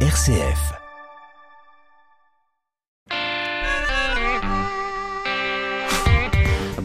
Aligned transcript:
RCF. 0.00 0.85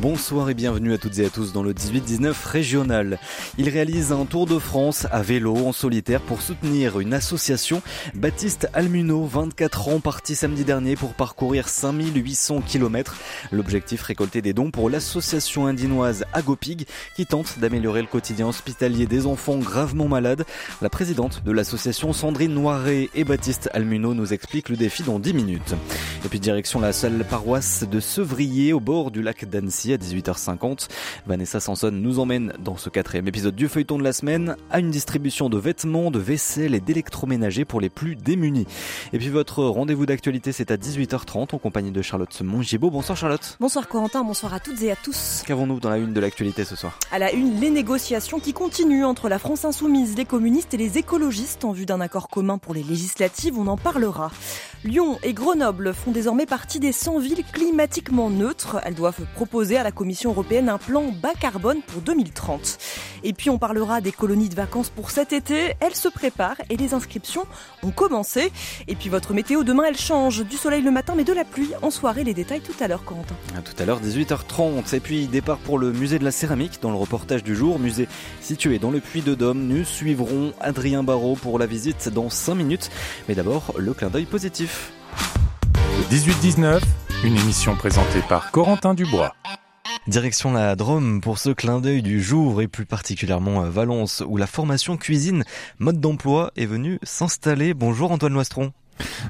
Bonsoir 0.02 0.50
et 0.50 0.56
bienvenue 0.56 0.94
à 0.94 0.98
toutes 0.98 1.20
et 1.20 1.26
à 1.28 1.30
tous 1.30 1.54
dans 1.54 1.62
le 1.62 1.74
18-19 1.74 2.34
régional. 2.48 3.20
Il 3.60 3.70
réalise 3.70 4.12
un 4.12 4.26
tour 4.26 4.48
de 4.48 4.58
France 4.58 5.06
à 5.12 5.22
vélo 5.22 5.56
en 5.56 5.72
solitaire 5.72 6.22
pour 6.22 6.42
soutenir 6.42 7.00
une 7.00 7.14
association. 7.14 7.84
Baptiste 8.16 8.68
Almuno, 8.74 9.24
24 9.28 9.90
ans, 9.90 10.00
parti 10.00 10.34
samedi 10.34 10.64
dernier 10.64 10.96
pour 10.96 11.14
parcourir 11.14 11.70
5800 11.70 12.62
km. 12.62 13.16
L'objectif 13.52 14.02
récolter 14.02 14.42
des 14.42 14.54
dons 14.54 14.72
pour 14.72 14.90
l'association 14.90 15.68
indinoise 15.68 16.26
Agopig 16.34 16.88
qui 17.16 17.28
tente 17.28 17.60
d'améliorer 17.60 18.02
le 18.02 18.08
quotidien 18.08 18.48
hospitalier 18.48 19.06
des 19.06 19.28
enfants 19.28 19.60
gravement 19.60 20.08
malades. 20.08 20.46
La 20.82 20.90
présidente 20.90 21.44
de 21.46 21.52
l'association 21.52 22.12
Sandrine 22.12 22.56
Noiret 22.56 23.12
et 23.14 23.24
Baptiste 23.24 23.70
Almuno 23.72 24.16
nous 24.16 24.34
expliquent 24.34 24.70
le 24.70 24.78
défi 24.78 25.04
dans 25.04 25.20
10 25.20 25.36
minutes. 25.36 25.76
Et 26.26 26.28
puis 26.28 26.40
direction 26.40 26.80
la 26.80 26.92
seule 26.92 27.24
paroisse 27.24 27.84
de 27.88 28.00
Sevrier 28.00 28.74
au 28.74 28.80
bord 28.80 29.12
du 29.12 29.22
lac 29.22 29.46
d'Annecy 29.46 29.91
à 29.94 29.98
18h50. 29.98 30.88
Vanessa 31.26 31.60
Sanson 31.60 31.92
nous 31.92 32.20
emmène 32.20 32.54
dans 32.60 32.78
ce 32.78 32.90
quatrième 32.90 33.28
épisode 33.28 33.56
du 33.56 33.68
feuilleton 33.68 33.98
de 33.98 34.04
la 34.04 34.14
semaine 34.14 34.56
à 34.70 34.80
une 34.80 34.92
distribution 34.92 35.50
de 35.50 35.58
vêtements, 35.58 36.12
de 36.12 36.20
vaisselle 36.20 36.76
et 36.76 36.80
d'électroménager 36.80 37.66
pour 37.66 37.82
les 37.82 37.90
plus 37.90 38.16
démunis. 38.16 38.68
Et 39.14 39.18
puis 39.18 39.30
votre 39.30 39.64
rendez-vous 39.64 40.06
d'actualité 40.06 40.52
c'est 40.52 40.72
à 40.72 40.78
18h30 40.78 41.56
en 41.56 41.58
compagnie 41.58 41.92
de 41.92 42.02
Charlotte 42.02 42.42
Mongibaud. 42.42 42.90
Bonsoir 42.90 43.18
Charlotte. 43.18 43.58
Bonsoir 43.60 43.88
Corentin, 43.88 44.24
bonsoir 44.24 44.54
à 44.54 44.60
toutes 44.60 44.82
et 44.82 44.92
à 44.92 44.96
tous. 44.96 45.44
Qu'avons-nous 45.46 45.80
dans 45.80 45.90
la 45.90 45.98
une 45.98 46.14
de 46.14 46.20
l'actualité 46.20 46.66
ce 46.66 46.76
soir? 46.76 46.98
À 47.12 47.20
la 47.20 47.32
une, 47.32 47.60
les 47.60 47.70
négociations 47.70 48.40
qui 48.40 48.54
continuent 48.54 49.06
entre 49.06 49.30
la 49.30 49.40
France 49.40 49.66
insoumise, 49.66 50.16
les 50.18 50.26
communistes 50.26 50.74
et 50.74 50.78
les 50.78 50.98
écologistes 50.98 51.66
en 51.66 51.72
vue 51.72 51.86
d'un 51.86 52.02
accord 52.02 52.30
commun 52.30 52.58
pour 52.58 52.74
les 52.74 52.84
législatives, 52.84 53.58
on 53.58 53.68
en 53.68 53.78
parlera. 53.78 54.32
Lyon 54.84 55.20
et 55.22 55.34
Grenoble 55.34 55.94
font 55.94 56.12
désormais 56.12 56.48
partie 56.48 56.80
des 56.80 56.92
100 56.92 57.20
villes 57.20 57.44
climatiquement 57.52 58.30
neutres. 58.30 58.82
Elles 58.84 58.96
doivent 58.96 59.26
proposer 59.36 59.78
à 59.82 59.84
la 59.84 59.92
Commission 59.92 60.30
européenne 60.30 60.70
un 60.70 60.78
plan 60.78 61.12
bas 61.12 61.34
carbone 61.40 61.82
pour 61.86 62.02
2030. 62.02 62.78
Et 63.24 63.34
puis 63.34 63.50
on 63.50 63.58
parlera 63.58 64.00
des 64.00 64.12
colonies 64.12 64.50
de 64.50 64.56
vacances 64.56 64.90
pour 64.90 65.10
cet 65.10 65.34
été. 65.34 65.74
Elles 65.80 65.96
se 65.96 66.08
préparent 66.08 66.62
et 66.70 66.78
les 66.78 66.94
inscriptions 66.94 67.46
ont 67.84 67.92
commencé. 67.92 68.52
Et 68.88 68.96
puis 68.96 69.10
votre 69.10 69.34
météo 69.34 69.64
demain, 69.64 69.84
elle 69.88 69.98
change. 69.98 70.46
Du 70.46 70.58
soleil 70.58 70.82
le 70.82 70.92
matin 70.92 71.14
mais 71.18 71.24
de 71.24 71.34
la 71.34 71.44
pluie 71.44 71.72
en 71.82 71.90
soirée. 71.90 72.24
Les 72.24 72.34
détails 72.34 72.62
tout 72.62 72.76
à 72.80 72.88
l'heure, 72.88 73.04
Corentin. 73.04 73.36
À 73.58 73.62
tout 73.62 73.74
à 73.82 73.86
l'heure, 73.86 74.02
18h30. 74.02 74.96
Et 74.96 75.00
puis 75.00 75.28
départ 75.28 75.58
pour 75.58 75.80
le 75.80 75.92
musée 75.92 76.20
de 76.20 76.24
la 76.24 76.32
céramique 76.32 76.80
dans 76.82 76.92
le 76.92 76.98
reportage 76.98 77.44
du 77.44 77.56
jour. 77.56 77.80
Musée 77.80 78.08
situé 78.40 78.78
dans 78.78 78.92
le 78.92 79.00
Puy 79.00 79.22
de 79.22 79.34
Dôme. 79.34 79.68
Nous 79.68 79.84
suivrons 79.84 80.54
Adrien 80.62 81.04
Barrault 81.04 81.36
pour 81.36 81.58
la 81.58 81.66
visite 81.66 82.10
dans 82.10 82.30
5 82.30 82.56
minutes. 82.56 82.92
Mais 83.28 83.36
d'abord, 83.36 83.74
le 83.78 83.94
clin 83.94 84.10
d'œil 84.10 84.26
positif. 84.26 84.92
18-19, 86.10 86.82
une 87.24 87.38
émission 87.38 87.76
présentée 87.76 88.22
par 88.28 88.52
Corentin 88.52 88.94
Dubois. 88.94 89.34
Direction 90.08 90.52
la 90.52 90.76
Drôme 90.76 91.22
pour 91.22 91.38
ce 91.38 91.52
clin 91.52 91.80
d'œil 91.80 92.02
du 92.02 92.24
jour 92.24 92.64
et 92.64 92.68
plus 92.68 92.88
particulièrement 92.88 93.62
Valence 93.70 94.24
où 94.28 94.36
la 94.36 94.48
formation 94.48 94.98
cuisine 94.98 95.44
mode 95.78 96.00
d'emploi 96.00 96.52
est 96.56 96.66
venue 96.66 96.98
s'installer. 97.04 97.76
Bonjour 97.76 98.12
Antoine 98.12 98.34
Loistron. 98.34 98.74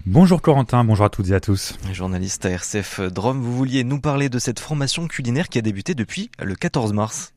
Bonjour 0.06 0.42
Corentin, 0.42 0.86
bonjour 0.86 1.06
à 1.06 1.10
toutes 1.10 1.30
et 1.30 1.34
à 1.34 1.42
tous. 1.42 1.78
Journaliste 1.92 2.46
à 2.46 2.52
RCF 2.52 3.02
Drôme, 3.02 3.42
vous 3.42 3.56
vouliez 3.56 3.84
nous 3.84 4.00
parler 4.00 4.30
de 4.30 4.40
cette 4.40 4.62
formation 4.62 5.08
culinaire 5.08 5.50
qui 5.50 5.60
a 5.60 5.62
débuté 5.62 5.94
depuis 5.94 6.32
le 6.40 6.56
14 6.56 6.94
mars. 6.94 7.34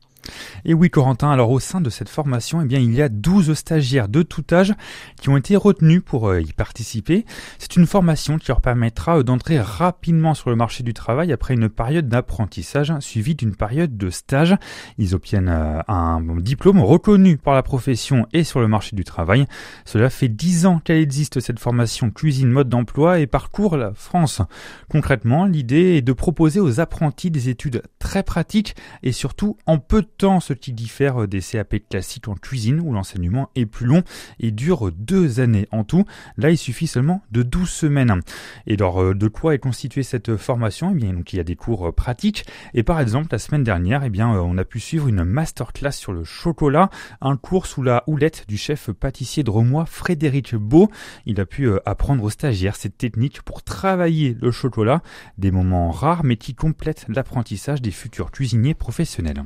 Et 0.65 0.73
oui, 0.73 0.89
Corentin, 0.89 1.31
alors 1.31 1.51
au 1.51 1.59
sein 1.59 1.81
de 1.81 1.89
cette 1.89 2.09
formation, 2.09 2.61
eh 2.61 2.65
bien, 2.65 2.79
il 2.79 2.93
y 2.93 3.01
a 3.01 3.09
12 3.09 3.53
stagiaires 3.53 4.07
de 4.07 4.23
tout 4.23 4.43
âge 4.51 4.73
qui 5.21 5.29
ont 5.29 5.37
été 5.37 5.55
retenus 5.55 6.01
pour 6.03 6.29
euh, 6.29 6.41
y 6.41 6.53
participer. 6.53 7.25
C'est 7.59 7.75
une 7.75 7.85
formation 7.85 8.37
qui 8.37 8.47
leur 8.47 8.61
permettra 8.61 9.19
euh, 9.19 9.23
d'entrer 9.23 9.59
rapidement 9.59 10.33
sur 10.33 10.49
le 10.49 10.55
marché 10.55 10.83
du 10.83 10.93
travail 10.93 11.31
après 11.31 11.53
une 11.53 11.69
période 11.69 12.07
d'apprentissage 12.07 12.93
suivie 12.99 13.35
d'une 13.35 13.55
période 13.55 13.97
de 13.97 14.09
stage. 14.09 14.55
Ils 14.97 15.15
obtiennent 15.15 15.49
euh, 15.49 15.81
un 15.87 16.21
diplôme 16.37 16.79
reconnu 16.79 17.37
par 17.37 17.53
la 17.53 17.63
profession 17.63 18.27
et 18.33 18.43
sur 18.43 18.59
le 18.59 18.67
marché 18.67 18.95
du 18.95 19.03
travail. 19.03 19.45
Cela 19.85 20.09
fait 20.09 20.29
10 20.29 20.65
ans 20.65 20.79
qu'elle 20.79 20.99
existe 20.99 21.39
cette 21.39 21.59
formation 21.59 22.09
cuisine 22.09 22.49
mode 22.49 22.69
d'emploi 22.69 23.19
et 23.19 23.27
parcourt 23.27 23.77
la 23.77 23.93
France. 23.93 24.41
Concrètement, 24.89 25.45
l'idée 25.45 25.97
est 25.97 26.01
de 26.01 26.13
proposer 26.13 26.59
aux 26.59 26.79
apprentis 26.79 27.31
des 27.31 27.49
études 27.49 27.81
très 27.99 28.23
pratiques 28.23 28.75
et 29.03 29.11
surtout 29.11 29.57
en 29.65 29.77
peu 29.77 30.01
de 30.01 30.09
temps, 30.17 30.39
ce 30.39 30.53
qui 30.53 30.73
diffère 30.73 31.27
des 31.27 31.41
CAP 31.41 31.75
classiques 31.89 32.27
en 32.27 32.35
cuisine 32.35 32.79
où 32.79 32.93
l'enseignement 32.93 33.49
est 33.55 33.65
plus 33.65 33.85
long 33.85 34.03
et 34.39 34.51
dure 34.51 34.91
deux 34.91 35.39
années 35.39 35.67
en 35.71 35.83
tout. 35.83 36.05
Là, 36.37 36.51
il 36.51 36.57
suffit 36.57 36.87
seulement 36.87 37.21
de 37.31 37.43
12 37.43 37.69
semaines. 37.69 38.21
Et 38.67 38.73
alors, 38.73 39.01
euh, 39.01 39.13
de 39.13 39.27
quoi 39.27 39.53
est 39.53 39.59
constituée 39.59 40.03
cette 40.03 40.35
formation? 40.37 40.91
Eh 40.91 40.95
bien, 40.95 41.13
donc, 41.13 41.33
il 41.33 41.37
y 41.37 41.39
a 41.39 41.43
des 41.43 41.55
cours 41.55 41.87
euh, 41.87 41.91
pratiques. 41.91 42.45
Et 42.73 42.83
par 42.83 42.99
exemple, 42.99 43.27
la 43.31 43.39
semaine 43.39 43.63
dernière, 43.63 44.03
eh 44.03 44.09
bien, 44.09 44.33
euh, 44.33 44.39
on 44.39 44.57
a 44.57 44.65
pu 44.65 44.79
suivre 44.79 45.07
une 45.07 45.23
masterclass 45.23 45.91
sur 45.91 46.13
le 46.13 46.23
chocolat, 46.23 46.89
un 47.21 47.37
cours 47.37 47.65
sous 47.65 47.83
la 47.83 48.03
houlette 48.07 48.45
du 48.47 48.57
chef 48.57 48.91
pâtissier 48.91 49.43
dromois 49.43 49.85
Frédéric 49.85 50.55
Beau. 50.55 50.89
Il 51.25 51.39
a 51.39 51.45
pu 51.45 51.69
apprendre 51.85 52.23
aux 52.23 52.29
stagiaires 52.29 52.75
cette 52.75 52.97
technique 52.97 53.41
pour 53.41 53.63
travailler 53.63 54.37
le 54.41 54.51
chocolat, 54.51 55.01
des 55.37 55.51
moments 55.51 55.91
rares 55.91 56.23
mais 56.23 56.37
qui 56.37 56.55
complètent 56.55 57.05
l'apprentissage 57.09 57.81
des 57.81 57.91
futurs 57.91 58.31
cuisiniers 58.31 58.73
professionnels. 58.73 59.43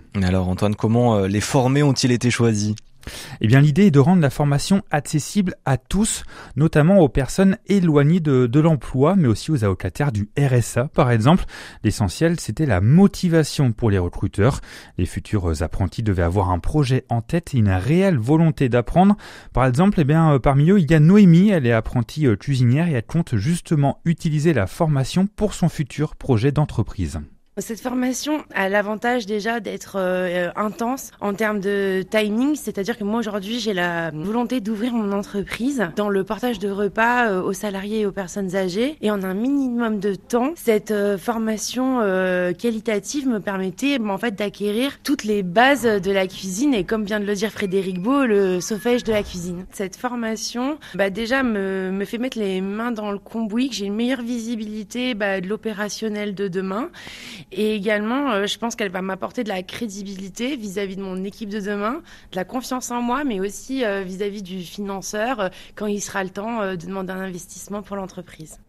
Antoine, 0.50 0.76
comment 0.76 1.16
euh, 1.16 1.28
les 1.28 1.42
formés 1.42 1.84
ont-ils 1.84 2.12
été 2.12 2.32
choisis? 2.32 2.76
Eh 3.42 3.48
bien, 3.48 3.62
l'idée 3.62 3.88
est 3.88 3.92
de 3.92 4.00
rendre 4.00 4.22
la 4.22 4.30
formation 4.30 4.82
accessible 4.92 5.56
à 5.66 5.78
tous, 5.78 6.24
notamment 6.56 7.00
aux 7.00 7.10
personnes 7.10 7.58
éloignées 7.68 8.20
de, 8.20 8.60
l'emploi, 8.60 9.16
mais 9.16 9.28
aussi 9.28 9.52
aux 9.52 9.64
allocataires 9.64 10.12
du 10.12 10.30
RSA, 10.38 10.90
par 10.94 11.12
exemple. 11.12 11.46
L'essentiel, 11.84 12.40
c'était 12.40 12.66
la 12.66 12.82
motivation 12.82 13.72
pour 13.72 13.90
les 13.90 14.00
recruteurs. 14.00 14.60
Les 14.98 15.06
futurs 15.06 15.62
apprentis 15.62 16.04
devaient 16.04 16.24
avoir 16.24 16.50
un 16.50 16.60
projet 16.60 17.06
en 17.10 17.22
tête 17.22 17.54
et 17.54 17.58
une 17.58 17.70
réelle 17.70 18.18
volonté 18.18 18.68
d'apprendre. 18.68 19.16
Par 19.54 19.66
exemple, 19.66 20.02
eh 20.02 20.04
bien, 20.04 20.34
euh, 20.34 20.40
parmi 20.40 20.70
eux, 20.70 20.80
il 20.80 20.92
y 20.92 20.94
a 20.94 21.00
Noémie, 21.00 21.50
elle 21.50 21.66
est 21.66 21.72
apprentie 21.72 22.28
euh, 22.28 22.36
cuisinière 22.36 22.90
et 22.90 22.94
elle 22.94 23.04
compte 23.04 23.38
justement 23.38 24.02
utiliser 24.04 24.54
la 24.54 24.68
formation 24.68 25.26
pour 25.28 25.54
son 25.54 25.70
futur 25.70 26.16
projet 26.16 26.52
d'entreprise. 26.52 27.20
Cette 27.60 27.82
formation 27.82 28.44
a 28.54 28.70
l'avantage 28.70 29.26
déjà 29.26 29.60
d'être 29.60 29.98
euh, 29.98 30.50
intense 30.56 31.12
en 31.20 31.34
termes 31.34 31.60
de 31.60 32.04
timing, 32.10 32.56
c'est-à-dire 32.56 32.98
que 32.98 33.04
moi 33.04 33.20
aujourd'hui 33.20 33.60
j'ai 33.60 33.74
la 33.74 34.12
volonté 34.12 34.62
d'ouvrir 34.62 34.94
mon 34.94 35.12
entreprise 35.12 35.90
dans 35.96 36.10
le 36.10 36.24
partage 36.24 36.60
de 36.60 36.70
repas 36.70 37.30
euh, 37.30 37.42
aux 37.42 37.54
salariés 37.54 38.02
et 38.02 38.06
aux 38.06 38.12
personnes 38.12 38.56
âgées. 38.56 38.98
Et 39.02 39.12
en 39.12 39.24
un 39.24 39.34
minimum 39.34 40.00
de 40.00 40.16
temps, 40.16 40.54
cette 40.56 40.92
euh, 40.92 41.18
formation 41.18 42.00
qualitative 42.58 43.28
me 43.28 43.40
permettait 43.40 44.00
en 44.00 44.18
fait 44.18 44.36
d'acquérir 44.36 45.00
toutes 45.04 45.24
les 45.24 45.44
bases 45.44 45.84
de 45.84 46.12
la 46.12 46.28
cuisine. 46.28 46.74
Et 46.74 46.84
comme 46.84 47.04
vient 47.04 47.20
de 47.20 47.26
le 47.26 47.34
dire 47.34 47.52
Frédéric 47.52 48.02
Beau, 48.02 48.26
le 48.26 48.62
sauvage 48.62 49.04
de 49.04 49.12
la 49.12 49.24
cuisine. 49.24 49.66
Cette 49.72 49.96
formation 49.96 50.78
bah, 50.96 51.10
déjà 51.10 51.44
me, 51.44 51.92
me 51.92 52.06
fait 52.06 52.18
mettre 52.18 52.40
les 52.40 52.62
mains 52.62 52.92
dans 52.92 53.12
le 53.12 53.20
cambouis, 53.20 53.70
que 53.70 53.76
j'ai 53.76 53.86
une 53.86 53.96
meilleure 53.96 54.22
visibilité 54.22 55.14
bah, 55.14 55.42
de 55.42 55.48
l'opérationnel 55.48 56.36
de 56.36 56.48
demain 56.48 56.90
et 57.52 57.76
également, 57.76 58.32
euh, 58.32 58.46
je 58.46 58.58
pense 58.60 58.76
qu'elle 58.76 58.92
va 58.92 59.02
m'apporter 59.02 59.44
de 59.44 59.50
la 59.50 59.64
crédibilité 59.64 60.56
vis-à-vis 60.56 60.96
de 60.96 61.02
mon 61.02 61.24
équipe 61.24 61.50
de 61.50 61.60
demain, 61.60 62.02
de 62.32 62.36
la 62.36 62.46
confiance 62.46 62.92
en 62.92 63.02
moi, 63.02 63.24
mais 63.24 63.40
aussi 63.40 63.84
euh, 63.84 64.04
vis-à-vis 64.04 64.44
du 64.44 64.62
financeur 64.62 65.40
euh, 65.40 65.50
quand 65.76 65.88
il 65.88 66.00
sera 66.00 66.24
le 66.24 66.30
temps 66.30 66.64
de 66.72 66.76
demander 66.76 67.14
un 67.14 67.22
investissement 67.22 67.82
pour 67.82 67.96
l'entreprise. 67.96 68.60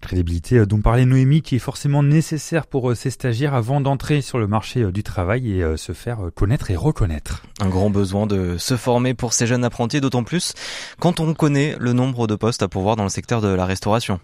Crédibilité 0.00 0.66
dont 0.66 0.80
parlait 0.80 1.06
Noémie 1.06 1.42
qui 1.42 1.56
est 1.56 1.60
forcément 1.60 2.02
nécessaire 2.02 2.66
pour 2.66 2.94
ces 2.96 3.10
stagiaires 3.10 3.54
avant 3.54 3.80
d'entrer 3.80 4.20
sur 4.20 4.38
le 4.38 4.46
marché 4.46 4.90
du 4.92 5.02
travail 5.02 5.60
et 5.60 5.76
se 5.76 5.92
faire 5.92 6.18
connaître 6.34 6.70
et 6.70 6.76
reconnaître. 6.76 7.44
Un 7.60 7.68
grand 7.68 7.88
besoin 7.88 8.26
de 8.26 8.58
se 8.58 8.76
former 8.76 9.14
pour 9.14 9.32
ces 9.32 9.46
jeunes 9.46 9.64
apprentis, 9.64 10.00
d'autant 10.00 10.24
plus 10.24 10.52
quand 10.98 11.20
on 11.20 11.32
connaît 11.32 11.76
le 11.78 11.92
nombre 11.94 12.26
de 12.26 12.34
postes 12.34 12.62
à 12.62 12.68
pourvoir 12.68 12.96
dans 12.96 13.04
le 13.04 13.08
secteur 13.08 13.40
de 13.40 13.48
la 13.48 13.64
restauration. 13.64 14.20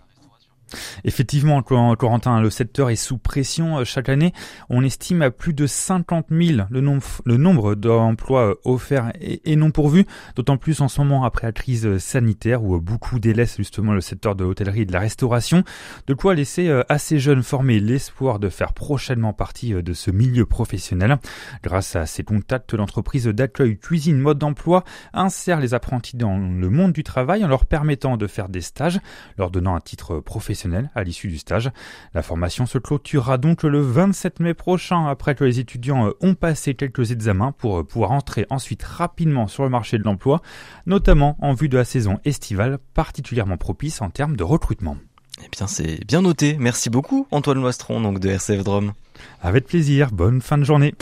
Effectivement, 1.05 1.63
Corentin, 1.63 2.41
le 2.41 2.51
secteur 2.51 2.91
est 2.91 2.97
sous 2.97 3.19
pression 3.19 3.79
euh, 3.79 3.85
chaque 3.85 4.09
année. 4.09 4.33
On 4.69 4.85
estime 4.85 5.23
à 5.23 5.31
plus 5.31 5.55
de 5.55 5.67
50 5.67 6.27
000 6.31 6.67
le 6.71 6.81
nombre, 6.81 7.75
d'emplois 7.75 8.51
euh, 8.51 8.55
offerts 8.65 9.13
et, 9.21 9.57
non 9.57 9.71
pourvus, 9.71 10.07
d'autant 10.37 10.57
plus 10.57 10.81
en 10.81 10.89
ce 10.89 11.01
moment 11.01 11.25
après 11.25 11.47
la 11.47 11.53
crise 11.53 11.87
euh, 11.87 11.99
sanitaire 11.99 12.63
où 12.63 12.81
beaucoup 12.81 13.19
délaissent 13.19 13.57
justement 13.57 13.93
le 13.93 14.01
secteur 14.01 14.35
de 14.35 14.45
l'hôtellerie 14.45 14.83
et 14.83 14.87
de 14.87 14.93
la 14.93 15.01
restauration. 15.01 15.65
De 16.07 16.15
quoi 16.15 16.35
laisser 16.35 16.71
à 16.89 16.99
ces 16.99 17.19
jeunes 17.19 17.43
formés 17.43 17.81
l'espoir 17.81 18.39
de 18.39 18.49
faire 18.49 18.73
prochainement 18.73 19.33
partie 19.33 19.73
de 19.73 19.93
ce 19.93 20.11
milieu 20.11 20.47
professionnel. 20.47 21.19
Grâce 21.63 21.97
à 21.97 22.07
ces 22.07 22.23
contacts, 22.23 22.75
l'entreprise 22.75 23.27
d'accueil 23.27 23.79
Cuisine 23.79 24.19
Mode 24.19 24.39
d'Emploi 24.39 24.85
insère 25.13 25.61
les 25.61 25.75
apprentis 25.75 26.17
dans 26.17 26.39
le 26.39 26.71
monde 26.71 26.93
du 26.93 27.03
travail 27.03 27.45
en 27.45 27.49
leur 27.49 27.67
permettant 27.67 28.17
de 28.17 28.27
faire 28.27 28.49
des 28.49 28.61
stages, 28.61 29.01
leur 29.39 29.51
donnant 29.51 29.75
un 29.75 29.81
titre 29.81 30.21
professionnel 30.21 30.60
professionnelle 30.61 30.91
à 30.95 31.05
l'issue 31.05 31.29
du 31.29 31.39
stage. 31.39 31.71
La 32.15 32.23
formation 32.23 32.67
se 32.67 32.79
clôturera 32.79 33.39
donc 33.39 33.63
le 33.63 33.81
27 33.81 34.41
mai 34.41 34.55
prochain 34.55 35.07
après 35.07 35.35
que 35.35 35.45
les 35.45 35.59
étudiants 35.59 36.09
euh, 36.09 36.13
ont 36.21 36.35
passé 36.35 36.75
quelques 36.75 37.13
examens 37.13 37.53
pour 37.53 37.79
euh, 37.79 37.85
pouvoir 37.85 38.11
entrer 38.13 38.47
ensuite 38.51 38.83
rapidement 38.83 39.47
sur 39.47 39.63
le 39.63 39.71
marché 39.71 39.99
de 39.99 40.05
l'emploi, 40.05 40.43
notamment 40.87 41.37
en 41.41 41.55
vue 41.55 41.69
de 41.69 41.79
la 41.79 41.85
saison 41.85 42.19
estivale 42.25 42.79
particulièrement 42.95 43.57
propice 43.57 44.03
en 44.03 44.11
termes 44.11 44.37
de 44.37 44.45
recrutement. 44.45 44.97
Eh 45.43 45.49
bien, 45.51 45.67
c'est 45.67 46.05
bien 46.07 46.21
noté. 46.21 46.57
Merci 46.59 46.91
beaucoup, 46.91 47.27
Antoine 47.31 47.61
Loistron, 47.61 48.01
donc 48.01 48.21
de 48.21 48.29
RCF 48.29 48.63
Drôme. 48.63 48.93
Avec 49.41 49.67
plaisir. 49.67 50.11
Bonne 50.13 50.43
fin 50.43 50.59
de 50.59 50.65
journée. 50.65 50.95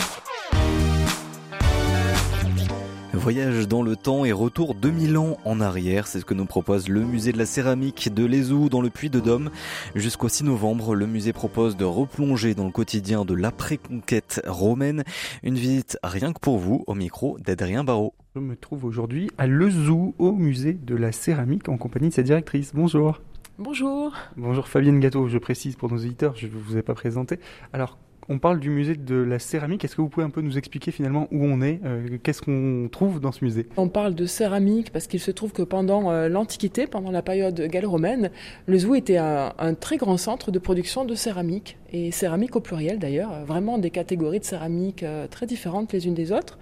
Voyage 3.18 3.66
dans 3.66 3.82
le 3.82 3.96
temps 3.96 4.24
et 4.24 4.30
retour 4.30 4.76
2000 4.76 5.18
ans 5.18 5.38
en 5.44 5.60
arrière, 5.60 6.06
c'est 6.06 6.20
ce 6.20 6.24
que 6.24 6.34
nous 6.34 6.46
propose 6.46 6.88
le 6.88 7.00
musée 7.00 7.32
de 7.32 7.38
la 7.38 7.46
céramique 7.46 8.14
de 8.14 8.24
Lézou 8.24 8.68
dans 8.68 8.80
le 8.80 8.90
Puy 8.90 9.10
de 9.10 9.18
Dôme. 9.18 9.50
Jusqu'au 9.96 10.28
6 10.28 10.44
novembre, 10.44 10.94
le 10.94 11.06
musée 11.06 11.32
propose 11.32 11.76
de 11.76 11.84
replonger 11.84 12.54
dans 12.54 12.64
le 12.64 12.70
quotidien 12.70 13.24
de 13.24 13.34
l'après-conquête 13.34 14.40
romaine. 14.46 15.02
Une 15.42 15.56
visite 15.56 15.98
rien 16.04 16.32
que 16.32 16.38
pour 16.38 16.58
vous 16.58 16.84
au 16.86 16.94
micro 16.94 17.38
d'Adrien 17.40 17.82
Barrault. 17.82 18.14
Je 18.36 18.40
me 18.40 18.54
trouve 18.54 18.84
aujourd'hui 18.84 19.28
à 19.36 19.48
Lezou, 19.48 20.14
au 20.18 20.32
musée 20.32 20.74
de 20.74 20.94
la 20.94 21.10
céramique, 21.10 21.68
en 21.68 21.76
compagnie 21.76 22.10
de 22.10 22.14
sa 22.14 22.22
directrice. 22.22 22.70
Bonjour. 22.72 23.20
Bonjour. 23.58 24.14
Bonjour 24.36 24.68
Fabienne 24.68 25.00
Gâteau, 25.00 25.26
je 25.26 25.38
précise 25.38 25.74
pour 25.74 25.90
nos 25.90 25.96
auditeurs, 25.96 26.36
je 26.36 26.46
ne 26.46 26.52
vous 26.52 26.76
ai 26.76 26.82
pas 26.82 26.94
présenté. 26.94 27.40
Alors, 27.72 27.98
on 28.28 28.38
parle 28.38 28.60
du 28.60 28.70
musée 28.70 28.94
de 28.94 29.16
la 29.16 29.38
céramique. 29.38 29.84
Est-ce 29.84 29.96
que 29.96 30.02
vous 30.02 30.08
pouvez 30.08 30.26
un 30.26 30.30
peu 30.30 30.42
nous 30.42 30.58
expliquer 30.58 30.90
finalement 30.90 31.28
où 31.32 31.44
on 31.44 31.62
est 31.62 31.80
euh, 31.84 32.18
Qu'est-ce 32.22 32.42
qu'on 32.42 32.88
trouve 32.90 33.20
dans 33.20 33.32
ce 33.32 33.44
musée? 33.44 33.66
On 33.76 33.88
parle 33.88 34.14
de 34.14 34.26
céramique 34.26 34.92
parce 34.92 35.06
qu'il 35.06 35.20
se 35.20 35.30
trouve 35.30 35.52
que 35.52 35.62
pendant 35.62 36.10
euh, 36.10 36.28
l'Antiquité, 36.28 36.86
pendant 36.86 37.10
la 37.10 37.22
période 37.22 37.58
gallo-romaine, 37.60 38.30
le 38.66 38.78
Zou 38.78 38.94
était 38.94 39.16
un, 39.16 39.52
très 39.80 39.96
grand 39.96 40.16
centre 40.16 40.50
de 40.50 40.58
production 40.58 41.04
de 41.04 41.14
céramique. 41.14 41.76
Et 41.90 42.10
céramique 42.10 42.54
au 42.54 42.60
pluriel 42.60 42.98
d'ailleurs, 42.98 43.46
vraiment 43.46 43.78
des 43.78 43.88
catégories 43.88 44.40
de 44.40 44.44
céramique 44.44 45.02
euh, 45.02 45.26
très 45.26 45.46
différentes 45.46 45.94
les 45.94 46.06
unes 46.06 46.12
des 46.12 46.32
autres. 46.32 46.58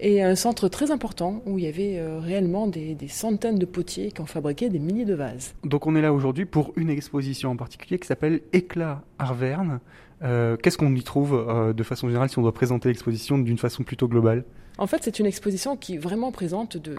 Et 0.00 0.22
un 0.22 0.34
centre 0.34 0.68
très 0.68 0.90
important 0.90 1.42
où 1.46 1.58
il 1.58 1.64
y 1.64 1.68
avait 1.68 2.00
réellement 2.20 2.66
des, 2.66 2.94
des 2.94 3.08
centaines 3.08 3.58
de 3.58 3.64
potiers 3.64 4.12
qui 4.12 4.20
ont 4.20 4.26
fabriqué 4.26 4.68
des 4.68 4.78
milliers 4.78 5.06
de 5.06 5.14
vases. 5.14 5.54
Donc 5.64 5.86
on 5.86 5.96
est 5.96 6.02
là 6.02 6.12
aujourd'hui 6.12 6.44
pour 6.44 6.72
une 6.76 6.90
exposition 6.90 7.50
en 7.50 7.56
particulier 7.56 7.98
qui 7.98 8.06
s'appelle 8.06 8.42
Éclat 8.52 9.02
Arverne. 9.18 9.80
Euh, 10.22 10.56
qu'est-ce 10.56 10.78
qu'on 10.78 10.94
y 10.94 11.02
trouve 11.02 11.34
euh, 11.34 11.72
de 11.72 11.82
façon 11.82 12.08
générale 12.08 12.28
si 12.28 12.38
on 12.38 12.42
doit 12.42 12.52
présenter 12.52 12.88
l'exposition 12.88 13.38
d'une 13.38 13.58
façon 13.58 13.82
plutôt 13.82 14.08
globale? 14.08 14.44
En 14.78 14.86
fait, 14.86 15.02
c'est 15.02 15.18
une 15.18 15.26
exposition 15.26 15.76
qui 15.76 15.96
vraiment 15.96 16.32
présente 16.32 16.76
de, 16.76 16.96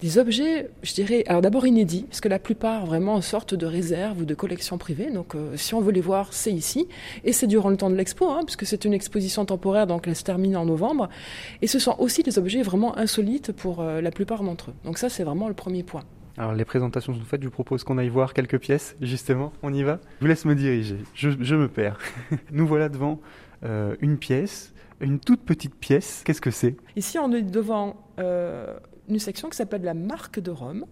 des 0.00 0.18
objets, 0.18 0.70
je 0.82 0.94
dirais, 0.94 1.24
alors 1.26 1.42
d'abord 1.42 1.66
inédits, 1.66 2.04
parce 2.08 2.20
que 2.20 2.28
la 2.28 2.38
plupart 2.38 2.86
vraiment 2.86 3.20
sortent 3.20 3.54
de 3.54 3.66
réserves 3.66 4.20
ou 4.20 4.24
de 4.24 4.34
collections 4.34 4.78
privées. 4.78 5.10
Donc, 5.10 5.34
euh, 5.34 5.56
si 5.56 5.74
on 5.74 5.80
veut 5.80 5.92
les 5.92 6.00
voir, 6.00 6.32
c'est 6.32 6.52
ici. 6.52 6.88
Et 7.24 7.32
c'est 7.32 7.46
durant 7.46 7.70
le 7.70 7.76
temps 7.76 7.90
de 7.90 7.96
l'expo, 7.96 8.30
hein, 8.30 8.40
puisque 8.44 8.66
c'est 8.66 8.84
une 8.84 8.94
exposition 8.94 9.44
temporaire, 9.44 9.86
donc 9.86 10.06
elle 10.08 10.16
se 10.16 10.24
termine 10.24 10.56
en 10.56 10.64
novembre. 10.64 11.08
Et 11.62 11.66
ce 11.66 11.78
sont 11.78 11.96
aussi 11.98 12.22
des 12.22 12.38
objets 12.38 12.62
vraiment 12.62 12.96
insolites 12.96 13.52
pour 13.52 13.82
la 13.82 14.10
plupart 14.10 14.42
d'entre 14.42 14.70
eux. 14.70 14.74
Donc 14.84 14.98
ça, 14.98 15.08
c'est 15.08 15.24
vraiment 15.24 15.48
le 15.48 15.54
premier 15.54 15.82
point. 15.82 16.04
Alors 16.38 16.54
les 16.54 16.64
présentations 16.64 17.12
sont 17.12 17.24
faites, 17.24 17.42
je 17.42 17.48
vous 17.48 17.52
propose 17.52 17.82
qu'on 17.82 17.98
aille 17.98 18.08
voir 18.08 18.32
quelques 18.32 18.60
pièces, 18.60 18.94
justement, 19.00 19.52
on 19.64 19.74
y 19.74 19.82
va? 19.82 19.98
Je 20.18 20.20
vous 20.20 20.28
laisse 20.28 20.44
me 20.44 20.54
diriger, 20.54 20.98
je, 21.12 21.54
me 21.56 21.66
perds. 21.66 21.98
Nous 22.52 22.64
voilà 22.64 22.88
devant 22.88 23.20
euh, 23.64 23.96
une 24.00 24.18
pièce, 24.18 24.72
une 25.00 25.18
toute 25.18 25.40
petite 25.40 25.74
pièce, 25.74 26.22
qu'est-ce 26.24 26.40
que 26.40 26.52
c'est? 26.52 26.76
Ici 26.94 27.18
on 27.18 27.32
est 27.32 27.42
devant 27.42 27.96
euh, 28.20 28.78
une 29.08 29.18
section 29.18 29.48
qui 29.48 29.56
s'appelle 29.56 29.82
la 29.82 29.94
marque 29.94 30.38
de 30.38 30.52
Rome. 30.52 30.86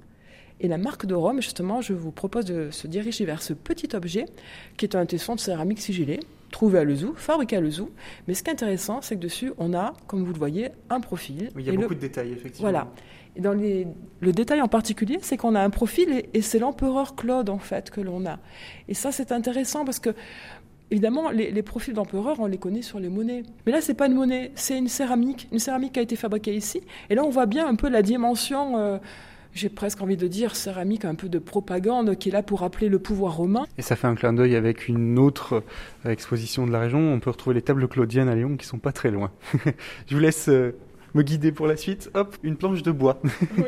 Et 0.58 0.68
la 0.68 0.78
marque 0.78 1.04
de 1.04 1.14
Rome, 1.14 1.42
justement, 1.42 1.82
je 1.82 1.92
vous 1.92 2.12
propose 2.12 2.46
de 2.46 2.70
se 2.70 2.86
diriger 2.86 3.26
vers 3.26 3.42
ce 3.42 3.52
petit 3.52 3.94
objet 3.94 4.24
qui 4.78 4.86
est 4.86 4.96
un 4.96 5.04
tesson 5.04 5.34
de 5.34 5.40
céramique 5.40 5.80
sigillé, 5.80 6.18
trouvé 6.50 6.78
à 6.78 6.84
Lezou, 6.84 7.12
fabriqué 7.14 7.56
à 7.56 7.60
Lezou. 7.60 7.90
Mais 8.26 8.32
ce 8.32 8.42
qui 8.42 8.48
est 8.48 8.54
intéressant, 8.54 9.02
c'est 9.02 9.16
que 9.16 9.20
dessus, 9.20 9.52
on 9.58 9.74
a, 9.74 9.92
comme 10.06 10.24
vous 10.24 10.32
le 10.32 10.38
voyez, 10.38 10.70
un 10.88 11.00
profil. 11.00 11.50
il 11.58 11.66
y 11.66 11.68
a 11.68 11.74
beaucoup 11.74 11.94
de 11.94 12.00
détails, 12.00 12.32
effectivement. 12.32 12.70
Voilà. 12.70 12.88
Dans 13.38 13.54
le 13.54 14.32
détail 14.32 14.60
en 14.60 14.68
particulier, 14.68 15.18
c'est 15.22 15.36
qu'on 15.36 15.54
a 15.54 15.60
un 15.60 15.70
profil 15.70 16.24
et, 16.32 16.42
c'est 16.42 16.58
l'empereur 16.58 17.16
Claude 17.16 17.50
en 17.50 17.58
fait 17.58 17.90
que 17.90 18.00
l'on 18.00 18.26
a. 18.26 18.38
Et 18.88 18.94
ça, 18.94 19.12
c'est 19.12 19.32
intéressant 19.32 19.84
parce 19.84 19.98
que 19.98 20.10
Évidemment, 20.92 21.30
les, 21.30 21.62
profils 21.64 21.92
d'empereurs, 21.92 22.36
on 22.38 22.46
les 22.46 22.58
connaît 22.58 22.80
sur 22.80 23.00
les 23.00 23.08
monnaies. 23.08 23.42
Mais 23.66 23.72
là, 23.72 23.80
c'est 23.80 23.94
pas 23.94 24.06
une 24.06 24.14
monnaie, 24.14 24.52
c'est 24.54 24.78
une 24.78 24.86
céramique, 24.86 25.48
une 25.50 25.58
céramique 25.58 25.94
qui 25.94 25.98
a 25.98 26.02
été 26.02 26.14
fabriquée 26.14 26.54
ici. 26.54 26.80
Et 27.10 27.16
là, 27.16 27.24
on 27.24 27.28
voit 27.28 27.46
bien 27.46 27.66
un 27.66 27.74
peu 27.74 27.88
la 27.88 28.02
dimension, 28.02 28.78
euh, 28.78 28.98
j'ai 29.52 29.68
presque 29.68 30.00
envie 30.00 30.16
de 30.16 30.28
dire 30.28 30.54
céramique, 30.54 31.04
un 31.04 31.16
peu 31.16 31.28
de 31.28 31.40
propagande 31.40 32.14
qui 32.16 32.28
est 32.28 32.32
là 32.32 32.44
pour 32.44 32.60
rappeler 32.60 32.88
le 32.88 33.00
pouvoir 33.00 33.36
romain. 33.36 33.64
Et 33.78 33.82
ça 33.82 33.96
fait 33.96 34.06
un 34.06 34.14
clin 34.14 34.32
d'œil 34.32 34.54
avec 34.54 34.86
une 34.86 35.18
autre 35.18 35.64
euh, 36.04 36.10
exposition 36.10 36.68
de 36.68 36.72
la 36.72 36.78
région. 36.78 37.00
On 37.00 37.18
peut 37.18 37.30
retrouver 37.30 37.54
les 37.54 37.62
tables 37.62 37.88
claudiennes 37.88 38.28
à 38.28 38.36
Lyon 38.36 38.56
qui 38.56 38.64
sont 38.64 38.78
pas 38.78 38.92
très 38.92 39.10
loin. 39.10 39.32
Je 40.06 40.14
vous 40.14 40.20
laisse 40.20 40.48
euh, 40.48 40.76
me 41.16 41.22
guider 41.22 41.50
pour 41.50 41.66
la 41.66 41.76
suite, 41.76 42.10
hop, 42.14 42.36
une 42.42 42.56
planche 42.56 42.82
de 42.82 42.92
bois. 42.92 43.20
Oui. 43.56 43.64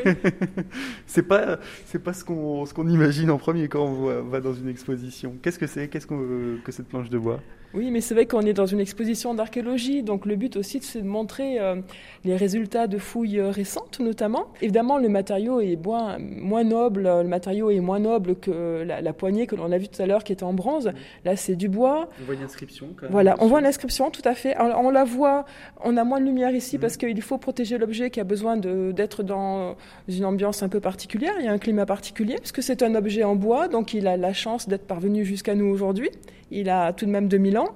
c'est 1.07 1.23
pas, 1.23 1.59
c'est 1.87 1.99
pas 1.99 2.13
ce 2.13 2.25
qu'on, 2.25 2.67
ce 2.67 2.75
qu'on 2.75 2.89
imagine 2.89 3.31
en 3.31 3.39
premier 3.39 3.69
quand 3.69 3.85
on 3.85 4.23
va 4.23 4.41
dans 4.41 4.55
une 4.55 4.69
exposition. 4.69 5.37
Qu'est-ce 5.43 5.59
que 5.59 5.67
c'est, 5.67 5.89
qu'est-ce 5.89 6.07
que 6.07 6.73
cette 6.73 6.89
planche 6.89 7.09
de 7.11 7.19
bois? 7.19 7.41
Oui, 7.75 7.91
mais 7.91 8.01
c'est 8.01 8.15
vrai 8.15 8.25
qu'on 8.25 8.41
est 8.41 8.55
dans 8.55 8.67
une 8.67 8.81
exposition 8.81 9.35
d'archéologie, 9.35 10.03
donc 10.03 10.25
le 10.25 10.37
but 10.37 10.57
aussi 10.57 10.81
c'est 10.81 11.03
de 11.03 11.07
montrer 11.07 11.61
euh, 11.61 11.77
les 12.25 12.35
résultats 12.35 12.87
de 12.87 12.97
fouilles 12.97 13.39
euh, 13.39 13.51
récentes 13.51 14.01
notamment. 14.01 14.47
Évidemment, 14.63 14.97
le 14.97 15.09
matériau 15.09 15.61
est 15.61 15.77
moins, 15.77 16.17
moins 16.19 16.65
noble, 16.65 17.03
le 17.03 17.29
matériau 17.29 17.71
est 17.71 17.81
moins 17.81 17.99
noble 17.99 18.37
que 18.37 18.85
la, 18.85 19.13
poignée 19.13 19.47
que 19.47 19.55
l'on 19.55 19.71
a 19.71 19.79
vue 19.79 19.89
tout 19.89 20.01
à 20.01 20.07
l'heure 20.07 20.25
qui 20.25 20.33
était 20.33 20.45
en 20.45 20.55
bronze. 20.55 20.93
Là, 21.25 21.37
c'est 21.37 21.57
du 21.57 21.69
bois. 21.69 22.09
On 22.23 22.25
voit 22.25 22.35
une 22.35 22.43
inscription. 22.43 22.89
voilà, 23.11 23.37
on 23.41 23.47
voit 23.49 23.61
l'inscription, 23.61 24.11
tout 24.11 24.23
à 24.25 24.35
fait. 24.35 24.57
on 24.59 24.91
la 24.91 25.05
voit, 25.05 25.45
on 25.85 25.97
a 25.97 26.05
moins 26.05 26.21
de 26.21 26.25
lumière 26.25 26.55
ici 26.55 26.77
mhm. 26.77 26.81
parce 26.81 26.97
qu'il 26.97 27.21
faut 27.23 27.39
protéger 27.39 27.77
l'objet 27.77 28.11
qui 28.11 28.21
a 28.21 28.25
besoin 28.25 28.57
d'être 28.57 29.23
dans 29.23 29.77
une 30.09 30.25
ambiance 30.25 30.63
un 30.63 30.69
peu 30.69 30.81
particulière. 30.81 31.35
Il 31.39 31.45
y 31.45 31.49
a 31.49 31.53
un 31.53 31.59
climat 31.59 31.87
particulier 31.87 32.37
puisque 32.37 32.63
c'est 32.63 32.83
un 32.83 32.95
objet 32.95 33.25
en 33.25 33.37
bois, 33.37 33.69
donc 33.69 33.93
il 33.93 34.07
a 34.07 34.17
la 34.17 34.33
chance 34.33 34.69
d'être 34.69 34.87
parvenu 34.87 35.25
jusqu'à 35.25 35.55
nous 35.55 35.67
aujourd'hui. 35.67 36.11
Il 36.51 36.71
a 36.71 36.93
tout 36.93 37.07
de 37.07 37.11
même 37.11 37.29
2000 37.29 37.59
ans. 37.59 37.69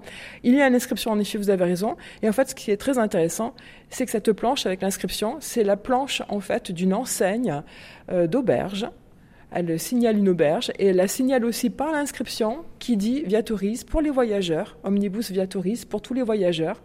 Il 0.43 0.55
y 0.55 0.63
a 0.63 0.67
une 0.67 0.75
inscription, 0.75 1.11
en 1.11 1.19
effet, 1.19 1.39
vous 1.39 1.51
avez 1.51 1.65
raison. 1.65 1.97
Et 2.23 2.29
en 2.29 2.33
fait, 2.33 2.51
ce 2.51 2.55
qui 2.55 2.71
est 2.71 2.77
très 2.77 2.99
intéressant, 2.99 3.55
c'est 3.91 4.05
que 4.05 4.11
cette 4.11 4.33
planche 4.33 4.67
avec 4.67 4.83
l'inscription, 4.83 5.37
c'est 5.41 5.65
la 5.65 5.77
planche, 5.77 6.23
en 6.29 6.41
fait, 6.41 6.73
d'une 6.73 6.95
enseigne 6.95 7.63
euh, 8.11 8.27
d'auberge. 8.27 8.89
Elle 9.55 9.79
signale 9.79 10.17
une 10.17 10.31
auberge 10.31 10.73
et 10.79 10.87
elle 10.87 10.97
la 10.97 11.09
signale 11.09 11.45
aussi 11.45 11.69
par 11.69 11.93
l'inscription 11.93 12.65
qui 12.79 12.97
dit 12.97 13.23
Viatoris 13.23 13.85
pour 13.85 14.01
les 14.01 14.09
voyageurs, 14.09 14.79
omnibus 14.83 15.31
Viatoris 15.31 15.85
pour 15.85 16.01
tous 16.01 16.15
les 16.15 16.23
voyageurs. 16.23 16.81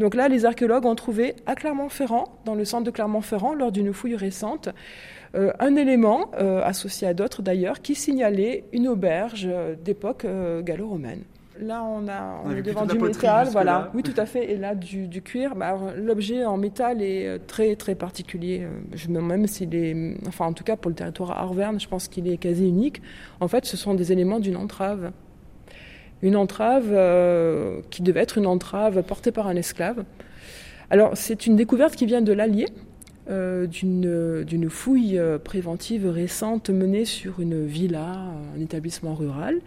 Donc 0.00 0.16
là, 0.16 0.26
les 0.26 0.44
archéologues 0.44 0.84
ont 0.84 0.96
trouvé 0.96 1.36
à 1.46 1.54
Clermont-Ferrand, 1.54 2.24
dans 2.44 2.56
le 2.56 2.64
centre 2.64 2.82
de 2.82 2.90
Clermont-Ferrand, 2.90 3.54
lors 3.54 3.70
d'une 3.70 3.92
fouille 3.92 4.16
récente, 4.16 4.68
euh, 5.34 5.52
un 5.58 5.76
élément, 5.76 6.30
euh, 6.40 6.62
associé 6.64 7.06
à 7.06 7.14
d'autres 7.14 7.42
d'ailleurs, 7.42 7.82
qui 7.82 7.94
signalait 7.94 8.64
une 8.72 8.88
auberge 8.88 9.46
euh, 9.50 9.74
d'époque 9.76 10.26
gallo-romaine. 10.62 11.22
Là, 11.60 11.82
on, 11.82 12.06
a, 12.06 12.40
on, 12.44 12.52
est 12.52 12.62
devant 12.62 12.86
du 12.86 12.96
métal, 12.96 13.48
voilà. 13.50 13.90
Oui, 13.92 14.04
tout 14.04 14.14
à 14.16 14.26
fait. 14.26 14.52
Et 14.52 14.56
là, 14.56 14.76
du, 14.76 15.08
cuir. 15.22 15.56
Bah, 15.56 15.76
l'objet 15.96 16.44
en 16.44 16.56
métal 16.56 17.02
est 17.02 17.40
très, 17.48 17.74
très 17.74 17.96
particulier. 17.96 18.64
Je 18.94 19.08
me 19.08 19.20
même 19.20 19.48
s'il 19.48 19.74
est, 19.74 20.16
enfin, 20.28 20.46
en 20.46 20.52
tout 20.52 20.62
cas 20.62 20.76
pour 20.76 20.88
le 20.88 20.94
territoire 20.94 21.32
Arverne, 21.32 21.80
je 21.80 21.88
pense 21.88 22.06
qu'il 22.06 22.28
est 22.28 22.36
quasi 22.36 22.68
unique. 22.68 23.02
En 23.40 23.48
fait, 23.48 23.64
ce 23.64 23.76
sont 23.76 23.94
des 23.94 24.12
éléments 24.12 24.38
d'une 24.38 24.56
entrave. 24.56 25.10
Une 26.22 26.36
entrave 26.36 26.96
qui 27.90 28.02
devait 28.02 28.20
être 28.20 28.38
une 28.38 28.46
entrave 28.46 29.02
portée 29.02 29.32
par 29.32 29.48
un 29.48 29.56
esclave. 29.56 30.04
Alors, 30.90 31.16
c'est 31.16 31.46
une 31.46 31.56
découverte 31.56 31.96
qui 31.96 32.06
vient 32.06 32.22
de 32.22 32.32
l'Allier, 32.32 32.66
d'une 33.28 34.70
fouille 34.70 35.18
euh, 35.18 35.38
préventive 35.38 36.06
récente 36.06 36.70
menée 36.70 37.04
sur 37.04 37.40
une 37.40 37.66
villa, 37.66 38.32
un 38.56 38.60
établissement 38.60 39.14
rural. 39.14 39.60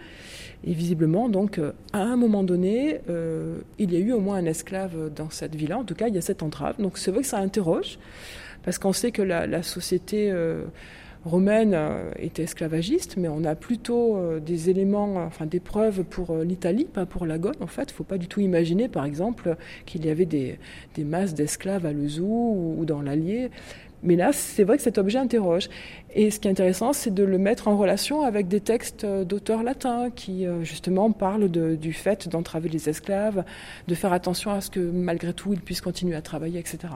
Et 0.63 0.73
visiblement, 0.73 1.29
donc, 1.29 1.57
euh, 1.57 1.71
à 1.93 2.01
un 2.01 2.15
moment 2.15 2.43
donné, 2.43 2.99
il 3.79 3.91
y 3.93 3.95
a 3.95 3.99
eu 3.99 4.11
au 4.13 4.19
moins 4.19 4.37
un 4.37 4.45
esclave 4.45 5.11
dans 5.15 5.29
cette 5.29 5.55
villa. 5.55 5.77
En 5.77 5.83
tout 5.83 5.95
cas, 5.95 6.07
il 6.07 6.15
y 6.15 6.17
a 6.17 6.21
cette 6.21 6.43
entrave. 6.43 6.75
Donc, 6.79 6.97
c'est 6.97 7.11
vrai 7.11 7.21
que 7.21 7.27
ça 7.27 7.39
interroge, 7.39 7.97
parce 8.63 8.77
qu'on 8.77 8.93
sait 8.93 9.11
que 9.11 9.21
la 9.21 9.63
société 9.63 10.31
romaine 11.25 11.73
euh, 11.75 12.11
était 12.17 12.43
esclavagiste, 12.43 13.17
mais 13.17 13.27
on 13.27 13.43
a 13.43 13.55
plutôt 13.55 14.17
euh, 14.17 14.39
des 14.39 14.69
éléments, 14.69 15.15
enfin 15.17 15.45
des 15.45 15.59
preuves 15.59 16.03
pour 16.03 16.31
euh, 16.31 16.43
l'Italie, 16.43 16.85
pas 16.85 17.05
pour 17.05 17.25
la 17.25 17.37
Gaule 17.37 17.55
en 17.59 17.67
fait. 17.67 17.83
Il 17.83 17.93
ne 17.93 17.97
faut 17.97 18.03
pas 18.03 18.17
du 18.17 18.27
tout 18.27 18.39
imaginer, 18.39 18.87
par 18.87 19.05
exemple, 19.05 19.55
qu'il 19.85 20.05
y 20.05 20.09
avait 20.09 20.25
des, 20.25 20.57
masses 20.99 21.33
d'esclaves 21.33 21.85
à 21.85 21.93
Lezou 21.93 22.75
ou, 22.79 22.85
dans 22.85 23.01
l'Allier. 23.01 23.49
Mais 24.03 24.15
là, 24.15 24.31
c'est 24.33 24.63
vrai 24.63 24.77
que 24.77 24.83
cet 24.83 24.97
objet 24.97 25.19
interroge. 25.19 25.69
Et 26.15 26.31
ce 26.31 26.39
qui 26.39 26.47
est 26.47 26.51
intéressant, 26.51 26.91
c'est 26.91 27.13
de 27.13 27.23
le 27.23 27.37
mettre 27.37 27.67
en 27.67 27.77
relation 27.77 28.23
avec 28.23 28.47
des 28.47 28.59
textes 28.59 29.05
d'auteurs 29.05 29.61
latins 29.61 30.09
qui, 30.09 30.47
justement, 30.63 31.11
parlent 31.11 31.49
du 31.49 31.93
fait 31.93 32.27
d'entraver 32.27 32.69
les 32.69 32.89
esclaves, 32.89 33.43
de 33.87 33.93
faire 33.93 34.11
attention 34.11 34.49
à 34.49 34.61
ce 34.61 34.71
que, 34.71 34.79
malgré 34.79 35.33
tout, 35.33 35.53
ils 35.53 35.61
puissent 35.61 35.81
continuer 35.81 36.15
à 36.15 36.23
travailler, 36.23 36.59
etc. 36.59 36.93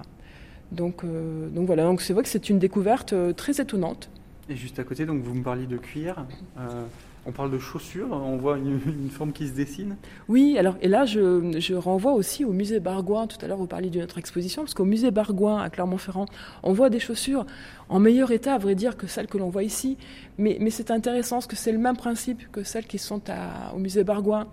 Donc, 0.75 1.03
euh, 1.03 1.47
donc 1.49 1.67
voilà, 1.67 1.83
donc 1.83 2.01
c'est 2.01 2.13
vrai 2.13 2.23
que 2.23 2.29
c'est 2.29 2.49
une 2.49 2.59
découverte 2.59 3.13
euh, 3.13 3.33
très 3.33 3.61
étonnante. 3.61 4.09
Et 4.49 4.55
juste 4.55 4.77
à 4.77 4.83
côté, 4.83 5.05
donc 5.05 5.23
vous 5.23 5.33
me 5.33 5.43
parliez 5.43 5.65
de 5.65 5.77
cuir. 5.77 6.25
Euh, 6.59 6.83
On 7.27 7.31
parle 7.31 7.49
de 7.49 7.57
chaussures, 7.57 8.11
on 8.11 8.37
voit 8.37 8.57
une, 8.59 9.09
forme 9.09 9.31
qui 9.31 9.47
se 9.47 9.53
dessine. 9.53 9.95
Oui, 10.27 10.57
alors 10.59 10.75
et 10.81 10.87
là 10.87 11.05
je, 11.05 11.57
je 11.59 11.73
renvoie 11.73 12.13
aussi 12.13 12.45
au 12.45 12.51
musée 12.51 12.79
Bargoin. 12.79 13.25
Tout 13.25 13.43
à 13.43 13.47
l'heure 13.47 13.57
vous 13.57 13.65
parliez 13.65 13.89
d'une 13.89 14.03
autre 14.03 14.19
exposition, 14.19 14.61
parce 14.63 14.75
qu'au 14.75 14.85
musée 14.85 15.09
Bargoin 15.09 15.59
à 15.59 15.69
Clermont-Ferrand, 15.69 16.27
on 16.61 16.73
voit 16.73 16.91
des 16.91 16.99
chaussures 16.99 17.45
en 17.89 17.99
meilleur 17.99 18.31
état, 18.31 18.55
à 18.55 18.57
vrai 18.57 18.75
dire, 18.75 18.97
que 18.97 19.07
celles 19.07 19.27
que 19.27 19.37
l'on 19.37 19.49
voit 19.49 19.63
ici. 19.63 19.97
Mais, 20.37 20.57
mais 20.59 20.69
c'est 20.69 20.91
intéressant, 20.91 21.37
parce 21.37 21.47
que 21.47 21.55
c'est 21.55 21.71
le 21.71 21.77
même 21.77 21.97
principe 21.97 22.51
que 22.51 22.63
celles 22.63 22.85
qui 22.85 22.97
sont 22.97 23.21
à, 23.29 23.73
au 23.73 23.79
musée 23.79 24.03
Bargoin. 24.03 24.47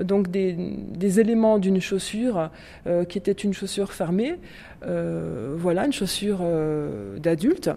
Donc 0.00 0.30
des, 0.30 0.52
des 0.52 1.20
éléments 1.20 1.58
d'une 1.58 1.80
chaussure 1.80 2.50
euh, 2.86 3.04
qui 3.04 3.18
était 3.18 3.32
une 3.32 3.52
chaussure 3.52 3.92
fermée, 3.92 4.36
voilà, 5.56 5.86
une 5.86 5.92
chaussure 5.92 6.38
euh, 6.42 7.18
d'adulte 7.18 7.70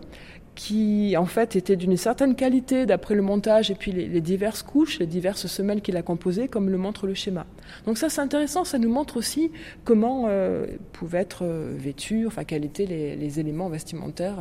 qui 0.56 1.16
en 1.18 1.28
fait 1.28 1.56
était 1.56 1.76
d'une 1.76 1.98
certaine 1.98 2.36
qualité 2.36 2.88
d'après 2.88 3.14
le 3.14 3.22
montage 3.22 3.70
et 3.70 3.76
puis 3.76 3.92
les, 3.92 4.22
diverses 4.22 4.64
couches, 4.64 4.98
les 4.98 5.06
diverses 5.06 5.46
semelles 5.46 5.82
qu'il 5.82 5.96
a 5.98 6.02
composées, 6.02 6.48
comme 6.48 6.70
le 6.70 6.78
montre 6.78 7.06
le 7.06 7.14
schéma. 7.14 7.46
Donc 7.86 8.00
ça 8.00 8.10
c'est 8.10 8.22
intéressant, 8.22 8.64
ça 8.64 8.80
nous 8.80 8.90
montre 8.90 9.18
aussi 9.18 9.52
comment 9.84 10.26
euh, 10.28 10.66
pouvaient 10.94 11.20
être 11.20 11.44
euh, 11.44 11.76
vêtus, 11.78 12.26
enfin 12.26 12.44
quels 12.44 12.66
étaient 12.66 12.88
les, 12.88 13.40
éléments 13.40 13.70
vestimentaires. 13.70 14.40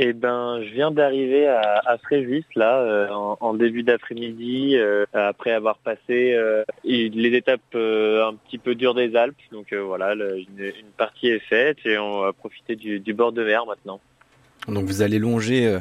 Eh 0.00 0.12
ben, 0.12 0.62
je 0.62 0.72
viens 0.72 0.90
d'arriver 0.90 1.46
à, 1.48 1.82
à, 1.84 1.98
Fréjus 1.98 2.44
là 2.54 3.08
en, 3.10 3.54
début 3.54 3.82
d'après-midi 3.82 4.76
après 5.12 5.52
avoir 5.52 5.78
passé 5.78 6.38
les 6.84 7.36
étapes 7.36 7.74
un 7.74 8.34
petit 8.46 8.58
peu 8.58 8.74
dures 8.74 8.94
des 8.94 9.16
Alpes. 9.16 9.36
Donc 9.50 9.74
voilà, 9.74 10.14
une, 10.14 10.72
partie 10.96 11.28
est 11.28 11.40
faite 11.40 11.78
et 11.84 11.98
on 11.98 12.20
va 12.20 12.32
profiter 12.32 12.76
du, 12.76 13.00
du 13.00 13.12
bord 13.12 13.32
de 13.32 13.42
mer 13.42 13.66
maintenant. 13.66 14.00
Donc 14.68 14.84
vous 14.84 15.02
allez 15.02 15.18
longer 15.18 15.66
euh, 15.66 15.78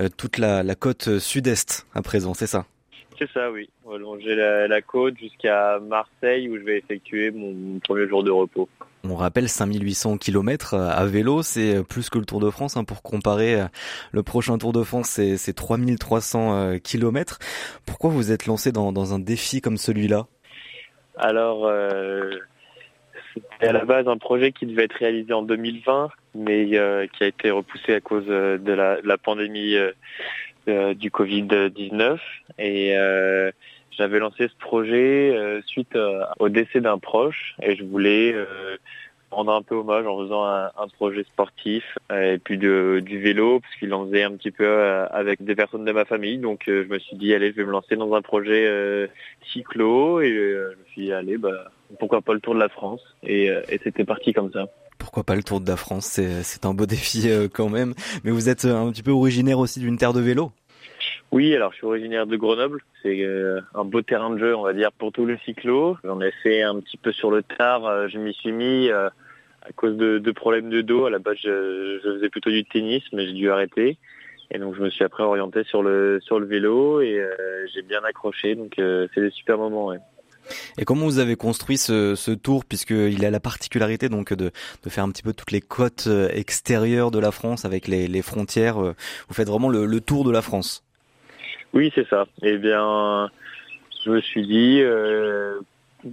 euh, 0.00 0.08
toute 0.08 0.38
la, 0.38 0.62
côte 0.74 1.18
sud-est 1.18 1.86
à 1.94 2.02
présent, 2.02 2.34
c'est 2.34 2.46
ça? 2.46 2.66
C'est 3.18 3.30
ça, 3.32 3.50
oui. 3.50 3.68
On 3.84 3.90
va 3.90 3.98
longer 3.98 4.34
la, 4.34 4.82
côte 4.82 5.18
jusqu'à 5.18 5.78
Marseille 5.78 6.48
où 6.48 6.56
je 6.56 6.62
vais 6.62 6.78
effectuer 6.78 7.30
mon, 7.30 7.78
premier 7.80 8.08
jour 8.08 8.24
de 8.24 8.30
repos. 8.30 8.68
On 9.04 9.16
rappelle 9.16 9.48
5800 9.48 10.18
km 10.18 10.74
à 10.74 11.06
vélo, 11.06 11.42
c'est 11.42 11.82
plus 11.88 12.10
que 12.10 12.18
le 12.18 12.26
Tour 12.26 12.40
de 12.40 12.50
France. 12.50 12.76
Hein, 12.76 12.84
pour 12.84 13.02
comparer, 13.02 13.64
le 14.12 14.22
prochain 14.22 14.58
Tour 14.58 14.72
de 14.72 14.82
France, 14.82 15.08
c'est 15.08 15.52
3300 15.52 16.78
km. 16.84 17.38
Pourquoi 17.86 18.10
vous 18.10 18.30
êtes 18.30 18.46
lancé 18.46 18.72
dans, 18.72 19.14
un 19.14 19.18
défi 19.18 19.60
comme 19.60 19.78
celui-là? 19.78 20.26
Alors, 21.16 21.66
euh, 21.66 22.30
c'était 23.34 23.68
à 23.68 23.72
la 23.72 23.84
base 23.84 24.06
un 24.06 24.18
projet 24.18 24.52
qui 24.52 24.66
devait 24.66 24.84
être 24.84 24.96
réalisé 24.96 25.32
en 25.32 25.42
2020 25.42 26.10
mais 26.34 26.78
euh, 26.78 27.06
qui 27.06 27.24
a 27.24 27.26
été 27.26 27.50
repoussé 27.50 27.94
à 27.94 28.00
cause 28.00 28.24
euh, 28.28 28.58
de 28.58 28.72
la, 28.72 29.18
pandémie 29.18 29.76
euh, 30.68 30.94
du 30.94 31.10
Covid-19. 31.10 32.18
Et 32.58 32.94
j'avais 34.00 34.18
lancé 34.18 34.48
ce 34.48 34.56
projet 34.58 35.60
suite 35.66 35.96
au 36.38 36.48
décès 36.48 36.80
d'un 36.80 36.98
proche 36.98 37.54
et 37.62 37.76
je 37.76 37.84
voulais 37.84 38.34
rendre 39.30 39.52
un 39.52 39.62
peu 39.62 39.74
hommage 39.74 40.06
en 40.06 40.18
faisant 40.18 40.44
un, 40.44 40.88
projet 40.94 41.22
sportif 41.24 41.84
et 42.10 42.38
puis 42.38 42.56
du 42.56 43.18
vélo 43.20 43.60
parce 43.60 43.74
qu'il 43.76 43.92
en 43.92 44.06
faisait 44.06 44.22
un 44.22 44.32
petit 44.32 44.50
peu 44.50 44.82
avec 45.10 45.44
des 45.44 45.54
personnes 45.54 45.84
de 45.84 45.92
ma 45.92 46.06
famille. 46.06 46.38
Donc 46.38 46.62
je 46.66 46.88
me 46.88 46.98
suis 46.98 47.16
dit 47.16 47.34
allez 47.34 47.50
je 47.50 47.56
vais 47.56 47.64
me 47.64 47.72
lancer 47.72 47.96
dans 47.96 48.14
un 48.14 48.22
projet 48.22 49.08
cyclo 49.52 50.22
et 50.22 50.30
je 50.30 50.78
me 50.78 50.84
suis 50.92 51.02
dit 51.02 51.12
allez 51.12 51.36
bah 51.36 51.70
pourquoi 51.98 52.22
pas 52.22 52.32
le 52.32 52.40
tour 52.40 52.54
de 52.54 52.60
la 52.60 52.70
France 52.70 53.02
et, 53.22 53.50
c'était 53.84 54.04
parti 54.04 54.32
comme 54.32 54.50
ça. 54.52 54.66
Pourquoi 55.00 55.24
pas 55.24 55.34
le 55.34 55.42
Tour 55.42 55.60
de 55.60 55.68
la 55.68 55.76
France 55.76 56.20
C'est 56.42 56.64
un 56.66 56.74
beau 56.74 56.86
défi 56.86 57.30
euh, 57.30 57.48
quand 57.52 57.70
même. 57.70 57.94
Mais 58.22 58.30
vous 58.30 58.48
êtes 58.50 58.66
euh, 58.66 58.76
un 58.76 58.92
petit 58.92 59.02
peu 59.02 59.10
originaire 59.10 59.58
aussi 59.58 59.80
d'une 59.80 59.96
terre 59.96 60.12
de 60.12 60.20
vélo? 60.20 60.52
Oui, 61.32 61.54
alors 61.54 61.72
je 61.72 61.78
suis 61.78 61.86
originaire 61.86 62.26
de 62.26 62.36
Grenoble. 62.36 62.82
C'est 63.02 63.22
euh, 63.22 63.60
un 63.74 63.84
beau 63.84 64.02
terrain 64.02 64.30
de 64.30 64.38
jeu, 64.38 64.56
on 64.56 64.62
va 64.62 64.72
dire, 64.72 64.92
pour 64.92 65.12
tous 65.12 65.26
les 65.26 65.38
cyclos. 65.44 65.96
J'en 66.04 66.20
ai 66.20 66.32
fait 66.42 66.62
un 66.62 66.78
petit 66.80 66.96
peu 66.96 67.12
sur 67.12 67.30
le 67.30 67.42
tard. 67.42 68.08
Je 68.08 68.18
m'y 68.18 68.34
suis 68.34 68.52
mis 68.52 68.90
à 68.90 69.12
cause 69.76 69.96
de, 69.96 70.30
problèmes 70.32 70.70
de 70.70 70.80
dos. 70.80 71.06
À 71.06 71.10
la 71.10 71.18
base, 71.18 71.36
je, 71.42 72.00
faisais 72.02 72.28
plutôt 72.28 72.50
du 72.50 72.64
tennis, 72.64 73.02
mais 73.12 73.26
j'ai 73.26 73.32
dû 73.32 73.50
arrêter. 73.50 73.98
Et 74.50 74.58
donc, 74.58 74.74
je 74.74 74.82
me 74.82 74.90
suis 74.90 75.04
après 75.04 75.22
orienté 75.22 75.62
sur 75.64 75.82
le 75.82 76.18
sur 76.22 76.40
le 76.40 76.46
vélo 76.46 77.00
et 77.00 77.24
j'ai 77.72 77.82
bien 77.82 78.02
accroché. 78.04 78.54
Donc, 78.54 78.74
c'est 78.76 79.20
des 79.20 79.30
super 79.30 79.58
moments. 79.58 79.94
Et 80.78 80.84
comment 80.84 81.04
vous 81.04 81.18
avez 81.18 81.36
construit 81.36 81.78
ce, 81.78 82.14
ce 82.14 82.30
tour, 82.30 82.64
puisqu'il 82.64 83.24
a 83.24 83.30
la 83.30 83.40
particularité 83.40 84.08
donc 84.08 84.32
de, 84.32 84.50
de, 84.82 84.90
faire 84.90 85.04
un 85.04 85.10
petit 85.10 85.22
peu 85.22 85.32
toutes 85.32 85.52
les 85.52 85.60
côtes 85.60 86.04
euh, 86.06 86.28
extérieures 86.32 87.10
de 87.10 87.18
la 87.18 87.30
France 87.30 87.64
avec 87.64 87.88
les, 87.88 88.08
les 88.08 88.22
frontières. 88.22 88.82
Euh, 88.82 88.94
vous 89.28 89.34
faites 89.34 89.48
vraiment 89.48 89.68
le, 89.68 89.86
le 89.86 90.00
tour 90.00 90.24
de 90.24 90.30
la 90.30 90.42
France. 90.42 90.84
Oui, 91.72 91.92
c'est 91.94 92.08
ça. 92.08 92.26
Eh 92.42 92.58
bien, 92.58 93.30
je 94.04 94.10
me 94.10 94.20
suis 94.20 94.46
dit, 94.46 94.80
euh, 94.82 95.60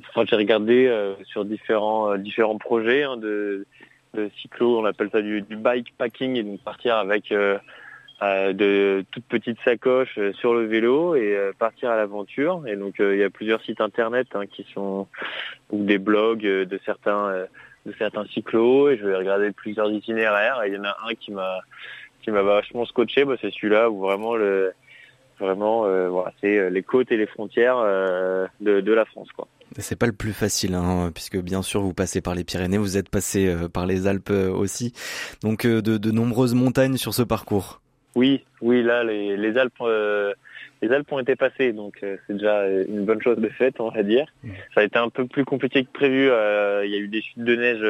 enfin, 0.10 0.24
j'ai 0.28 0.36
regardé 0.36 0.88
euh, 0.88 1.16
sur 1.26 1.46
différents 1.46 2.16
différents 2.18 2.58
projets 2.58 3.04
hein, 3.04 3.18
de, 3.18 3.66
de 4.14 4.30
cyclo, 4.42 4.80
on 4.80 4.86
appelle 4.86 5.10
ça 5.12 5.22
du, 5.22 5.42
bike 5.42 5.94
packing, 5.98 6.36
et 6.36 6.44
donc 6.44 6.60
partir 6.62 6.96
avec 6.96 7.32
euh, 8.24 8.52
de 8.52 9.06
toutes 9.12 9.26
petites 9.26 9.60
sacoches 9.64 10.18
euh, 10.18 10.34
sur 10.34 10.56
le 10.56 10.66
vélo 10.66 11.14
et 11.14 11.36
euh, 11.36 11.52
partir 11.58 11.92
à 11.92 11.98
l'aventure. 11.98 12.64
Et 12.66 12.76
donc 12.76 12.96
il 12.98 13.18
y 13.18 13.24
a 13.24 13.30
plusieurs 13.30 13.62
sites 13.62 13.80
internet 13.80 14.28
hein, 14.34 14.48
qui 14.48 14.66
sont 14.74 15.08
ou 15.70 15.84
des 15.84 16.00
blogs 16.00 16.42
de 16.42 16.80
certains 16.84 17.46
de 17.86 17.94
certains 18.00 18.26
cyclos 18.26 18.90
et 18.90 18.98
je 18.98 19.06
vais 19.06 19.16
regarder 19.16 19.52
plusieurs 19.52 19.92
itinéraires. 19.92 20.64
Et 20.64 20.70
il 20.70 20.74
y 20.74 20.80
en 20.80 20.86
a 20.86 20.98
un 21.08 21.14
qui 21.14 21.32
m'a 21.32 21.60
qui 22.24 22.32
m'a 22.32 22.42
vachement 22.42 22.86
scotché, 22.86 23.24
bah, 23.24 23.36
c'est 23.40 23.54
celui-là 23.54 23.92
où 23.92 24.00
vraiment 24.00 24.36
le 24.36 24.74
vraiment 25.40 25.82
voilà, 26.10 26.34
c'est 26.42 26.70
les 26.70 26.84
côtes 26.84 27.12
et 27.12 27.18
les 27.18 27.28
frontières 27.28 27.78
de, 28.62 28.82
de 28.82 28.94
la 28.94 29.06
France 29.06 29.30
quoi. 29.36 29.48
C'est 29.78 30.00
pas 30.00 30.08
le 30.08 30.14
plus 30.14 30.34
facile, 30.34 30.74
hein, 30.76 31.12
puisque 31.14 31.38
bien 31.38 31.62
sûr 31.62 31.82
vous 31.82 31.94
passez 31.94 32.22
par 32.22 32.36
les 32.36 32.44
Pyrénées, 32.44 32.78
vous 32.78 32.98
êtes 32.98 33.10
passé 33.10 33.54
par 33.74 33.86
les 33.86 34.08
Alpes 34.08 34.30
aussi, 34.30 34.94
donc 35.44 35.68
de, 35.68 35.80
de 35.80 36.12
nombreuses 36.12 36.56
montagnes 36.56 36.98
sur 36.98 37.14
ce 37.14 37.22
parcours. 37.22 37.82
Oui, 38.16 38.44
oui, 38.62 38.82
là, 38.82 39.04
les, 39.04 39.38
les 39.38 39.58
Alpes, 39.60 39.74
euh, 39.82 40.34
les 40.82 40.92
Alpes 40.92 41.12
ont 41.12 41.20
été 41.20 41.36
passées, 41.36 41.72
donc 41.72 42.00
euh, 42.02 42.18
c'est 42.26 42.34
déjà 42.34 42.68
une 42.68 43.06
bonne 43.06 43.22
chose 43.22 43.38
de 43.38 43.50
fait, 43.50 43.76
on 43.80 43.90
va 43.90 44.02
dire. 44.02 44.26
Mmh. 44.44 44.50
Ça 44.74 44.82
a 44.82 44.84
été 44.86 44.98
un 44.98 45.10
peu 45.10 45.28
plus 45.28 45.46
compliqué 45.46 45.84
que 45.84 45.92
prévu. 45.92 46.28
Euh, 46.32 46.84
il 46.84 46.92
y 46.92 46.96
a 46.96 46.98
eu 46.98 47.10
des 47.10 47.22
chutes 47.22 47.44
de 47.44 47.56
neige 47.56 47.82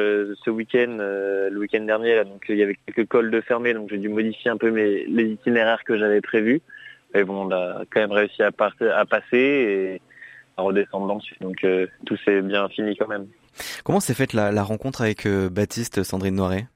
ce 0.44 0.50
week-end, 0.50 0.98
le 0.98 1.56
week-end 1.58 1.80
dernier, 1.80 2.16
là, 2.16 2.24
donc 2.24 2.44
il 2.50 2.56
y 2.56 2.62
avait 2.62 2.76
quelques 2.86 3.08
cols 3.08 3.30
de 3.30 3.40
fermés, 3.40 3.72
donc 3.72 3.88
j'ai 3.88 3.96
dû 3.96 4.10
modifier 4.10 4.50
un 4.50 4.58
peu 4.58 4.70
mes, 4.70 5.06
les 5.06 5.30
itinéraires 5.30 5.82
que 5.84 5.96
j'avais 5.96 6.20
prévus. 6.20 6.60
Mais 7.14 7.24
bon, 7.24 7.46
on 7.46 7.50
a 7.52 7.84
quand 7.90 8.00
même 8.00 8.12
réussi 8.12 8.42
à, 8.42 8.50
à 8.50 9.06
passer 9.06 9.36
et 9.36 10.02
à 10.56 10.62
redescendre 10.62 11.14
dessus, 11.16 11.36
donc 11.40 11.64
tout 12.04 12.16
s'est 12.24 12.42
bien 12.42 12.68
fini 12.68 12.96
quand 12.96 13.08
même. 13.08 13.28
Comment 13.84 14.00
s'est 14.00 14.14
faite 14.14 14.32
la, 14.32 14.50
la 14.52 14.62
rencontre 14.62 15.02
avec 15.02 15.26
Baptiste 15.26 16.02
Sandrine 16.02 16.34
Noiret? 16.34 16.66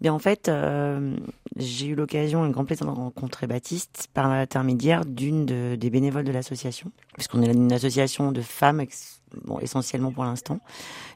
Bien 0.00 0.12
en 0.12 0.20
fait, 0.20 0.48
euh, 0.48 1.16
j'ai 1.56 1.86
eu 1.86 1.96
l'occasion, 1.96 2.44
un 2.44 2.50
grand 2.50 2.64
plaisir 2.64 2.86
de 2.86 2.92
rencontrer 2.92 3.48
Baptiste 3.48 4.08
par 4.14 4.28
l'intermédiaire 4.28 5.04
d'une 5.04 5.44
de, 5.44 5.74
des 5.74 5.90
bénévoles 5.90 6.22
de 6.22 6.30
l'association, 6.30 6.92
puisqu'on 7.14 7.42
est 7.42 7.52
une 7.52 7.72
association 7.72 8.30
de 8.30 8.40
femmes, 8.40 8.84
bon, 9.44 9.58
essentiellement 9.58 10.12
pour 10.12 10.22
l'instant, 10.22 10.60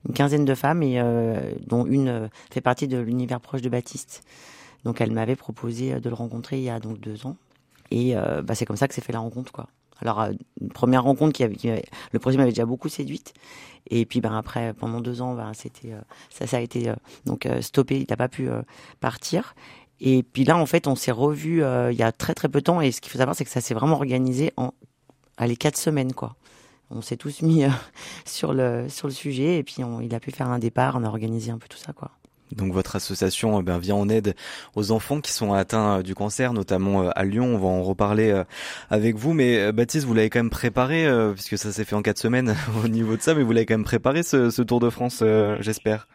une 0.09 0.15
quinzaine 0.15 0.45
de 0.45 0.55
femmes, 0.57 0.83
et 0.83 1.01
euh, 1.01 1.53
dont 1.69 1.87
une 1.87 2.09
euh, 2.09 2.29
fait 2.51 2.61
partie 2.61 2.89
de 2.89 2.99
l'univers 2.99 3.41
proche 3.41 3.63
de 3.63 3.69
Baptiste. 3.69 4.25
Donc 4.85 5.01
elle 5.01 5.13
m'avait 5.13 5.37
proposé 5.37 6.01
de 6.01 6.09
le 6.09 6.15
rencontrer 6.17 6.59
il 6.59 6.65
y 6.65 6.71
a 6.71 6.81
donc 6.81 6.99
deux 6.99 7.25
ans, 7.25 7.37
et 7.93 8.17
euh, 8.17 8.41
bah, 8.41 8.55
c'est 8.55 8.65
comme 8.65 8.79
ça 8.79 8.89
que 8.89 8.95
s'est 8.95 9.03
fait 9.03 9.13
la 9.13 9.19
rencontre, 9.19 9.53
quoi. 9.53 9.69
Alors, 10.01 10.23
euh, 10.23 10.33
une 10.63 10.71
première 10.71 11.03
rencontre 11.03 11.35
qui 11.35 11.45
avait, 11.45 11.85
le 12.11 12.19
projet 12.19 12.39
m'avait 12.39 12.51
déjà 12.51 12.65
beaucoup 12.65 12.89
séduite. 12.89 13.35
Et 13.91 14.07
puis, 14.07 14.23
ben 14.23 14.35
après, 14.35 14.73
pendant 14.73 15.03
deux 15.03 15.21
ans, 15.21 15.35
ben, 15.35 15.53
c'était, 15.53 15.93
euh, 15.93 16.01
ça, 16.31 16.57
a 16.57 16.61
été 16.61 16.91
donc 17.27 17.47
stoppé. 17.61 18.01
Il 18.01 18.07
n'a 18.09 18.17
pas 18.17 18.29
pu 18.29 18.49
partir. 19.01 19.55
Et 20.01 20.23
puis 20.23 20.45
là, 20.45 20.57
en 20.57 20.65
fait, 20.65 20.87
on 20.87 20.97
s'est 20.97 21.13
revu 21.13 21.63
il 21.91 21.97
y 21.97 22.03
a 22.03 22.13
très 22.13 22.33
très 22.33 22.49
peu 22.49 22.61
de 22.61 22.65
temps. 22.65 22.81
Et 22.81 22.93
ce 22.93 23.03
qu'il 23.03 23.13
faut 23.13 23.19
savoir, 23.19 23.37
c'est 23.37 23.45
que 23.45 23.51
ça 23.51 23.61
s'est 23.61 23.75
vraiment 23.75 23.97
organisé 23.97 24.53
en, 24.57 24.73
allez, 25.37 25.57
quatre 25.57 25.77
semaines, 25.77 26.15
quoi. 26.15 26.35
On 26.91 27.03
s'est 27.03 27.17
tous 27.17 27.43
mis 27.43 27.65
sur 28.25 28.55
le 28.55 28.89
sur 28.89 29.07
le 29.07 29.13
sujet. 29.13 29.59
Et 29.59 29.63
puis, 29.63 29.77
il 30.03 30.15
a 30.15 30.21
pu 30.21 30.31
faire 30.31 30.49
un 30.49 30.59
départ. 30.59 30.97
On 30.97 31.05
a 31.05 31.09
organisé 31.09 31.51
un 31.51 31.59
peu 31.59 31.69
tout 31.69 31.79
ça, 31.79 31.93
quoi. 31.93 32.11
Donc 32.57 32.73
votre 32.73 32.97
association 32.97 33.61
eh 33.61 33.79
vient 33.81 33.97
en 33.97 34.09
aide 34.09 34.35
aux 34.75 34.93
enfants 34.93 35.21
qui 35.21 35.33
sont 35.33 35.53
atteints 35.53 35.99
euh, 35.99 36.03
du 36.03 36.15
cancer, 36.15 36.53
notamment 36.53 37.03
euh, 37.03 37.11
à 37.15 37.25
Lyon. 37.25 37.55
On 37.55 37.59
va 37.59 37.67
en 37.67 37.83
reparler 37.83 38.31
euh, 38.31 38.45
avec 38.91 39.17
vous. 39.17 39.33
Mais 39.33 39.73
Baptiste, 39.73 40.07
vous 40.07 40.15
l'avez 40.15 40.31
quand 40.31 40.41
même 40.41 40.51
préparé, 40.51 41.07
puisque 41.35 41.59
ça 41.59 41.73
s'est 41.73 41.85
fait 41.85 41.95
en 41.95 42.03
quatre 42.03 42.19
semaines 42.19 42.55
au 42.85 42.89
niveau 42.89 43.17
de 43.17 43.23
ça, 43.23 43.35
mais 43.35 43.43
vous 43.43 43.53
l'avez 43.53 43.67
quand 43.67 43.75
même 43.75 43.85
préparé 43.85 44.23
ce, 44.23 44.51
ce 44.51 44.63
Tour 44.63 44.81
de 44.81 44.91
France, 44.91 45.23
j'espère? 45.61 46.07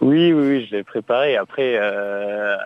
Oui, 0.00 0.32
oui, 0.32 0.48
oui, 0.48 0.66
je 0.66 0.76
l'ai 0.76 0.82
préparé. 0.82 1.36
Après, 1.36 1.76
euh, 1.78 2.56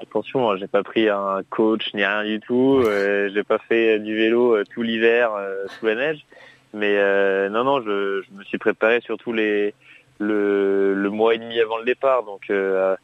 attention, 0.00 0.50
hein, 0.50 0.56
j'ai 0.58 0.66
pas 0.66 0.82
pris 0.82 1.08
un 1.08 1.42
coach 1.48 1.94
ni 1.94 2.04
rien 2.04 2.24
du 2.24 2.40
tout. 2.40 2.82
Euh, 2.84 3.30
j'ai 3.32 3.44
pas 3.44 3.58
fait 3.58 4.00
du 4.00 4.16
vélo 4.16 4.62
tout 4.64 4.82
l'hiver 4.82 5.30
sous 5.78 5.86
la 5.86 5.94
neige. 5.94 6.26
Mais 6.74 6.98
non, 7.48 7.64
non, 7.64 7.80
je, 7.80 8.22
je, 8.22 8.38
me 8.38 8.44
suis 8.44 8.58
préparé 8.58 9.00
surtout 9.02 9.32
les 9.32 9.74
le, 10.20 10.94
le, 10.94 11.10
mois 11.10 11.34
et 11.34 11.38
demi 11.38 11.58
avant 11.60 11.78
le 11.78 11.84
départ. 11.84 12.22
Donc 12.22 12.50
euh, 12.50 12.94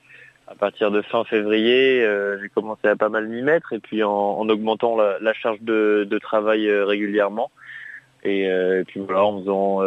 à, 0.47 0.55
partir 0.55 0.91
de 0.93 1.03
fin 1.03 1.25
février, 1.25 2.05
euh, 2.05 2.39
j'ai 2.41 2.49
commencé 2.51 2.87
à 2.87 2.95
pas 2.95 3.09
mal 3.09 3.27
m'y 3.27 3.43
mettre 3.43 3.73
et 3.73 3.81
puis 3.81 4.05
en, 4.05 4.13
en 4.13 4.49
augmentant 4.49 4.97
la, 4.97 5.19
la, 5.21 5.33
charge 5.33 5.61
de, 5.63 6.07
de 6.09 6.19
travail 6.19 6.69
euh, 6.69 6.85
régulièrement. 6.85 7.51
Et, 8.23 8.47
et, 8.47 8.83
puis 8.89 8.99
voilà, 8.99 9.23
en 9.25 9.39
faisant 9.39 9.83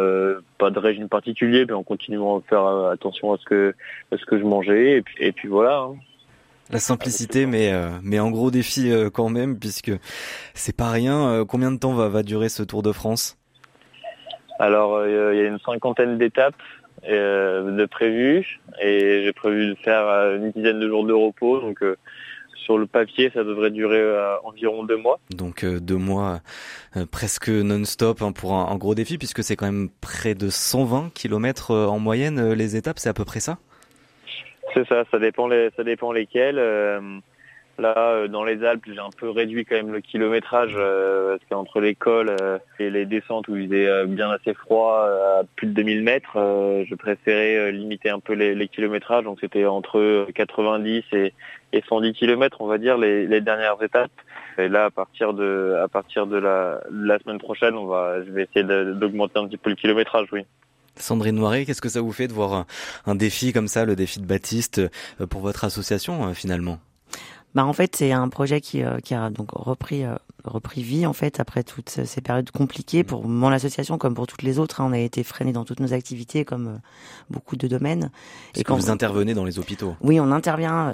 pas 0.56 0.70
de 0.70 0.78
régime 0.78 1.10
particulier, 1.10 1.66
mais 1.66 1.74
en 1.74 1.82
continuant 1.82 2.38
à 2.38 2.42
faire 2.48 2.66
attention 2.86 3.34
à 3.34 3.36
ce 3.36 3.44
que 3.44 3.74
à 4.12 4.16
ce 4.16 4.24
que 4.24 4.38
je 4.38 4.44
mangeais. 4.44 4.92
Et 4.92 5.02
puis, 5.02 5.14
et 5.18 5.32
puis 5.32 5.46
voilà. 5.46 5.80
Hein. 5.80 5.96
La 6.70 6.78
simplicité, 6.78 7.44
mais 7.44 7.70
mais 8.02 8.18
en 8.18 8.30
gros 8.30 8.50
défi 8.50 8.90
quand 9.12 9.28
même, 9.28 9.58
puisque 9.58 9.92
c'est 10.54 10.74
pas 10.74 10.90
rien. 10.90 11.44
combien 11.46 11.70
de 11.70 11.78
temps 11.78 11.92
va, 11.92 12.08
va 12.08 12.22
durer 12.22 12.48
ce 12.48 12.62
Tour 12.62 12.82
de 12.82 12.92
France? 12.92 13.36
Alors, 14.58 15.06
il 15.06 15.12
y 15.12 15.40
a 15.40 15.46
une 15.46 15.58
cinquantaine 15.58 16.16
d'étapes. 16.16 16.54
Euh, 17.08 17.76
de 17.76 17.86
prévu. 17.86 18.60
Et 18.82 19.22
j'ai 19.24 19.32
prévu 19.32 19.68
de 19.68 19.74
faire 19.76 20.06
euh, 20.06 20.36
une 20.36 20.50
dizaine 20.50 20.80
de 20.80 20.88
jours 20.88 21.04
de 21.04 21.12
repos. 21.12 21.60
Donc 21.60 21.82
euh, 21.82 21.96
sur 22.54 22.76
le 22.76 22.86
papier, 22.86 23.30
ça 23.32 23.42
devrait 23.42 23.70
durer 23.70 24.02
environ 24.44 24.84
deux 24.84 24.98
mois. 24.98 25.18
Donc 25.30 25.64
deux 25.64 25.96
mois 25.96 26.40
presque 27.10 27.48
non-stop 27.48 28.20
hein, 28.20 28.32
pour 28.32 28.52
un, 28.52 28.76
gros 28.76 28.94
défi, 28.94 29.16
puisque 29.16 29.42
c'est 29.42 29.56
quand 29.56 29.66
même 29.66 29.88
près 30.00 30.34
de 30.34 30.50
120 30.50 31.12
km 31.14 31.74
en 31.74 31.98
moyenne 31.98 32.52
les 32.52 32.76
étapes, 32.76 32.98
c'est 32.98 33.08
à 33.08 33.14
peu 33.14 33.24
près 33.24 33.40
ça? 33.40 33.58
C'est 34.74 34.86
ça, 34.86 35.04
ça 35.10 35.18
dépend, 35.18 35.48
les, 35.48 35.70
ça 35.76 35.82
dépend 35.84 36.12
lesquelles. 36.12 36.60
Là, 37.80 37.94
euh, 37.96 38.28
dans 38.28 38.44
les 38.44 38.62
Alpes, 38.62 38.84
j'ai 38.86 38.98
un 38.98 39.08
peu 39.16 39.30
réduit 39.30 39.64
quand 39.64 39.74
même 39.74 39.90
le 39.90 40.02
kilométrage 40.02 40.74
euh, 40.76 41.38
parce 41.38 41.48
qu'entre 41.48 41.80
l'école 41.80 42.36
euh, 42.42 42.58
et 42.78 42.90
les 42.90 43.06
descentes 43.06 43.48
où 43.48 43.56
il 43.56 43.68
faisait 43.68 44.06
bien 44.06 44.30
assez 44.30 44.52
froid, 44.52 45.08
à 45.08 45.44
plus 45.56 45.66
de 45.66 45.72
2000 45.72 46.02
mètres, 46.02 46.32
je 46.34 46.94
préférais 46.94 47.72
limiter 47.72 48.10
un 48.10 48.20
peu 48.20 48.34
les, 48.34 48.68
kilométrages. 48.68 49.24
Donc 49.24 49.38
c'était 49.40 49.64
entre 49.64 50.26
90 50.34 51.04
et, 51.12 51.32
110 51.88 52.12
km, 52.12 52.60
on 52.60 52.66
va 52.66 52.76
dire, 52.76 52.98
les, 52.98 53.40
dernières 53.40 53.82
étapes. 53.82 54.10
Et 54.58 54.68
là, 54.68 54.86
à 54.86 54.90
partir 54.90 55.32
de, 55.32 55.78
à 55.82 55.88
partir 55.88 56.26
de 56.26 56.36
la, 56.36 57.18
semaine 57.20 57.38
prochaine, 57.38 57.76
on 57.76 57.86
va, 57.86 58.22
je 58.22 58.30
vais 58.30 58.42
essayer 58.42 58.64
d'augmenter 58.64 59.38
un 59.38 59.46
petit 59.46 59.56
peu 59.56 59.70
le 59.70 59.76
kilométrage, 59.76 60.28
oui. 60.32 60.42
Sandrine 60.96 61.36
Noiret, 61.36 61.64
qu'est-ce 61.64 61.80
que 61.80 61.88
ça 61.88 62.02
vous 62.02 62.12
fait 62.12 62.28
de 62.28 62.34
voir 62.34 62.66
un 63.06 63.14
défi 63.14 63.54
comme 63.54 63.68
ça, 63.68 63.86
le 63.86 63.96
défi 63.96 64.20
de 64.20 64.26
Baptiste, 64.26 64.82
pour 65.30 65.40
votre 65.40 65.64
association 65.64 66.34
finalement? 66.34 66.78
Bah 67.54 67.64
en 67.64 67.72
fait 67.72 67.96
c'est 67.96 68.12
un 68.12 68.28
projet 68.28 68.60
qui, 68.60 68.82
euh, 68.82 68.98
qui 68.98 69.14
a 69.14 69.30
donc 69.30 69.50
repris 69.52 70.04
euh, 70.04 70.14
repris 70.44 70.82
vie 70.82 71.04
en 71.06 71.12
fait 71.12 71.40
après 71.40 71.62
toutes 71.62 71.90
ces 71.90 72.20
périodes 72.20 72.50
compliquées 72.50 73.04
pour 73.04 73.26
mon 73.26 73.48
association 73.48 73.98
comme 73.98 74.14
pour 74.14 74.26
toutes 74.26 74.42
les 74.42 74.58
autres. 74.58 74.80
Hein, 74.80 74.86
on 74.88 74.92
a 74.92 74.98
été 74.98 75.22
freiné 75.22 75.52
dans 75.52 75.64
toutes 75.64 75.80
nos 75.80 75.92
activités 75.92 76.44
comme 76.44 76.68
euh, 76.68 76.78
beaucoup 77.28 77.56
de 77.56 77.68
domaines. 77.68 78.10
et 78.54 78.64
quand 78.64 78.76
vous 78.76 78.90
intervenez 78.90 79.34
dans 79.34 79.44
les 79.44 79.58
hôpitaux. 79.58 79.94
Oui, 80.00 80.20
on 80.20 80.30
intervient 80.30 80.92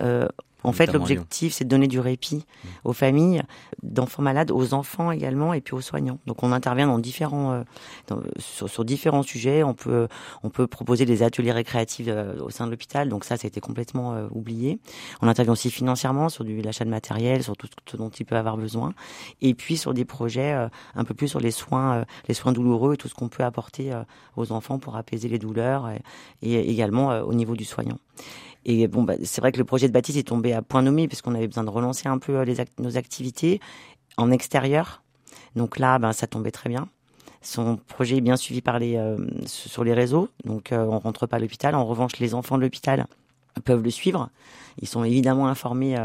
en 0.66 0.72
fait, 0.72 0.92
l'objectif, 0.92 1.52
c'est 1.52 1.64
de 1.64 1.68
donner 1.68 1.86
du 1.86 2.00
répit 2.00 2.36
mmh. 2.36 2.68
aux 2.84 2.92
familles 2.92 3.42
d'enfants 3.84 4.22
malades, 4.22 4.50
aux 4.50 4.74
enfants 4.74 5.12
également, 5.12 5.54
et 5.54 5.60
puis 5.60 5.74
aux 5.74 5.80
soignants. 5.80 6.18
Donc, 6.26 6.42
on 6.42 6.50
intervient 6.50 6.88
dans 6.88 6.98
différents, 6.98 7.52
euh, 7.52 7.62
dans, 8.08 8.20
sur, 8.38 8.68
sur, 8.68 8.84
différents 8.84 9.22
sujets. 9.22 9.62
On 9.62 9.74
peut, 9.74 10.08
on 10.42 10.50
peut 10.50 10.66
proposer 10.66 11.04
des 11.04 11.22
ateliers 11.22 11.52
récréatifs 11.52 12.08
euh, 12.08 12.40
au 12.40 12.50
sein 12.50 12.66
de 12.66 12.72
l'hôpital. 12.72 13.08
Donc, 13.08 13.24
ça, 13.24 13.36
ça 13.36 13.46
a 13.46 13.48
été 13.48 13.60
complètement 13.60 14.14
euh, 14.14 14.26
oublié. 14.32 14.80
On 15.22 15.28
intervient 15.28 15.52
aussi 15.52 15.70
financièrement 15.70 16.28
sur 16.28 16.44
du 16.44 16.60
l'achat 16.60 16.84
de 16.84 16.90
matériel, 16.90 17.44
sur 17.44 17.56
tout 17.56 17.68
ce 17.86 17.96
dont 17.96 18.10
il 18.10 18.26
peut 18.26 18.36
avoir 18.36 18.56
besoin, 18.56 18.92
et 19.40 19.54
puis 19.54 19.76
sur 19.76 19.94
des 19.94 20.04
projets 20.04 20.52
un 20.94 21.04
peu 21.04 21.14
plus 21.14 21.28
sur 21.28 21.38
les 21.38 21.52
soins, 21.52 22.04
les 22.26 22.34
soins 22.34 22.52
douloureux 22.52 22.94
et 22.94 22.96
tout 22.96 23.08
ce 23.08 23.14
qu'on 23.14 23.28
peut 23.28 23.44
apporter 23.44 23.92
aux 24.36 24.50
enfants 24.50 24.78
pour 24.78 24.96
apaiser 24.96 25.28
les 25.28 25.38
douleurs, 25.38 25.90
et, 25.90 26.50
et 26.50 26.70
également 26.70 27.20
au 27.20 27.34
niveau 27.34 27.54
du 27.54 27.64
soignant. 27.64 27.98
Et 28.68 28.88
bon, 28.88 29.04
bah, 29.04 29.14
c'est 29.22 29.40
vrai 29.40 29.52
que 29.52 29.58
le 29.58 29.64
projet 29.64 29.86
de 29.86 29.92
Baptiste 29.92 30.18
est 30.18 30.24
tombé 30.24 30.52
point 30.62 30.82
nommé 30.82 31.08
puisqu'on 31.08 31.34
avait 31.34 31.46
besoin 31.46 31.64
de 31.64 31.70
relancer 31.70 32.08
un 32.08 32.18
peu 32.18 32.36
euh, 32.36 32.54
nos 32.78 32.96
activités 32.96 33.60
en 34.16 34.30
extérieur. 34.30 35.02
Donc 35.54 35.78
là, 35.78 35.98
ben, 35.98 36.12
ça 36.12 36.26
tombait 36.26 36.50
très 36.50 36.68
bien. 36.68 36.88
Son 37.42 37.76
projet 37.76 38.16
est 38.16 38.20
bien 38.20 38.36
suivi 38.36 38.62
euh, 38.66 39.16
sur 39.46 39.84
les 39.84 39.94
réseaux, 39.94 40.28
donc 40.44 40.72
euh, 40.72 40.84
on 40.84 40.98
rentre 40.98 41.26
pas 41.26 41.36
à 41.36 41.38
l'hôpital. 41.38 41.74
En 41.74 41.84
revanche, 41.84 42.18
les 42.18 42.34
enfants 42.34 42.56
de 42.56 42.62
l'hôpital 42.62 43.06
peuvent 43.64 43.82
le 43.82 43.90
suivre. 43.90 44.30
Ils 44.82 44.88
sont 44.88 45.04
évidemment 45.04 45.48
informés 45.48 45.96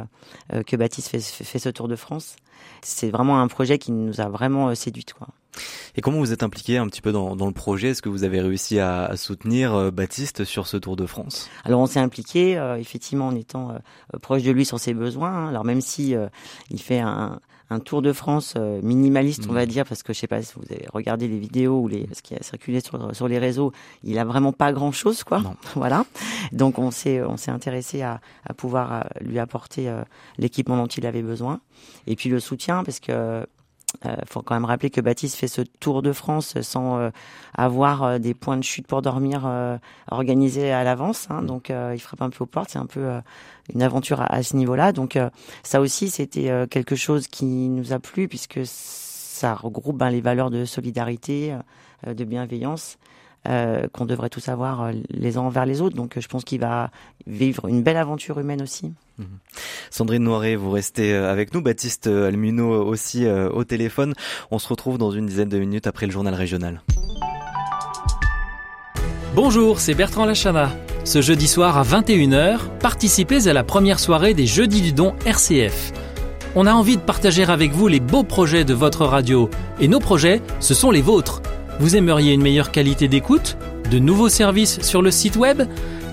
que 0.66 0.78
Baptiste 0.78 1.10
fait, 1.10 1.20
fait, 1.20 1.60
ce 1.60 1.68
Tour 1.68 1.90
de 1.90 1.98
France. 1.98 2.38
C'est 2.82 3.10
vraiment 3.10 3.42
un 3.42 3.50
projet 3.50 3.78
qui 3.78 3.92
nous 3.92 4.22
a 4.22 4.30
vraiment 4.30 4.74
séduite. 4.76 5.14
Quoi. 5.14 5.28
Et 5.96 6.02
comment 6.02 6.20
vous 6.20 6.32
êtes 6.32 6.44
impliqué 6.44 6.78
un 6.78 6.88
petit 6.88 7.02
peu 7.02 7.12
dans, 7.12 7.36
dans 7.36 7.48
le 7.48 7.54
projet? 7.54 7.90
Est-ce 7.90 8.02
que 8.02 8.10
vous 8.10 8.24
avez 8.24 8.42
réussi 8.42 8.80
à, 8.80 9.06
à 9.06 9.18
soutenir 9.18 9.74
euh, 9.74 9.92
Baptiste 9.92 10.46
sur 10.46 10.68
ce 10.68 10.78
Tour 10.78 10.96
de 10.96 11.06
France? 11.06 11.50
Alors 11.66 11.82
on 11.82 11.86
s'est 11.86 12.00
impliqué 12.00 12.58
euh, 12.58 12.78
effectivement 12.78 13.28
en 13.28 13.36
étant 13.36 13.72
euh, 13.72 14.18
proche 14.20 14.44
de 14.44 14.52
lui 14.52 14.66
sur 14.66 14.80
ses 14.80 14.94
besoins. 14.94 15.32
Hein. 15.32 15.50
Alors 15.50 15.66
même 15.66 15.82
si 15.82 16.16
il 16.70 16.82
fait 16.82 17.00
un, 17.00 17.40
un 17.70 17.80
Tour 17.80 18.02
de 18.02 18.14
France 18.14 18.56
minimaliste, 18.56 19.46
on 19.50 19.54
va 19.54 19.64
mmh. 19.64 19.70
dire, 19.70 19.86
parce 19.86 20.04
que 20.04 20.14
je 20.14 20.20
sais 20.20 20.28
pas 20.28 20.42
si 20.42 20.54
vous 20.56 20.66
avez 20.72 20.86
regardé 20.94 21.28
les 21.28 21.38
vidéos 21.38 21.80
ou 21.80 21.88
les, 21.88 22.08
ce 22.14 22.22
qui 22.22 22.36
a 22.36 22.42
circulé 22.42 22.82
sur, 22.82 23.16
sur 23.16 23.28
les 23.28 23.40
réseaux, 23.40 23.72
il 24.04 24.18
a 24.20 24.26
vraiment 24.26 24.54
pas 24.54 24.74
grand 24.74 24.92
chose, 24.92 25.24
quoi. 25.24 25.40
Non. 25.40 25.56
voilà. 25.76 26.06
Donc 26.52 26.80
on 26.80 26.92
s'est 26.92 27.22
on 27.22 27.38
s'est 27.38 27.52
intéressé 27.52 28.02
à, 28.02 28.20
à 28.46 28.54
pouvoir 28.54 29.06
lui 29.22 29.40
apporter 29.40 29.94
l'équipement 30.38 30.78
dont 30.78 30.88
il 30.88 31.06
avait 31.06 31.24
besoin, 31.24 31.62
et 32.08 32.16
puis 32.16 32.30
le 32.30 32.40
soutien, 32.40 32.84
parce 32.84 33.00
que 33.00 33.46
euh, 34.06 34.16
faut 34.26 34.42
quand 34.42 34.56
même 34.56 34.66
rappeler 34.66 34.90
que 34.90 35.02
Baptiste 35.02 35.36
fait 35.36 35.48
ce 35.48 35.62
tour 35.62 36.02
de 36.02 36.12
France 36.12 36.60
sans 36.62 36.98
euh, 36.98 37.10
avoir 37.54 38.04
euh, 38.04 38.18
des 38.20 38.34
points 38.34 38.58
de 38.58 38.64
chute 38.64 38.88
pour 38.88 39.02
dormir 39.02 39.50
organisés 40.10 40.72
à 40.72 40.84
l'avance. 40.84 41.28
Hein, 41.30 41.44
donc 41.44 41.70
il 41.70 42.00
frappe 42.00 42.22
un 42.22 42.30
peu 42.30 42.44
aux 42.44 42.48
portes. 42.48 42.70
C'est 42.72 42.80
un 42.80 42.86
peu 42.86 43.10
une 43.74 43.82
aventure 43.82 44.22
à, 44.22 44.44
ce 44.44 44.56
niveau-là. 44.56 44.92
Donc 44.92 45.18
ça 45.64 45.82
aussi, 45.82 46.10
c'était 46.10 46.68
quelque 46.70 46.96
chose 46.96 47.28
qui 47.28 47.46
nous 47.46 47.94
a 47.94 48.00
plu 48.00 48.28
puisque 48.28 48.62
ça 48.64 49.56
regroupe 49.56 49.98
ben, 49.98 50.10
les 50.10 50.22
valeurs 50.22 50.50
de 50.50 50.66
solidarité, 50.66 51.56
de 52.06 52.24
bienveillance 52.24 52.98
euh, 53.48 53.88
qu'on 53.92 54.06
devrait 54.06 54.30
tous 54.30 54.50
avoir 54.50 54.84
euh, 54.84 54.92
les 55.10 55.38
uns 55.38 55.42
envers 55.42 55.66
les 55.66 55.82
autres. 55.82 55.96
Donc 55.96 56.20
je 56.20 56.28
pense 56.28 56.44
qu'il 56.44 56.60
va 56.60 56.92
vivre 57.26 57.68
une 57.68 57.82
belle 57.82 57.98
aventure 57.98 58.40
humaine 58.40 58.62
aussi. 58.62 58.94
Mhm. 59.18 59.26
Sandrine 59.90 60.24
Noiret, 60.24 60.56
vous 60.56 60.70
restez 60.70 61.14
euh, 61.14 61.32
avec 61.32 61.54
nous. 61.54 61.62
Baptiste 61.62 62.06
Almuno 62.08 62.86
aussi 62.86 63.28
au 63.28 63.64
téléphone. 63.64 64.14
On 64.52 64.60
se 64.60 64.68
retrouve 64.68 64.98
dans 64.98 65.12
une 65.12 65.26
dizaine 65.26 65.50
de 65.50 65.58
minutes 65.58 65.88
après 65.88 66.06
le 66.06 66.12
journal 66.12 66.34
régional. 66.34 66.82
Bonjour, 69.34 69.80
c'est 69.80 69.96
Bertrand 69.96 70.26
Lachana. 70.26 70.70
Ce 71.04 71.22
jeudi 71.22 71.48
soir 71.48 71.78
à 71.78 71.84
21h, 71.84 72.60
participez 72.80 73.48
à 73.48 73.54
la 73.54 73.64
première 73.64 74.00
soirée 74.00 74.34
des 74.36 74.46
Jeudis 74.46 74.82
du 74.82 74.94
Don 74.94 75.16
RCF. 75.26 75.94
On 76.54 76.68
a 76.68 76.74
envie 76.74 76.98
de 76.98 77.02
partager 77.02 77.44
avec 77.44 77.72
vous 77.72 77.88
les 77.88 78.02
beaux 78.02 78.24
projets 78.24 78.66
de 78.66 78.74
votre 78.74 79.06
radio. 79.06 79.50
Et 79.80 79.88
nos 79.88 80.00
projets, 80.00 80.42
ce 80.60 80.74
sont 80.74 80.92
les 80.92 81.02
vôtres. 81.02 81.42
Vous 81.82 81.96
aimeriez 81.96 82.34
une 82.34 82.44
meilleure 82.44 82.70
qualité 82.70 83.08
d'écoute 83.08 83.58
De 83.90 83.98
nouveaux 83.98 84.30
services 84.30 84.82
sur 84.82 85.02
le 85.02 85.10
site 85.10 85.36
web 85.36 85.64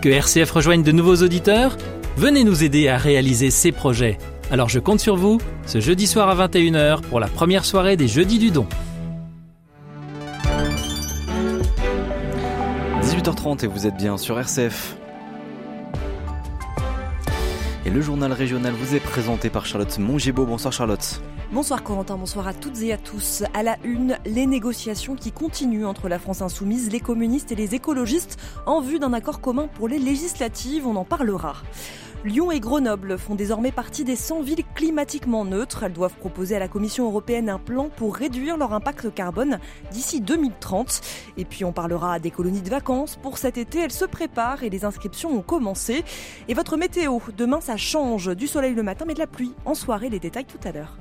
Que 0.00 0.09
RCF 0.09 0.50
rejoigne 0.50 0.83
de 0.83 0.92
nouveaux 0.92 1.16
auditeurs? 1.16 1.76
Venez 2.16 2.42
nous 2.42 2.64
aider 2.64 2.88
à 2.88 2.96
réaliser 2.96 3.50
ces 3.50 3.70
projets. 3.70 4.16
Alors 4.50 4.70
je 4.70 4.78
compte 4.78 4.98
sur 4.98 5.16
vous, 5.16 5.37
ce 5.66 5.78
jeudi 5.78 6.07
soir 6.07 6.31
à 6.31 6.48
21h 6.48 7.02
pour 7.02 7.20
la 7.20 7.28
première 7.28 7.66
soirée 7.66 7.98
des 7.98 8.09
Jeudis 8.09 8.38
du 8.38 8.50
Don. 8.50 8.66
18h30 13.02 13.66
et 13.66 13.66
vous 13.66 13.87
êtes 13.87 13.96
bien 13.98 14.16
sur 14.16 14.38
RCF. 14.38 14.96
Et 17.85 17.90
le 17.90 18.00
journal 18.00 18.33
régional 18.33 18.72
vous 18.72 18.94
est 18.94 19.00
présenté 19.00 19.50
par 19.50 19.66
Charlotte 19.66 19.98
Mongibaud. 19.98 20.46
Bonsoir 20.46 20.72
Charlotte. 20.72 21.20
Bonsoir 21.50 21.82
Corentin, 21.82 22.18
bonsoir 22.18 22.46
à 22.46 22.52
toutes 22.52 22.82
et 22.82 22.92
à 22.92 22.98
tous. 22.98 23.42
À 23.54 23.62
la 23.62 23.78
une, 23.82 24.18
les 24.26 24.44
négociations 24.44 25.16
qui 25.16 25.32
continuent 25.32 25.87
entre 25.87 26.06
la 26.11 26.18
France 26.18 26.42
insoumise, 26.42 26.92
les 26.92 27.00
communistes 27.00 27.50
et 27.52 27.54
les 27.54 27.74
écologistes 27.74 28.38
en 28.66 28.82
vue 28.82 28.98
d'un 28.98 29.14
accord 29.14 29.40
commun 29.40 29.66
pour 29.66 29.88
les 29.88 29.98
législatives, 29.98 30.87
on 30.87 30.94
en 30.94 31.06
parlera. 31.06 31.54
Lyon 32.22 32.50
et 32.50 32.61
Grenoble 32.61 33.16
font 33.16 33.34
désormais 33.34 33.72
partie 33.72 34.04
des 34.04 34.14
100 34.14 34.42
villes 34.42 34.64
climatiquement 34.74 35.46
neutres. 35.46 35.84
Elles 35.84 35.94
doivent 35.94 36.16
proposer 36.16 36.54
à 36.54 36.58
la 36.58 36.68
Commission 36.68 37.06
européenne 37.06 37.48
un 37.48 37.58
plan 37.58 37.88
pour 37.96 38.14
réduire 38.14 38.58
leur 38.58 38.74
impact 38.74 39.14
carbone 39.14 39.58
d'ici 39.90 40.20
2030. 40.20 41.00
Et 41.38 41.46
puis 41.46 41.64
on 41.64 41.72
parlera 41.72 42.18
des 42.18 42.30
colonies 42.30 42.61
de 42.61 42.68
vacances. 42.68 43.16
Pour 43.16 43.38
cet 43.38 43.56
été, 43.56 43.78
elles 43.78 43.90
se 43.90 44.04
préparent 44.04 44.64
et 44.64 44.68
les 44.68 44.84
inscriptions 44.84 45.34
ont 45.34 45.42
commencé. 45.42 46.04
Et 46.48 46.52
votre 46.52 46.76
météo, 46.76 47.20
demain 47.34 47.62
ça 47.62 47.78
change. 47.78 48.37
Du 48.37 48.46
soleil 48.46 48.74
le 48.74 48.82
matin 48.82 49.06
mais 49.06 49.14
de 49.14 49.20
la 49.20 49.26
pluie 49.26 49.54
en 49.64 49.74
soirée. 49.74 50.11
Les 50.11 50.20
détails 50.20 50.44
tout 50.44 50.61
à 50.68 50.72
l'heure. 50.72 50.98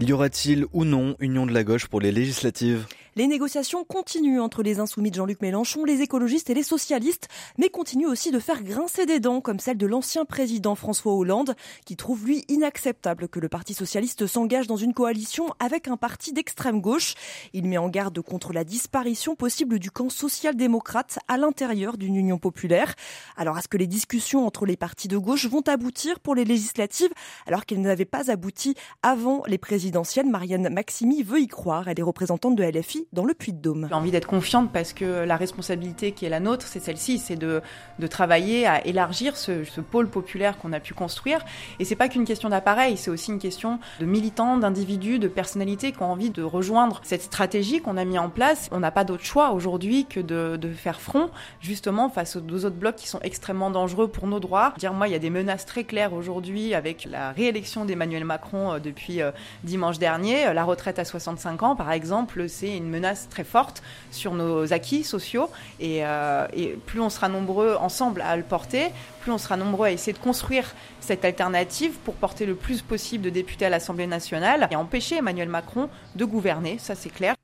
Y 0.00 0.12
aura-t-il 0.12 0.64
ou 0.72 0.84
non 0.84 1.16
union 1.20 1.44
de 1.44 1.52
la 1.52 1.64
gauche 1.64 1.86
pour 1.86 2.00
les 2.00 2.12
législatives? 2.12 2.86
Les 3.18 3.26
négociations 3.26 3.82
continuent 3.82 4.40
entre 4.40 4.62
les 4.62 4.78
insoumis 4.78 5.10
de 5.10 5.16
Jean-Luc 5.16 5.42
Mélenchon, 5.42 5.84
les 5.84 6.02
écologistes 6.02 6.50
et 6.50 6.54
les 6.54 6.62
socialistes, 6.62 7.26
mais 7.58 7.68
continuent 7.68 8.06
aussi 8.06 8.30
de 8.30 8.38
faire 8.38 8.62
grincer 8.62 9.06
des 9.06 9.18
dents, 9.18 9.40
comme 9.40 9.58
celle 9.58 9.76
de 9.76 9.86
l'ancien 9.86 10.24
président 10.24 10.76
François 10.76 11.14
Hollande, 11.14 11.56
qui 11.84 11.96
trouve 11.96 12.24
lui 12.24 12.44
inacceptable 12.46 13.26
que 13.26 13.40
le 13.40 13.48
Parti 13.48 13.74
socialiste 13.74 14.28
s'engage 14.28 14.68
dans 14.68 14.76
une 14.76 14.94
coalition 14.94 15.52
avec 15.58 15.88
un 15.88 15.96
parti 15.96 16.32
d'extrême 16.32 16.80
gauche. 16.80 17.14
Il 17.54 17.66
met 17.66 17.76
en 17.76 17.88
garde 17.88 18.20
contre 18.20 18.52
la 18.52 18.62
disparition 18.62 19.34
possible 19.34 19.80
du 19.80 19.90
camp 19.90 20.10
social-démocrate 20.10 21.18
à 21.26 21.38
l'intérieur 21.38 21.98
d'une 21.98 22.14
union 22.14 22.38
populaire. 22.38 22.94
Alors, 23.36 23.58
est-ce 23.58 23.66
que 23.66 23.78
les 23.78 23.88
discussions 23.88 24.46
entre 24.46 24.64
les 24.64 24.76
partis 24.76 25.08
de 25.08 25.18
gauche 25.18 25.46
vont 25.46 25.62
aboutir 25.66 26.20
pour 26.20 26.36
les 26.36 26.44
législatives, 26.44 27.10
alors 27.48 27.66
qu'elles 27.66 27.80
n'avaient 27.80 28.04
pas 28.04 28.30
abouti 28.30 28.76
avant 29.02 29.42
les 29.48 29.58
présidentielles? 29.58 30.26
Marianne 30.26 30.68
Maximi 30.68 31.24
veut 31.24 31.40
y 31.40 31.48
croire. 31.48 31.88
Elle 31.88 31.98
est 31.98 32.04
représentante 32.04 32.54
de 32.54 32.62
LFI 32.62 33.07
dans 33.12 33.24
le 33.24 33.34
Puy-de-Dôme. 33.34 33.86
J'ai 33.88 33.94
envie 33.94 34.10
d'être 34.10 34.26
confiante 34.26 34.70
parce 34.72 34.92
que 34.92 35.04
la 35.24 35.36
responsabilité 35.36 36.12
qui 36.12 36.26
est 36.26 36.28
la 36.28 36.40
nôtre, 36.40 36.66
c'est 36.66 36.80
celle-ci, 36.80 37.18
c'est 37.18 37.36
de, 37.36 37.62
de 37.98 38.06
travailler 38.06 38.66
à 38.66 38.86
élargir 38.86 39.36
ce, 39.36 39.64
ce 39.64 39.80
pôle 39.80 40.08
populaire 40.08 40.58
qu'on 40.58 40.72
a 40.72 40.80
pu 40.80 40.94
construire. 40.94 41.44
Et 41.78 41.84
c'est 41.84 41.96
pas 41.96 42.08
qu'une 42.08 42.24
question 42.24 42.48
d'appareil, 42.48 42.96
c'est 42.96 43.10
aussi 43.10 43.30
une 43.30 43.38
question 43.38 43.78
de 44.00 44.04
militants, 44.04 44.58
d'individus, 44.58 45.18
de 45.18 45.28
personnalités 45.28 45.92
qui 45.92 46.02
ont 46.02 46.12
envie 46.12 46.30
de 46.30 46.42
rejoindre 46.42 47.00
cette 47.02 47.22
stratégie 47.22 47.80
qu'on 47.80 47.96
a 47.96 48.04
mis 48.04 48.18
en 48.18 48.28
place. 48.28 48.68
On 48.72 48.80
n'a 48.80 48.90
pas 48.90 49.04
d'autre 49.04 49.24
choix 49.24 49.52
aujourd'hui 49.52 50.06
que 50.06 50.20
de, 50.20 50.56
de, 50.56 50.68
faire 50.68 51.00
front 51.00 51.30
justement 51.60 52.08
face 52.10 52.36
aux 52.36 52.40
deux 52.40 52.66
autres 52.66 52.76
blocs 52.76 52.96
qui 52.96 53.08
sont 53.08 53.20
extrêmement 53.20 53.70
dangereux 53.70 54.08
pour 54.08 54.26
nos 54.26 54.38
droits. 54.38 54.74
Dire 54.76 54.92
moi, 54.92 55.08
il 55.08 55.12
y 55.12 55.16
a 55.16 55.18
des 55.18 55.30
menaces 55.30 55.64
très 55.64 55.84
claires 55.84 56.12
aujourd'hui 56.12 56.74
avec 56.74 57.06
la 57.10 57.32
réélection 57.32 57.84
d'Emmanuel 57.84 58.24
Macron 58.24 58.74
euh, 58.74 58.78
depuis 58.78 59.22
euh, 59.22 59.30
dimanche 59.64 59.98
dernier. 59.98 60.52
La 60.52 60.64
retraite 60.64 60.98
à 60.98 61.04
65 61.04 61.62
ans, 61.62 61.76
par 61.76 61.90
exemple, 61.90 62.48
c'est 62.48 62.76
une 62.76 62.88
menace 62.88 62.97
très 63.30 63.44
forte 63.44 63.82
sur 64.10 64.34
nos 64.34 64.72
acquis 64.72 65.04
sociaux. 65.04 65.48
Et, 65.80 66.04
euh, 66.04 66.46
et, 66.52 66.78
plus 66.86 67.00
on 67.00 67.10
sera 67.10 67.28
nombreux 67.28 67.76
ensemble 67.76 68.20
à 68.22 68.36
le 68.36 68.42
porter, 68.42 68.88
plus 69.20 69.32
on 69.32 69.38
sera 69.38 69.56
nombreux 69.56 69.86
à 69.86 69.92
essayer 69.92 70.12
de 70.12 70.18
construire 70.18 70.74
cette 71.00 71.24
alternative 71.24 71.92
pour 72.04 72.14
porter 72.14 72.46
le 72.46 72.54
plus 72.54 72.82
possible 72.82 73.24
de 73.24 73.30
députés 73.30 73.66
à 73.66 73.70
l'Assemblée 73.70 74.06
nationale 74.06 74.68
et 74.70 74.76
empêcher 74.76 75.16
Emmanuel 75.16 75.48
Macron 75.48 75.88
de 76.16 76.24
gouverner, 76.24 76.78
ça 76.78 76.94
c'est 76.94 77.10
clair. 77.10 77.34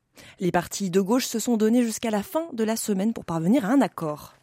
Les 0.41 0.53
partis 0.53 0.91
de 0.91 1.01
gauche 1.01 1.27
se 1.27 1.39
sont 1.39 1.57
donnés 1.57 1.83
jusqu'à 1.83 2.11
la 2.11 2.23
fin 2.23 2.47
de 2.53 2.65
la 2.65 2.77
semaine 2.77 3.13
pour 3.13 3.25
parvenir 3.25 3.65
à 3.65 3.69
un 3.69 3.81
accord. 3.81 4.35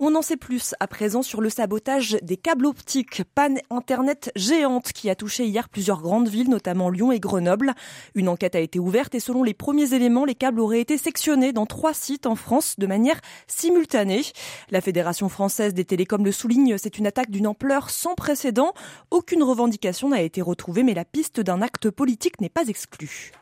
On 0.00 0.14
en 0.14 0.22
sait 0.22 0.36
plus 0.36 0.74
à 0.80 0.86
présent 0.86 1.22
sur 1.22 1.40
le 1.40 1.50
sabotage 1.50 2.16
des 2.22 2.36
câbles 2.36 2.66
optiques, 2.66 3.22
panne 3.34 3.58
Internet 3.70 4.32
géante 4.36 4.92
qui 4.92 5.10
a 5.10 5.14
touché 5.14 5.46
hier 5.46 5.68
plusieurs 5.68 6.00
grandes 6.00 6.28
villes, 6.28 6.50
notamment 6.50 6.90
Lyon 6.90 7.12
et 7.12 7.20
Grenoble. 7.20 7.72
Une 8.14 8.28
enquête 8.28 8.54
a 8.54 8.60
été 8.60 8.78
ouverte 8.78 9.14
et 9.14 9.20
selon 9.20 9.42
les 9.42 9.54
premiers 9.54 9.94
éléments, 9.94 10.24
les 10.24 10.34
câbles 10.34 10.60
auraient 10.60 10.80
été 10.80 10.98
sectionnés 10.98 11.52
dans 11.52 11.66
trois 11.66 11.94
sites 11.94 12.26
en 12.26 12.34
France 12.34 12.74
de 12.78 12.86
manière 12.86 13.20
simultanée. 13.46 14.22
La 14.70 14.80
Fédération 14.80 15.28
française 15.28 15.74
des 15.74 15.84
télécoms 15.84 16.24
le 16.24 16.32
souligne, 16.32 16.76
c'est 16.78 16.98
une 16.98 17.06
attaque 17.06 17.30
d'une 17.30 17.46
ampleur 17.46 17.90
sans 17.90 18.14
précédent. 18.14 18.72
Aucune 19.10 19.42
revendication 19.42 20.08
n'a 20.08 20.22
été 20.22 20.42
retrouvée, 20.42 20.82
mais 20.82 20.94
la 20.94 21.04
piste 21.04 21.40
d'un 21.40 21.62
acte 21.62 21.90
politique 21.90 22.40
n'est 22.40 22.48
pas 22.48 22.66
exclue. 22.68 23.32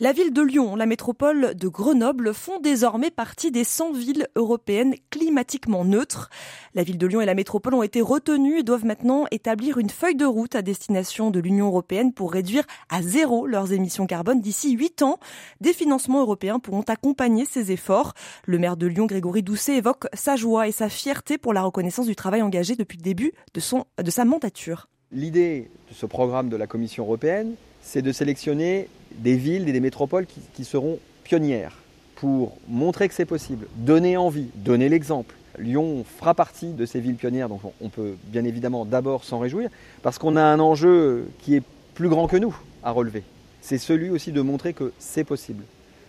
La 0.00 0.12
ville 0.12 0.32
de 0.32 0.42
Lyon, 0.42 0.74
la 0.76 0.86
métropole 0.86 1.54
de 1.54 1.68
Grenoble 1.68 2.34
font 2.34 2.58
désormais 2.60 3.10
partie 3.10 3.50
des 3.50 3.64
100 3.64 3.92
villes 3.92 4.28
européennes 4.34 4.94
climatiquement 5.10 5.84
neutres. 5.84 6.30
La 6.74 6.82
ville 6.82 6.98
de 6.98 7.06
Lyon 7.06 7.20
et 7.20 7.26
la 7.26 7.34
métropole 7.34 7.74
ont 7.74 7.82
été 7.82 8.00
retenues 8.00 8.58
et 8.58 8.62
doivent 8.62 8.84
maintenant 8.84 9.26
établir 9.30 9.78
une 9.78 9.90
feuille 9.90 10.16
de 10.16 10.24
route 10.24 10.54
à 10.56 10.62
destination 10.62 11.30
de 11.30 11.38
l'Union 11.38 11.66
européenne 11.66 12.12
pour 12.12 12.32
réduire 12.32 12.64
à 12.88 13.02
zéro 13.02 13.46
leurs 13.46 13.72
émissions 13.72 14.06
carbone 14.06 14.40
d'ici 14.40 14.72
8 14.72 15.02
ans. 15.02 15.18
Des 15.60 15.72
financements 15.72 16.20
européens 16.20 16.58
pourront 16.58 16.82
accompagner 16.82 17.44
ces 17.44 17.70
efforts. 17.70 18.14
Le 18.46 18.58
maire 18.58 18.76
de 18.76 18.86
Lyon, 18.86 19.06
Grégory 19.06 19.42
Doucet, 19.42 19.76
évoque 19.76 20.06
sa 20.12 20.36
joie 20.36 20.68
et 20.68 20.72
sa 20.72 20.88
fierté 20.88 21.38
pour 21.38 21.52
la 21.52 21.62
reconnaissance 21.62 22.06
du 22.06 22.16
travail 22.16 22.42
engagé 22.42 22.76
depuis 22.76 22.96
le 22.96 23.02
début 23.02 23.32
de, 23.54 23.60
sa 23.60 24.24
mandature. 24.24 24.88
L'idée 25.12 25.70
de 25.88 25.94
ce 25.94 26.06
programme 26.06 26.48
de 26.48 26.56
la 26.56 26.66
Commission 26.66 27.04
européenne, 27.04 27.54
c'est 27.82 28.02
de 28.02 28.12
sélectionner 28.12 28.88
des 29.18 29.36
villes 29.36 29.68
et 29.68 29.72
des 29.72 29.80
métropoles 29.80 30.26
qui, 30.26 30.64
seront 30.64 30.98
pionnières 31.24 31.76
pour 32.16 32.56
montrer 32.68 33.08
que 33.08 33.14
c'est 33.14 33.24
possible, 33.24 33.66
donner 33.76 34.16
envie, 34.16 34.48
donner 34.56 34.88
l'exemple. 34.88 35.34
Lyon 35.58 36.04
fera 36.18 36.34
partie 36.34 36.72
de 36.72 36.86
ces 36.86 37.00
villes 37.00 37.14
pionnières, 37.14 37.48
donc 37.48 37.60
on 37.80 37.88
peut 37.88 38.14
bien 38.26 38.44
évidemment 38.44 38.84
d'abord 38.84 39.24
s'en 39.24 39.38
réjouir, 39.38 39.70
parce 40.02 40.18
qu'on 40.18 40.36
a 40.36 40.42
un 40.42 40.58
enjeu 40.58 41.28
qui 41.40 41.54
est 41.54 41.62
plus 41.94 42.08
grand 42.08 42.26
que 42.26 42.36
nous 42.36 42.56
à 42.82 42.90
relever. 42.90 43.22
C'est 43.60 43.78
celui 43.78 44.10
aussi 44.10 44.32
de 44.32 44.40
montrer 44.40 44.72
que 44.72 44.92
c'est 44.98 45.24
possible. 45.24 45.64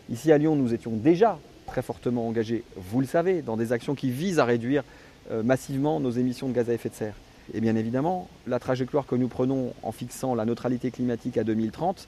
Ici 0.10 0.32
à 0.32 0.38
Lyon, 0.38 0.56
nous 0.56 0.74
étions 0.74 0.92
déjà 0.92 1.40
très 1.68 1.82
fortement 1.82 2.28
engagés, 2.28 2.64
vous 2.76 3.02
le 3.02 3.08
savez, 3.08 3.42
dans 3.42 3.58
des 3.58 3.72
actions 3.72 3.96
qui 3.96 4.10
visent 4.10 4.40
à 4.40 4.46
réduire 4.46 4.84
euh, 5.32 5.42
massivement 5.44 6.00
nos 6.00 6.12
émissions 6.12 6.48
de 6.48 6.54
gaz 6.54 6.70
à 6.70 6.74
effet 6.74 6.90
de 6.90 6.96
serre. 6.96 7.16
Et 7.54 7.62
bien 7.62 7.76
évidemment, 7.76 8.28
la 8.48 8.60
trajectoire 8.60 9.06
que 9.06 9.16
nous 9.16 9.28
prenons 9.28 9.74
en 9.84 9.92
fixant 9.92 10.36
la 10.36 10.46
neutralité 10.46 10.92
climatique 10.92 11.38
à 11.38 11.44
2030, 11.44 12.08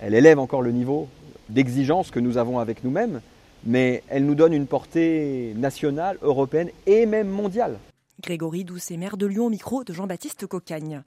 elle 0.00 0.14
élève 0.14 0.38
encore 0.38 0.62
le 0.62 0.72
niveau 0.72 1.08
d'exigence 1.48 2.10
que 2.10 2.20
nous 2.20 2.38
avons 2.38 2.58
avec 2.58 2.84
nous-mêmes, 2.84 3.20
mais 3.64 4.02
elle 4.08 4.26
nous 4.26 4.34
donne 4.34 4.52
une 4.52 4.66
portée 4.66 5.52
nationale, 5.56 6.18
européenne 6.22 6.70
et 6.86 7.06
même 7.06 7.28
mondiale. 7.28 7.78
Grégory 8.22 8.64
Doucet, 8.64 8.96
maire 8.96 9.16
de 9.16 9.26
Lyon, 9.26 9.46
au 9.46 9.50
micro 9.50 9.84
de 9.84 9.92
Jean-Baptiste 9.92 10.46
Cocagne. 10.46 11.02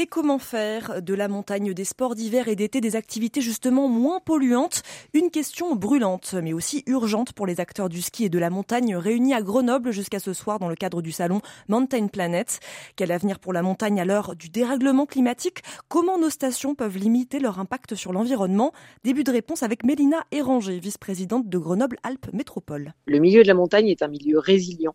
Et 0.00 0.06
comment 0.06 0.38
faire 0.38 1.02
de 1.02 1.12
la 1.12 1.26
montagne 1.26 1.74
des 1.74 1.82
sports 1.82 2.14
d'hiver 2.14 2.46
et 2.46 2.54
d'été 2.54 2.80
des 2.80 2.94
activités 2.94 3.40
justement 3.40 3.88
moins 3.88 4.20
polluantes? 4.20 4.82
Une 5.12 5.28
question 5.28 5.74
brûlante, 5.74 6.36
mais 6.40 6.52
aussi 6.52 6.84
urgente 6.86 7.32
pour 7.32 7.48
les 7.48 7.58
acteurs 7.58 7.88
du 7.88 8.00
ski 8.00 8.26
et 8.26 8.28
de 8.28 8.38
la 8.38 8.48
montagne 8.48 8.94
réunis 8.94 9.34
à 9.34 9.42
Grenoble 9.42 9.90
jusqu'à 9.90 10.20
ce 10.20 10.34
soir 10.34 10.60
dans 10.60 10.68
le 10.68 10.76
cadre 10.76 11.02
du 11.02 11.10
salon 11.10 11.40
Mountain 11.66 12.06
Planet. 12.06 12.60
Quel 12.94 13.10
avenir 13.10 13.40
pour 13.40 13.52
la 13.52 13.62
montagne 13.62 14.00
à 14.00 14.04
l'heure 14.04 14.36
du 14.36 14.50
dérèglement 14.50 15.04
climatique? 15.04 15.62
Comment 15.88 16.16
nos 16.16 16.30
stations 16.30 16.76
peuvent 16.76 16.96
limiter 16.96 17.40
leur 17.40 17.58
impact 17.58 17.96
sur 17.96 18.12
l'environnement? 18.12 18.70
Début 19.02 19.24
de 19.24 19.32
réponse 19.32 19.64
avec 19.64 19.82
Mélina 19.82 20.18
Éranger, 20.30 20.78
vice-présidente 20.78 21.48
de 21.48 21.58
Grenoble-Alpes 21.58 22.32
Métropole. 22.32 22.94
Le 23.06 23.18
milieu 23.18 23.42
de 23.42 23.48
la 23.48 23.54
montagne 23.54 23.88
est 23.88 24.02
un 24.04 24.08
milieu 24.08 24.38
résilient 24.38 24.94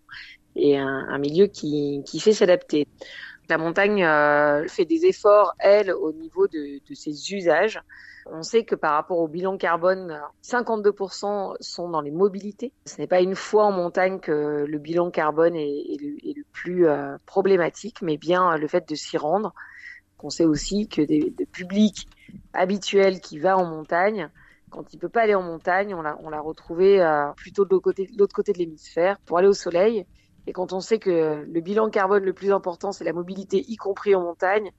et 0.56 0.78
un, 0.78 1.18
milieu 1.18 1.48
qui, 1.48 2.04
qui 2.06 2.20
sait 2.20 2.32
s'adapter. 2.32 2.88
La 3.50 3.58
montagne 3.58 4.04
euh, 4.04 4.68
fait 4.68 4.86
des 4.86 5.06
efforts, 5.06 5.54
elle, 5.60 5.92
au 5.92 6.14
niveau 6.14 6.48
de, 6.48 6.80
ses 6.94 7.34
usages. 7.34 7.82
On 8.26 8.42
sait 8.42 8.64
que 8.64 8.76
par 8.76 8.94
rapport 8.94 9.20
au 9.20 9.28
bilan 9.28 9.58
carbone, 9.58 10.22
52% 10.44 11.56
sont 11.60 11.90
dans 11.90 12.00
les 12.00 12.12
mobilités. 12.12 12.72
Ce 12.86 12.98
n'est 13.00 13.08
pas 13.08 13.20
une 13.20 13.36
fois 13.36 13.66
en 13.66 13.72
montagne 13.72 14.20
que 14.20 14.66
le 14.66 14.78
bilan 14.78 15.12
carbone 15.12 15.56
est, 15.56 15.98
le, 16.00 16.44
plus 16.54 16.88
euh, 16.88 17.18
problématique, 17.26 18.02
mais 18.02 18.16
bien 18.16 18.56
le 18.56 18.68
fait 18.68 18.88
de 18.88 18.96
s'y 18.96 19.18
rendre. 19.18 19.54
On 20.26 20.30
sait 20.30 20.46
aussi 20.46 20.88
que 20.88 21.02
des, 21.02 21.34
des 21.38 21.46
publics 21.46 22.08
habituels 22.54 23.20
qui 23.20 23.40
va 23.40 23.58
en 23.58 23.66
montagne 23.66 24.30
quand 24.74 24.92
il 24.92 24.98
peut 24.98 25.10
pas 25.10 25.22
aller 25.22 25.36
en 25.36 25.44
montagne, 25.44 25.94
on 25.94 26.02
l'a, 26.02 26.42
retrouvé 26.42 27.00
euh, 27.00 27.32
plutôt 27.36 27.64
de 27.64 27.70
l'autre 28.18 28.36
côté 28.36 28.54
de 28.54 28.58
l'hémisphère 28.58 29.20
pour 29.26 29.38
aller 29.38 29.48
au 29.48 29.54
soleil. 29.54 30.06
Et 30.48 30.54
quand 30.54 30.74
on 30.74 30.80
sait 30.80 31.00
que 31.00 31.46
le 31.46 31.62
bilan 31.62 31.90
carbone 31.90 32.24
le 32.24 32.34
plus 32.34 32.52
important, 32.52 32.92
c'est 32.92 33.04
la 33.04 33.14
mobilité, 33.14 33.64
y 33.68 33.76
compris 33.76 34.16
en 34.16 34.22
montagne, 34.22 34.72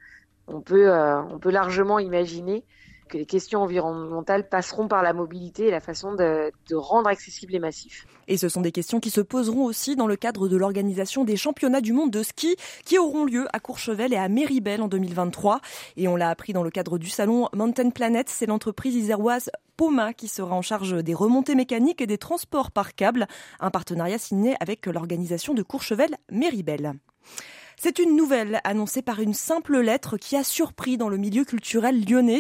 on 0.46 0.60
peut, 0.60 0.90
euh, 0.90 1.22
on 1.22 1.38
peut 1.38 1.50
largement 1.50 1.98
imaginer 1.98 2.64
que 3.08 3.18
les 3.18 3.26
questions 3.26 3.60
environnementales 3.62 4.48
passeront 4.48 4.88
par 4.88 5.02
la 5.02 5.12
mobilité 5.12 5.66
et 5.66 5.70
la 5.70 5.80
façon 5.80 6.14
de, 6.14 6.50
de 6.68 6.74
rendre 6.74 7.08
accessibles 7.08 7.52
les 7.52 7.58
massifs. 7.58 8.06
Et 8.28 8.36
ce 8.36 8.48
sont 8.48 8.62
des 8.62 8.72
questions 8.72 9.00
qui 9.00 9.10
se 9.10 9.20
poseront 9.20 9.64
aussi 9.64 9.94
dans 9.94 10.06
le 10.06 10.16
cadre 10.16 10.48
de 10.48 10.56
l'organisation 10.56 11.24
des 11.24 11.36
championnats 11.36 11.82
du 11.82 11.92
monde 11.92 12.10
de 12.10 12.22
ski 12.22 12.56
qui 12.84 12.98
auront 12.98 13.24
lieu 13.24 13.46
à 13.52 13.60
Courchevel 13.60 14.12
et 14.12 14.16
à 14.16 14.28
Méribel 14.28 14.80
en 14.80 14.88
2023. 14.88 15.60
Et 15.96 16.08
on 16.08 16.16
l'a 16.16 16.30
appris 16.30 16.52
dans 16.52 16.62
le 16.62 16.70
cadre 16.70 16.98
du 16.98 17.08
salon 17.08 17.48
Mountain 17.52 17.90
Planet, 17.90 18.28
c'est 18.28 18.46
l'entreprise 18.46 18.94
iséroise 18.94 19.50
Poma 19.76 20.14
qui 20.14 20.28
sera 20.28 20.54
en 20.54 20.62
charge 20.62 21.02
des 21.02 21.14
remontées 21.14 21.54
mécaniques 21.54 22.00
et 22.00 22.06
des 22.06 22.18
transports 22.18 22.70
par 22.70 22.94
câble, 22.94 23.26
un 23.60 23.70
partenariat 23.70 24.18
signé 24.18 24.54
avec 24.60 24.86
l'organisation 24.86 25.54
de 25.54 25.62
Courchevel-Méribel. 25.62 26.94
C'est 27.80 27.98
une 27.98 28.16
nouvelle 28.16 28.60
annoncée 28.64 29.02
par 29.02 29.20
une 29.20 29.34
simple 29.34 29.78
lettre 29.78 30.16
qui 30.16 30.36
a 30.36 30.44
surpris 30.44 30.96
dans 30.96 31.08
le 31.08 31.16
milieu 31.16 31.44
culturel 31.44 32.04
lyonnais. 32.08 32.38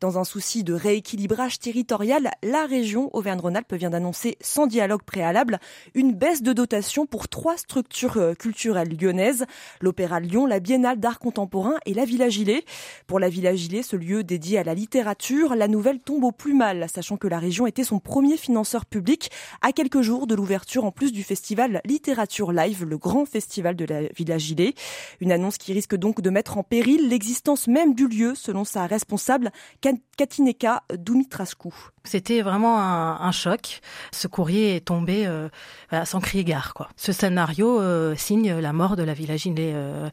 Dans 0.00 0.18
un 0.18 0.24
souci 0.24 0.62
de 0.62 0.74
rééquilibrage 0.74 1.58
territorial, 1.58 2.30
la 2.42 2.66
région 2.66 3.10
Auvergne-Rhône-Alpes 3.14 3.74
vient 3.74 3.90
d'annoncer 3.90 4.36
sans 4.40 4.66
dialogue 4.66 5.02
préalable 5.02 5.58
une 5.94 6.12
baisse 6.12 6.42
de 6.42 6.52
dotation 6.52 7.06
pour 7.06 7.28
trois 7.28 7.56
structures 7.56 8.18
euh, 8.18 8.34
culturelles 8.34 8.96
lyonnaises, 9.00 9.46
l'Opéra 9.80 10.20
Lyon, 10.20 10.46
la 10.46 10.60
Biennale 10.60 11.00
d'art 11.00 11.18
contemporain 11.18 11.76
et 11.86 11.94
la 11.94 12.04
Villa 12.04 12.28
Gilet. 12.28 12.64
Pour 13.06 13.18
la 13.18 13.28
Villa 13.28 13.54
Gilet, 13.54 13.82
ce 13.82 13.96
lieu 13.96 14.22
dédié 14.22 14.58
à 14.58 14.64
la 14.64 14.74
littérature, 14.74 15.54
la 15.54 15.68
nouvelle 15.68 16.00
tombe 16.00 16.24
au 16.24 16.32
plus 16.32 16.54
mal, 16.54 16.86
sachant 16.92 17.16
que 17.16 17.28
la 17.28 17.38
région 17.38 17.66
était 17.66 17.84
son 17.84 17.98
premier 17.98 18.36
financeur 18.36 18.86
public 18.86 19.30
à 19.62 19.72
quelques 19.72 20.02
jours 20.02 20.26
de 20.26 20.34
l'ouverture 20.34 20.84
en 20.84 20.92
plus 20.92 21.12
du 21.12 21.22
festival 21.22 21.80
Littérature 21.84 22.52
Live, 22.52 22.84
le 22.84 22.98
grand 22.98 23.24
festival 23.24 23.76
de 23.76 23.84
la 23.84 24.02
Villa 24.16 24.38
Gilet. 24.38 24.73
Une 25.20 25.32
annonce 25.32 25.58
qui 25.58 25.72
risque 25.72 25.96
donc 25.96 26.20
de 26.20 26.30
mettre 26.30 26.58
en 26.58 26.62
péril 26.62 27.08
l'existence 27.08 27.66
même 27.68 27.94
du 27.94 28.08
lieu, 28.08 28.34
selon 28.34 28.64
sa 28.64 28.86
responsable, 28.86 29.50
Katineka 30.16 30.82
Dumitrascu. 30.96 31.70
C'était 32.06 32.42
vraiment 32.42 32.78
un, 32.78 33.32
choc. 33.32 33.80
Ce 34.12 34.28
courrier 34.28 34.76
est 34.76 34.84
tombé 34.84 35.26
euh, 35.26 35.48
sans 36.04 36.20
crier 36.20 36.44
gare. 36.44 36.74
Ce 36.96 37.12
scénario 37.12 37.80
euh, 37.80 38.14
signe 38.14 38.52
la 38.58 38.74
mort 38.74 38.96
de 38.96 39.02
la 39.02 39.14
villagine. 39.14 39.54
Euh, 39.58 40.10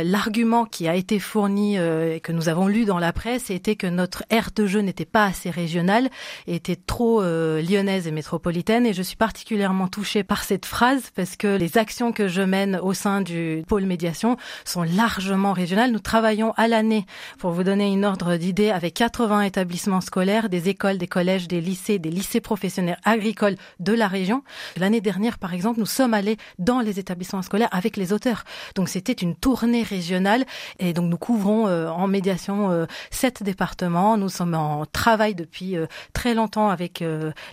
L'argument 0.00 0.64
qui 0.64 0.88
a 0.88 0.94
été 0.94 1.18
fourni 1.18 1.76
et 1.76 2.20
que 2.20 2.32
nous 2.32 2.48
avons 2.48 2.66
lu 2.66 2.84
dans 2.84 2.98
la 2.98 3.12
presse 3.12 3.50
était 3.50 3.76
que 3.76 3.86
notre 3.86 4.24
aire 4.30 4.50
de 4.54 4.66
jeu 4.66 4.80
n'était 4.80 5.04
pas 5.04 5.26
assez 5.26 5.50
régionale, 5.50 6.08
était 6.46 6.76
trop 6.76 7.22
lyonnaise 7.22 8.06
et 8.06 8.10
métropolitaine. 8.10 8.86
Et 8.86 8.92
je 8.92 9.02
suis 9.02 9.16
particulièrement 9.16 9.88
touchée 9.88 10.24
par 10.24 10.44
cette 10.44 10.66
phrase 10.66 11.10
parce 11.14 11.36
que 11.36 11.56
les 11.56 11.78
actions 11.78 12.12
que 12.12 12.26
je 12.26 12.42
mène 12.42 12.76
au 12.82 12.92
sein 12.92 13.20
du 13.20 13.64
pôle 13.68 13.84
médiation 14.04 14.36
sont 14.66 14.82
largement 14.82 15.54
régionales. 15.54 15.90
Nous 15.90 15.98
travaillons 15.98 16.52
à 16.58 16.68
l'année, 16.68 17.06
pour 17.38 17.52
vous 17.52 17.64
donner 17.64 17.90
une 17.90 18.04
ordre 18.04 18.36
d'idée, 18.36 18.68
avec 18.68 18.92
80 18.92 19.40
établissements 19.42 20.02
scolaires, 20.02 20.50
des 20.50 20.68
écoles, 20.68 20.98
des 20.98 21.06
collèges 21.06 21.48
des 21.48 21.62
lycées, 21.62 21.98
des 21.98 22.10
lycées 22.10 22.42
professionnels 22.42 22.98
agricoles 23.04 23.56
de 23.80 23.94
la 23.94 24.06
région. 24.06 24.42
L'année 24.76 25.00
dernière, 25.00 25.38
par 25.38 25.54
exemple, 25.54 25.80
nous 25.80 25.86
sommes 25.86 26.12
allés 26.12 26.36
dans 26.58 26.80
les 26.80 26.98
établissements 26.98 27.40
scolaires 27.40 27.70
avec 27.72 27.96
les 27.96 28.12
auteurs. 28.12 28.44
Donc 28.74 28.90
c'était 28.90 29.12
une 29.12 29.34
tournée 29.34 29.82
régionale 29.82 30.44
et 30.78 30.92
donc 30.92 31.08
nous 31.08 31.16
couvrons 31.16 31.66
euh, 31.66 31.88
en 31.88 32.06
médiation 32.06 32.70
euh, 32.70 32.84
sept 33.10 33.42
départements. 33.42 34.18
Nous 34.18 34.28
sommes 34.28 34.54
en 34.54 34.84
travail 34.84 35.34
depuis 35.34 35.78
euh, 35.78 35.86
très 36.12 36.34
longtemps 36.34 36.68
avec 36.68 37.02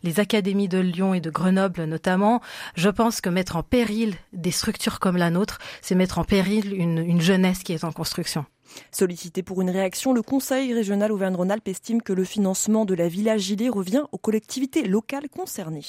les 0.03 0.19
académies 0.19 0.67
de 0.67 0.79
Lyon 0.79 1.13
et 1.13 1.21
de 1.21 1.29
Grenoble 1.29 1.85
notamment. 1.85 2.41
Je 2.75 2.89
pense 2.89 3.21
que 3.21 3.29
mettre 3.29 3.55
en 3.55 3.63
péril 3.63 4.15
des 4.33 4.51
structures 4.51 4.99
comme 4.99 5.15
la 5.15 5.29
nôtre, 5.29 5.59
c'est 5.81 5.95
mettre 5.95 6.19
en 6.19 6.23
péril 6.23 6.40
une 6.47 7.21
jeunesse 7.21 7.63
qui 7.63 7.73
est 7.73 7.83
en 7.83 7.91
construction. 7.91 8.45
Sollicité 8.91 9.43
pour 9.43 9.61
une 9.61 9.69
réaction, 9.69 10.13
le 10.13 10.21
Conseil 10.21 10.73
régional 10.73 11.11
Auvergne-Rhône-Alpes 11.11 11.67
estime 11.67 12.01
que 12.01 12.13
le 12.13 12.23
financement 12.23 12.85
de 12.85 12.93
la 12.93 13.07
Villa 13.07 13.37
Gilet 13.37 13.69
revient 13.69 14.03
aux 14.11 14.17
collectivités 14.17 14.87
locales 14.87 15.29
concernées. 15.29 15.85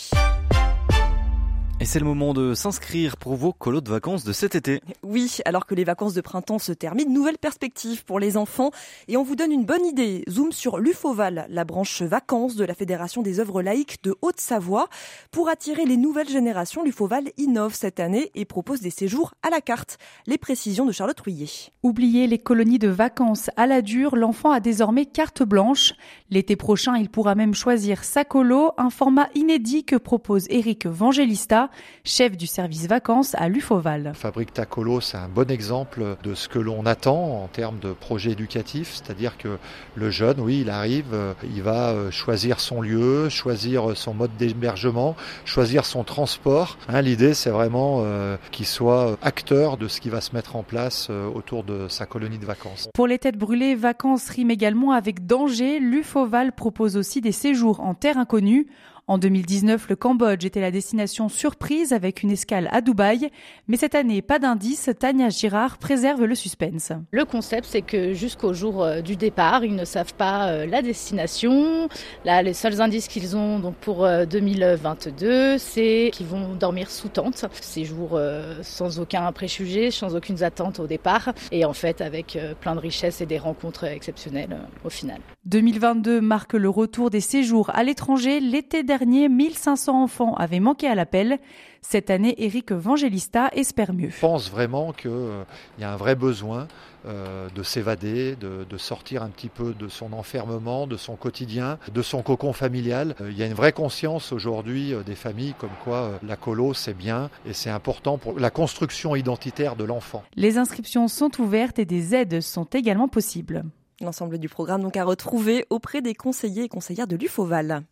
Et 1.82 1.84
c'est 1.84 1.98
le 1.98 2.04
moment 2.04 2.32
de 2.32 2.54
s'inscrire 2.54 3.16
pour 3.16 3.34
vos 3.34 3.52
colos 3.52 3.80
de 3.80 3.90
vacances 3.90 4.22
de 4.22 4.32
cet 4.32 4.54
été. 4.54 4.80
Oui, 5.02 5.38
alors 5.44 5.66
que 5.66 5.74
les 5.74 5.82
vacances 5.82 6.14
de 6.14 6.20
printemps 6.20 6.60
se 6.60 6.70
terminent, 6.70 7.10
nouvelle 7.10 7.38
perspective 7.38 8.04
pour 8.04 8.20
les 8.20 8.36
enfants. 8.36 8.70
Et 9.08 9.16
on 9.16 9.24
vous 9.24 9.34
donne 9.34 9.50
une 9.50 9.64
bonne 9.64 9.84
idée. 9.84 10.22
Zoom 10.30 10.52
sur 10.52 10.78
l'UFOVAL, 10.78 11.46
la 11.50 11.64
branche 11.64 12.02
vacances 12.02 12.54
de 12.54 12.64
la 12.64 12.74
Fédération 12.74 13.20
des 13.20 13.40
œuvres 13.40 13.62
laïques 13.62 13.98
de 14.04 14.14
Haute-Savoie. 14.22 14.86
Pour 15.32 15.48
attirer 15.48 15.84
les 15.84 15.96
nouvelles 15.96 16.28
générations, 16.28 16.84
l'UFOVAL 16.84 17.32
innove 17.36 17.74
cette 17.74 17.98
année 17.98 18.30
et 18.36 18.44
propose 18.44 18.80
des 18.80 18.90
séjours 18.90 19.34
à 19.42 19.50
la 19.50 19.60
carte. 19.60 19.98
Les 20.28 20.38
précisions 20.38 20.86
de 20.86 20.92
Charlotte 20.92 21.18
Rouillet. 21.18 21.72
Oubliez 21.82 22.28
les 22.28 22.38
colonies 22.38 22.78
de 22.78 22.86
vacances 22.86 23.50
à 23.56 23.66
la 23.66 23.82
dure, 23.82 24.14
l'enfant 24.14 24.52
a 24.52 24.60
désormais 24.60 25.04
carte 25.04 25.42
blanche. 25.42 25.94
L'été 26.30 26.54
prochain, 26.54 26.96
il 26.96 27.10
pourra 27.10 27.34
même 27.34 27.54
choisir 27.54 28.04
sa 28.04 28.24
colo, 28.24 28.70
un 28.78 28.90
format 28.90 29.30
inédit 29.34 29.82
que 29.82 29.96
propose 29.96 30.46
Eric 30.48 30.86
Vangelista 30.86 31.70
chef 32.04 32.36
du 32.36 32.46
service 32.46 32.86
vacances 32.86 33.34
à 33.36 33.48
l'UFOVAL. 33.48 34.12
Fabrique 34.14 34.52
Tacolo, 34.52 35.00
c'est 35.00 35.16
un 35.16 35.28
bon 35.28 35.50
exemple 35.50 36.16
de 36.22 36.34
ce 36.34 36.48
que 36.48 36.58
l'on 36.58 36.86
attend 36.86 37.42
en 37.42 37.48
termes 37.48 37.78
de 37.78 37.92
projet 37.92 38.32
éducatif, 38.32 38.92
c'est-à-dire 38.94 39.36
que 39.38 39.58
le 39.94 40.10
jeune, 40.10 40.40
oui, 40.40 40.60
il 40.62 40.70
arrive, 40.70 41.12
euh, 41.12 41.34
il 41.44 41.62
va 41.62 41.90
euh, 41.90 42.10
choisir 42.10 42.60
son 42.60 42.80
lieu, 42.80 43.28
choisir 43.28 43.96
son 43.96 44.14
mode 44.14 44.36
d'hébergement, 44.36 45.16
choisir 45.44 45.84
son 45.84 46.04
transport. 46.04 46.78
Hein, 46.88 47.02
l'idée, 47.02 47.34
c'est 47.34 47.50
vraiment 47.50 48.02
euh, 48.04 48.36
qu'il 48.50 48.66
soit 48.66 49.16
acteur 49.22 49.76
de 49.76 49.88
ce 49.88 50.00
qui 50.00 50.10
va 50.10 50.20
se 50.20 50.34
mettre 50.34 50.56
en 50.56 50.62
place 50.62 51.10
autour 51.34 51.64
de 51.64 51.88
sa 51.88 52.06
colonie 52.06 52.38
de 52.38 52.46
vacances. 52.46 52.88
Pour 52.94 53.06
les 53.06 53.18
têtes 53.18 53.38
brûlées, 53.38 53.74
vacances 53.74 54.28
riment 54.28 54.50
également 54.50 54.92
avec 54.92 55.26
danger. 55.26 55.78
L'UFOVAL 55.78 56.52
propose 56.52 56.96
aussi 56.96 57.20
des 57.20 57.32
séjours 57.32 57.80
en 57.80 57.94
terre 57.94 58.18
inconnue. 58.18 58.66
En 59.08 59.18
2019, 59.18 59.88
le 59.88 59.96
Cambodge 59.96 60.44
était 60.44 60.60
la 60.60 60.70
destination 60.70 61.28
surprise 61.28 61.92
avec 61.92 62.22
une 62.22 62.30
escale 62.30 62.68
à 62.70 62.80
Dubaï. 62.80 63.30
Mais 63.66 63.76
cette 63.76 63.96
année, 63.96 64.22
pas 64.22 64.38
d'indice, 64.38 64.90
Tania 64.96 65.28
Girard 65.28 65.78
préserve 65.78 66.24
le 66.24 66.36
suspense. 66.36 66.92
Le 67.10 67.24
concept, 67.24 67.66
c'est 67.68 67.82
que 67.82 68.12
jusqu'au 68.12 68.54
jour 68.54 68.84
euh, 68.84 69.00
du 69.00 69.16
départ, 69.16 69.64
ils 69.64 69.74
ne 69.74 69.84
savent 69.84 70.14
pas 70.14 70.48
euh, 70.48 70.66
la 70.66 70.82
destination. 70.82 71.88
Là, 72.24 72.44
les 72.44 72.54
seuls 72.54 72.80
indices 72.80 73.08
qu'ils 73.08 73.36
ont 73.36 73.58
donc 73.58 73.74
pour 73.74 74.06
2022, 74.06 75.26
euh, 75.26 75.56
c'est 75.58 76.10
qu'ils 76.12 76.28
vont 76.28 76.54
dormir 76.54 76.88
sous 76.88 77.08
tente. 77.08 77.44
Séjour 77.60 78.20
sans 78.62 79.00
aucun 79.00 79.30
préjugé, 79.32 79.90
sans 79.90 80.14
aucune 80.14 80.42
attente 80.44 80.78
au 80.78 80.86
départ. 80.86 81.32
Et 81.50 81.64
en 81.64 81.72
fait, 81.72 82.00
avec 82.00 82.38
plein 82.60 82.76
de 82.76 82.80
richesses 82.80 83.20
et 83.20 83.26
des 83.26 83.38
rencontres 83.38 83.84
exceptionnelles 83.84 84.56
au 84.84 84.90
final. 84.90 85.20
2022 85.46 86.20
marque 86.20 86.52
le 86.52 86.68
retour 86.68 87.10
des 87.10 87.20
séjours 87.20 87.70
à 87.74 87.82
l'étranger. 87.82 88.40
L'été 88.40 88.82
dernier, 88.82 88.91
1500 89.00 90.02
enfants 90.02 90.34
avaient 90.34 90.60
manqué 90.60 90.86
à 90.86 90.94
l'appel. 90.94 91.38
Cette 91.80 92.10
année, 92.10 92.34
Eric 92.38 92.70
Vangelista 92.70 93.50
espère 93.52 93.92
mieux. 93.92 94.10
Je 94.10 94.20
pense 94.20 94.50
vraiment 94.50 94.92
qu'il 94.92 95.10
euh, 95.10 95.42
y 95.80 95.84
a 95.84 95.92
un 95.92 95.96
vrai 95.96 96.14
besoin 96.14 96.68
euh, 97.06 97.48
de 97.54 97.62
s'évader, 97.64 98.36
de, 98.36 98.76
sortir 98.76 99.22
un 99.22 99.28
petit 99.28 99.48
peu 99.48 99.74
de 99.74 99.88
son 99.88 100.12
enfermement, 100.12 100.86
de 100.86 100.96
son 100.96 101.16
quotidien, 101.16 101.78
de 101.92 102.02
son 102.02 102.22
cocon 102.22 102.52
familial. 102.52 103.16
Euh, 103.20 103.30
il 103.32 103.36
y 103.36 103.42
a 103.42 103.46
une 103.46 103.54
vraie 103.54 103.72
conscience 103.72 104.32
aujourd'hui 104.32 104.94
des 105.04 105.16
familles 105.16 105.54
comme 105.58 105.70
quoi 105.82 106.20
la 106.22 106.36
colo 106.36 106.72
c'est 106.72 106.94
bien 106.96 107.30
et 107.46 107.52
c'est 107.52 107.70
important 107.70 108.16
pour 108.16 108.38
la 108.38 108.50
construction 108.50 109.16
identitaire 109.16 109.74
de 109.74 109.84
l'enfant. 109.84 110.22
Les 110.36 110.58
inscriptions 110.58 111.08
sont 111.08 111.40
ouvertes 111.40 111.80
et 111.80 111.84
des 111.84 112.14
aides 112.14 112.40
sont 112.40 112.64
également 112.64 113.08
possibles. 113.08 113.64
L'ensemble 114.00 114.38
du 114.38 114.48
programme 114.48 114.82
donc 114.82 114.96
à 114.96 115.04
retrouver 115.04 115.66
auprès 115.70 116.00
des 116.00 116.14
conseillers 116.14 116.64
et 116.64 116.68
conseillères 116.68 117.06
de 117.06 117.16
l'UFOVAL. 117.16 117.82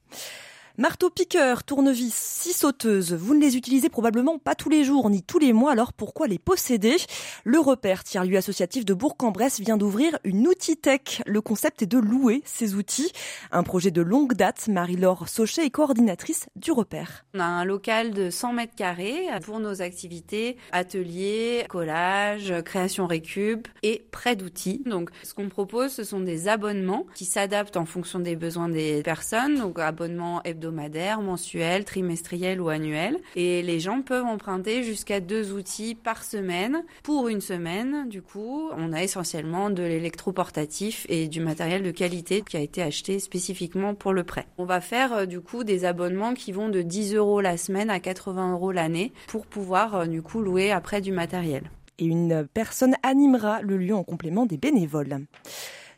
Marteau-piqueur, 0.81 1.63
tournevis, 1.63 2.15
scie 2.15 2.55
sauteuse, 2.55 3.13
vous 3.13 3.35
ne 3.35 3.41
les 3.43 3.55
utilisez 3.55 3.91
probablement 3.91 4.39
pas 4.39 4.55
tous 4.55 4.71
les 4.71 4.83
jours 4.83 5.11
ni 5.11 5.23
tous 5.23 5.39
les 5.39 5.53
mois, 5.53 5.73
alors 5.73 5.93
pourquoi 5.93 6.27
les 6.27 6.39
posséder? 6.39 6.97
Le 7.45 7.59
repère 7.59 8.03
tiers-lieu 8.03 8.39
associatif 8.39 8.87
de 8.87 8.95
Bourg-en-Bresse 8.95 9.61
vient 9.61 9.77
d'ouvrir 9.77 10.19
une 10.25 10.49
outil 10.49 10.79
tech. 10.79 11.21
Le 11.27 11.43
concept 11.43 11.83
est 11.83 11.87
de 11.87 11.99
louer 11.99 12.41
ces 12.47 12.77
outils. 12.77 13.13
Un 13.53 13.63
projet 13.63 13.91
de 13.91 14.01
longue 14.01 14.33
date, 14.33 14.69
Marie-Laure 14.69 15.29
Sauchet 15.29 15.67
est 15.67 15.71
coordinatrice 15.71 16.47
du 16.57 16.73
repère. 16.73 17.27
On 17.35 17.41
a 17.41 17.45
un 17.45 17.67
local 17.67 18.13
de 18.13 18.31
100 18.31 18.55
mètres 18.55 18.75
carrés 18.75 19.27
pour 19.45 19.61
nos 19.61 19.83
activités, 19.83 20.57
ateliers, 20.73 21.67
collage, 21.69 22.55
création 22.65 23.07
récup 23.07 23.69
et 23.83 24.07
prêt 24.13 24.35
d'outils. 24.35 24.83
Donc 24.87 25.11
ce 25.25 25.35
qu'on 25.35 25.51
propose, 25.51 25.93
ce 25.93 26.05
sont 26.05 26.21
des 26.21 26.49
abonnements 26.49 27.05
qui 27.15 27.27
s'adaptent 27.27 27.77
en 27.77 27.85
fonction 27.85 28.19
des 28.19 28.35
besoins 28.35 28.71
des 28.71 29.03
personnes, 29.03 29.59
donc 29.59 29.79
abonnements 29.79 30.43
hebdomadaires 30.43 30.70
hebdomadaire, 30.71 31.21
mensuel, 31.21 31.85
trimestriel 31.85 32.61
ou 32.61 32.69
annuel. 32.69 33.19
Et 33.37 33.63
les 33.63 33.81
gens 33.81 34.03
peuvent 34.03 34.25
emprunter 34.25 34.83
jusqu'à 34.83 35.21
deux 35.21 35.53
outils 35.53 35.95
par 35.95 36.23
semaine. 36.25 36.85
Pour 37.03 37.29
une 37.29 37.41
semaine, 37.41 38.09
du 38.09 38.23
coup, 38.23 38.71
on 38.77 38.93
a 38.93 39.03
essentiellement 39.03 39.71
de 39.71 39.83
l'électroportatif 39.83 41.07
et 41.09 41.29
du 41.29 41.41
matériel 41.41 41.83
de 41.83 41.91
qualité 41.91 42.43
qui 42.43 42.57
a 42.57 42.61
été 42.61 42.83
acheté 42.83 43.19
spécifiquement 43.19 43.95
pour 43.95 44.13
le 44.13 44.25
prêt. 44.25 44.47
On 44.59 44.65
va 44.65 44.81
faire 44.81 45.13
euh, 45.13 45.27
du 45.27 45.41
coup 45.41 45.65
des 45.65 45.85
abonnements 45.85 46.35
qui 46.35 46.53
vont 46.53 46.69
de 46.69 46.83
10 46.83 47.15
euros 47.15 47.41
la 47.41 47.57
semaine 47.57 47.91
à 47.91 48.01
80 48.01 48.53
euros 48.53 48.73
l'année 48.73 49.13
pour 49.27 49.47
pouvoir 49.47 49.95
euh, 49.97 50.07
du 50.07 50.23
coup 50.23 50.41
louer 50.41 50.71
après 50.71 51.01
du 51.01 51.13
matériel. 51.13 51.71
Et 51.99 52.05
une 52.05 52.47
personne 52.55 52.95
animera 53.03 53.61
le 53.63 53.77
lieu 53.77 53.95
en 53.95 54.05
complément 54.05 54.47
des 54.47 54.57
bénévoles. 54.57 55.21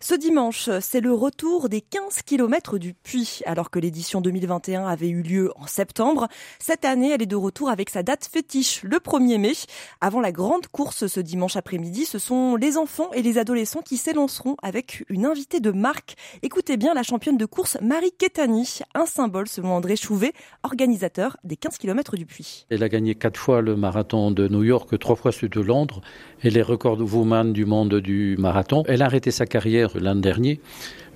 Ce 0.05 0.17
dimanche, 0.17 0.69
c'est 0.81 1.01
le 1.01 1.12
retour 1.12 1.69
des 1.69 1.81
15 1.81 2.23
km 2.27 2.77
du 2.77 2.93
Puy. 2.93 3.38
Alors 3.47 3.71
que 3.71 3.79
l'édition 3.79 4.21
2021 4.21 4.85
avait 4.85 5.09
eu 5.09 5.23
lieu 5.23 5.53
en 5.55 5.69
septembre, 5.69 6.27
cette 6.59 6.85
année, 6.85 7.12
elle 7.12 7.23
est 7.23 7.27
de 7.27 7.37
retour 7.37 7.71
avec 7.71 7.88
sa 7.88 8.03
date 8.03 8.25
fétiche, 8.25 8.83
le 8.83 8.97
1er 8.97 9.38
mai. 9.38 9.53
Avant 10.01 10.21
la 10.21 10.33
grande 10.33 10.67
course 10.67 11.07
ce 11.07 11.21
dimanche 11.21 11.55
après-midi, 11.55 12.05
ce 12.05 12.19
sont 12.19 12.57
les 12.57 12.79
enfants 12.79 13.12
et 13.12 13.23
les 13.23 13.38
adolescents 13.38 13.81
qui 13.81 13.97
s'élanceront 13.97 14.57
avec 14.61 15.05
une 15.09 15.25
invitée 15.25 15.61
de 15.61 15.71
marque. 15.71 16.17
Écoutez 16.43 16.77
bien 16.77 16.95
la 16.95 17.05
championne 17.05 17.37
de 17.37 17.47
course 17.47 17.79
Marie 17.81 18.11
Ketani, 18.11 18.81
un 18.97 19.07
symbole 19.07 19.47
selon 19.47 19.71
André 19.71 19.95
Chouvet, 19.95 20.33
organisateur 20.65 21.37
des 21.45 21.57
15 21.57 21.79
km 21.79 22.17
du 22.17 22.27
Puy. 22.27 22.67
Elle 22.71 22.83
a 22.83 22.88
gagné 22.88 23.15
quatre 23.15 23.38
fois 23.38 23.61
le 23.61 23.77
marathon 23.77 24.33
de 24.33 24.49
New 24.49 24.65
York, 24.65 24.99
trois 24.99 25.15
fois 25.15 25.31
celui 25.31 25.51
de 25.51 25.61
Londres. 25.61 26.01
Elle 26.43 26.57
est 26.57 26.62
record 26.62 26.99
woman 27.01 27.53
du 27.53 27.67
monde 27.67 27.95
du 28.01 28.37
marathon. 28.37 28.83
Elle 28.88 29.03
a 29.03 29.05
arrêté 29.05 29.31
sa 29.31 29.47
carrière 29.47 29.92
l'an 29.99 30.17
dernier 30.17 30.61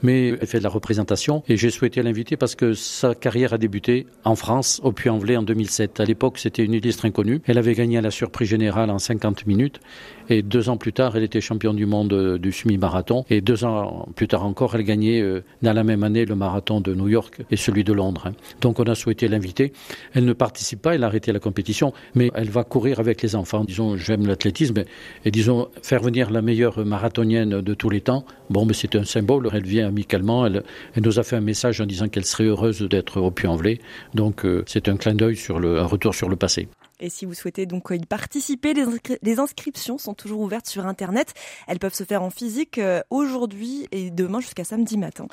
mais 0.02 0.28
elle 0.40 0.46
fait 0.46 0.58
de 0.58 0.64
la 0.64 0.68
représentation 0.68 1.42
et 1.48 1.56
j'ai 1.56 1.70
souhaité 1.70 2.02
l'inviter 2.02 2.36
parce 2.36 2.54
que 2.54 2.74
sa 2.74 3.14
carrière 3.14 3.52
a 3.52 3.58
débuté 3.58 4.06
en 4.24 4.36
France, 4.36 4.80
au 4.82 4.92
Puy-en-Velay 4.92 5.36
en 5.36 5.42
2007. 5.42 6.00
À 6.00 6.04
l'époque, 6.04 6.38
c'était 6.38 6.64
une 6.64 6.74
illustre 6.74 7.04
inconnue. 7.04 7.40
Elle 7.46 7.58
avait 7.58 7.74
gagné 7.74 7.98
à 7.98 8.02
la 8.02 8.10
surprise 8.10 8.48
générale 8.48 8.90
en 8.90 8.98
50 8.98 9.46
minutes 9.46 9.80
et 10.28 10.42
deux 10.42 10.68
ans 10.68 10.76
plus 10.76 10.92
tard, 10.92 11.16
elle 11.16 11.22
était 11.22 11.40
championne 11.40 11.76
du 11.76 11.86
monde 11.86 12.38
du 12.38 12.52
semi-marathon 12.52 13.24
et 13.30 13.40
deux 13.40 13.64
ans 13.64 14.08
plus 14.16 14.28
tard 14.28 14.44
encore, 14.44 14.74
elle 14.74 14.82
gagnait 14.82 15.20
euh, 15.20 15.42
dans 15.62 15.72
la 15.72 15.84
même 15.84 16.02
année 16.02 16.24
le 16.24 16.34
marathon 16.34 16.80
de 16.80 16.94
New 16.94 17.08
York 17.08 17.42
et 17.50 17.56
celui 17.56 17.84
de 17.84 17.92
Londres. 17.92 18.26
Hein. 18.26 18.32
Donc 18.60 18.80
on 18.80 18.84
a 18.84 18.94
souhaité 18.94 19.28
l'inviter. 19.28 19.72
Elle 20.14 20.24
ne 20.24 20.32
participe 20.32 20.82
pas, 20.82 20.94
elle 20.94 21.04
a 21.04 21.06
arrêté 21.06 21.32
la 21.32 21.38
compétition, 21.38 21.92
mais 22.14 22.30
elle 22.34 22.50
va 22.50 22.64
courir 22.64 23.00
avec 23.00 23.22
les 23.22 23.36
enfants. 23.36 23.64
Disons, 23.64 23.96
j'aime 23.96 24.26
l'athlétisme 24.26 24.82
et 25.24 25.30
disons, 25.30 25.68
faire 25.82 26.02
venir 26.02 26.30
la 26.30 26.42
meilleure 26.42 26.84
marathonienne 26.84 27.60
de 27.60 27.74
tous 27.74 27.90
les 27.90 28.00
temps, 28.00 28.24
bon, 28.50 28.66
mais 28.66 28.74
c'est 28.74 28.96
un 28.96 29.04
symbole. 29.04 29.48
Elle 29.52 29.66
vient 29.66 29.85
amicalement. 29.86 30.46
Elle, 30.46 30.62
nous 30.96 31.18
a 31.18 31.22
fait 31.22 31.36
un 31.36 31.40
message 31.40 31.80
en 31.80 31.86
disant 31.86 32.08
qu'elle 32.08 32.24
serait 32.24 32.44
heureuse 32.44 32.82
d'être 32.82 33.20
au 33.20 33.30
Puy-en-Velay. 33.30 33.80
Donc 34.14 34.44
euh, 34.44 34.62
c'est 34.66 34.88
un 34.88 34.96
clin 34.96 35.14
d'œil 35.14 35.36
sur 35.36 35.58
le, 35.58 35.78
un 35.78 35.86
retour 35.86 36.14
sur 36.14 36.28
le 36.28 36.36
passé. 36.36 36.68
Et 37.00 37.10
si 37.10 37.26
vous 37.26 37.34
souhaitez 37.34 37.66
donc 37.66 37.90
y 37.90 38.06
participer, 38.06 38.74
les, 39.22 39.38
inscriptions 39.38 39.98
sont 39.98 40.14
toujours 40.14 40.40
ouvertes 40.40 40.66
sur 40.66 40.86
Internet. 40.86 41.34
Elles 41.66 41.78
peuvent 41.78 41.94
se 41.94 42.04
faire 42.04 42.22
en 42.22 42.30
physique 42.30 42.78
euh, 42.78 43.00
aujourd'hui 43.10 43.86
et 43.92 44.10
demain 44.10 44.40
jusqu'à 44.40 44.64
samedi 44.64 44.96
matin 44.96 45.26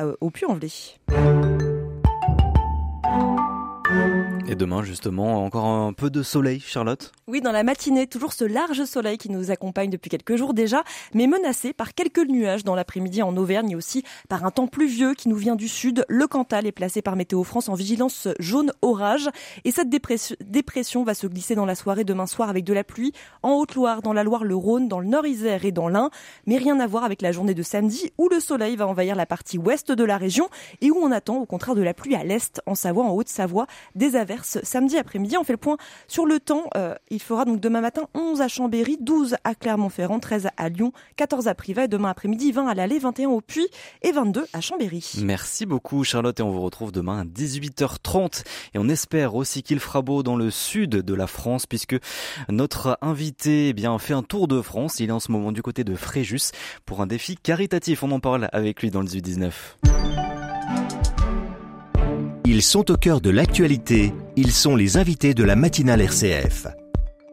euh, 0.00 0.14
au 0.20 0.30
Puy-en-Velay. 0.30 1.69
Et 4.50 4.56
demain, 4.56 4.82
justement, 4.82 5.44
encore 5.44 5.66
un 5.66 5.92
peu 5.92 6.10
de 6.10 6.24
soleil, 6.24 6.58
Charlotte? 6.58 7.12
Oui, 7.28 7.40
dans 7.40 7.52
la 7.52 7.62
matinée, 7.62 8.08
toujours 8.08 8.32
ce 8.32 8.42
large 8.42 8.82
soleil 8.82 9.16
qui 9.16 9.30
nous 9.30 9.52
accompagne 9.52 9.90
depuis 9.90 10.10
quelques 10.10 10.34
jours 10.34 10.54
déjà, 10.54 10.82
mais 11.14 11.28
menacé 11.28 11.72
par 11.72 11.94
quelques 11.94 12.26
nuages 12.28 12.64
dans 12.64 12.74
l'après-midi 12.74 13.22
en 13.22 13.36
Auvergne 13.36 13.70
et 13.70 13.76
aussi 13.76 14.02
par 14.28 14.44
un 14.44 14.50
temps 14.50 14.66
pluvieux 14.66 15.14
qui 15.14 15.28
nous 15.28 15.36
vient 15.36 15.54
du 15.54 15.68
sud. 15.68 16.04
Le 16.08 16.26
Cantal 16.26 16.66
est 16.66 16.72
placé 16.72 17.00
par 17.00 17.14
Météo 17.14 17.44
France 17.44 17.68
en 17.68 17.74
vigilance 17.74 18.26
jaune 18.40 18.72
orage. 18.82 19.30
Et 19.62 19.70
cette 19.70 19.88
dépression 19.88 21.04
va 21.04 21.14
se 21.14 21.28
glisser 21.28 21.54
dans 21.54 21.64
la 21.64 21.76
soirée 21.76 22.02
demain 22.02 22.26
soir 22.26 22.48
avec 22.48 22.64
de 22.64 22.72
la 22.72 22.82
pluie 22.82 23.12
en 23.44 23.52
Haute-Loire, 23.52 24.02
dans 24.02 24.12
la 24.12 24.24
Loire, 24.24 24.42
le 24.42 24.56
Rhône, 24.56 24.88
dans 24.88 24.98
le 24.98 25.06
Nord-Isère 25.06 25.64
et 25.64 25.70
dans 25.70 25.86
l'Ain. 25.86 26.10
Mais 26.46 26.56
rien 26.56 26.80
à 26.80 26.88
voir 26.88 27.04
avec 27.04 27.22
la 27.22 27.30
journée 27.30 27.54
de 27.54 27.62
samedi 27.62 28.10
où 28.18 28.28
le 28.28 28.40
soleil 28.40 28.74
va 28.74 28.88
envahir 28.88 29.14
la 29.14 29.26
partie 29.26 29.58
ouest 29.58 29.92
de 29.92 30.04
la 30.04 30.16
région 30.16 30.48
et 30.80 30.90
où 30.90 30.96
on 31.00 31.12
attend 31.12 31.36
au 31.36 31.46
contraire 31.46 31.76
de 31.76 31.82
la 31.82 31.94
pluie 31.94 32.16
à 32.16 32.24
l'est, 32.24 32.60
en 32.66 32.74
Savoie, 32.74 33.04
en 33.04 33.14
Haute-Savoie, 33.14 33.68
des 33.94 34.16
averses 34.16 34.39
samedi 34.42 34.96
après-midi. 34.96 35.36
On 35.36 35.44
fait 35.44 35.52
le 35.52 35.58
point 35.58 35.76
sur 36.08 36.26
le 36.26 36.40
temps. 36.40 36.64
Euh, 36.76 36.94
il 37.10 37.20
fera 37.20 37.44
donc 37.44 37.60
demain 37.60 37.80
matin 37.80 38.02
11 38.14 38.40
à 38.40 38.48
Chambéry, 38.48 38.98
12 39.00 39.36
à 39.44 39.54
Clermont-Ferrand, 39.54 40.20
13 40.20 40.48
à 40.56 40.68
Lyon, 40.68 40.92
14 41.16 41.48
à 41.48 41.54
Privas 41.54 41.84
et 41.84 41.88
demain 41.88 42.10
après-midi 42.10 42.52
20 42.52 42.66
à 42.66 42.74
l'Allée, 42.74 42.98
21 42.98 43.28
au 43.28 43.40
Puy 43.40 43.66
et 44.02 44.12
22 44.12 44.46
à 44.52 44.60
Chambéry. 44.60 45.12
Merci 45.22 45.66
beaucoup 45.66 46.04
Charlotte 46.04 46.38
et 46.38 46.42
on 46.42 46.50
vous 46.50 46.62
retrouve 46.62 46.92
demain 46.92 47.20
à 47.20 47.24
18h30 47.24 48.44
et 48.74 48.78
on 48.78 48.88
espère 48.88 49.34
aussi 49.34 49.62
qu'il 49.62 49.80
fera 49.80 50.02
beau 50.02 50.22
dans 50.22 50.36
le 50.36 50.50
sud 50.50 50.90
de 50.90 51.14
la 51.14 51.26
France 51.26 51.66
puisque 51.66 51.96
notre 52.48 52.98
invité 53.02 53.68
eh 53.68 53.72
bien 53.72 53.98
fait 53.98 54.14
un 54.14 54.22
tour 54.22 54.48
de 54.48 54.60
France. 54.62 55.00
Il 55.00 55.10
est 55.10 55.12
en 55.12 55.20
ce 55.20 55.32
moment 55.32 55.52
du 55.52 55.62
côté 55.62 55.84
de 55.84 55.94
Fréjus 55.94 56.52
pour 56.86 57.00
un 57.00 57.06
défi 57.06 57.36
caritatif. 57.36 58.02
On 58.02 58.10
en 58.10 58.20
parle 58.20 58.48
avec 58.52 58.82
lui 58.82 58.90
dans 58.90 59.00
le 59.00 59.06
19. 59.06 60.29
Ils 62.52 62.62
sont 62.62 62.90
au 62.90 62.96
cœur 62.96 63.20
de 63.20 63.30
l'actualité, 63.30 64.12
ils 64.34 64.50
sont 64.50 64.74
les 64.74 64.96
invités 64.96 65.34
de 65.34 65.44
la 65.44 65.54
matinale 65.54 66.00
RCF. 66.00 66.66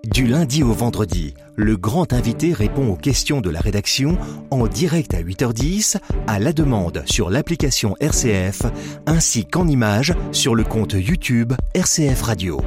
Du 0.04 0.28
lundi 0.28 0.62
au 0.62 0.72
vendredi, 0.74 1.34
le 1.56 1.76
grand 1.76 2.14
invité 2.14 2.54
répond 2.54 2.90
aux 2.90 2.96
questions 2.96 3.42
de 3.42 3.50
la 3.50 3.60
rédaction 3.60 4.20
en 4.52 4.68
direct 4.68 5.16
à 5.16 5.24
8h10, 5.24 5.98
à 6.28 6.38
la 6.38 6.54
demande 6.54 7.02
sur 7.08 7.32
l'application 7.32 7.96
RCF, 8.00 8.68
ainsi 9.08 9.44
qu'en 9.44 9.68
images 9.68 10.14
sur 10.32 10.54
le 10.54 10.64
compte 10.64 10.94
YouTube 10.94 11.54
RCF 11.74 12.22
Radio. 12.22 12.62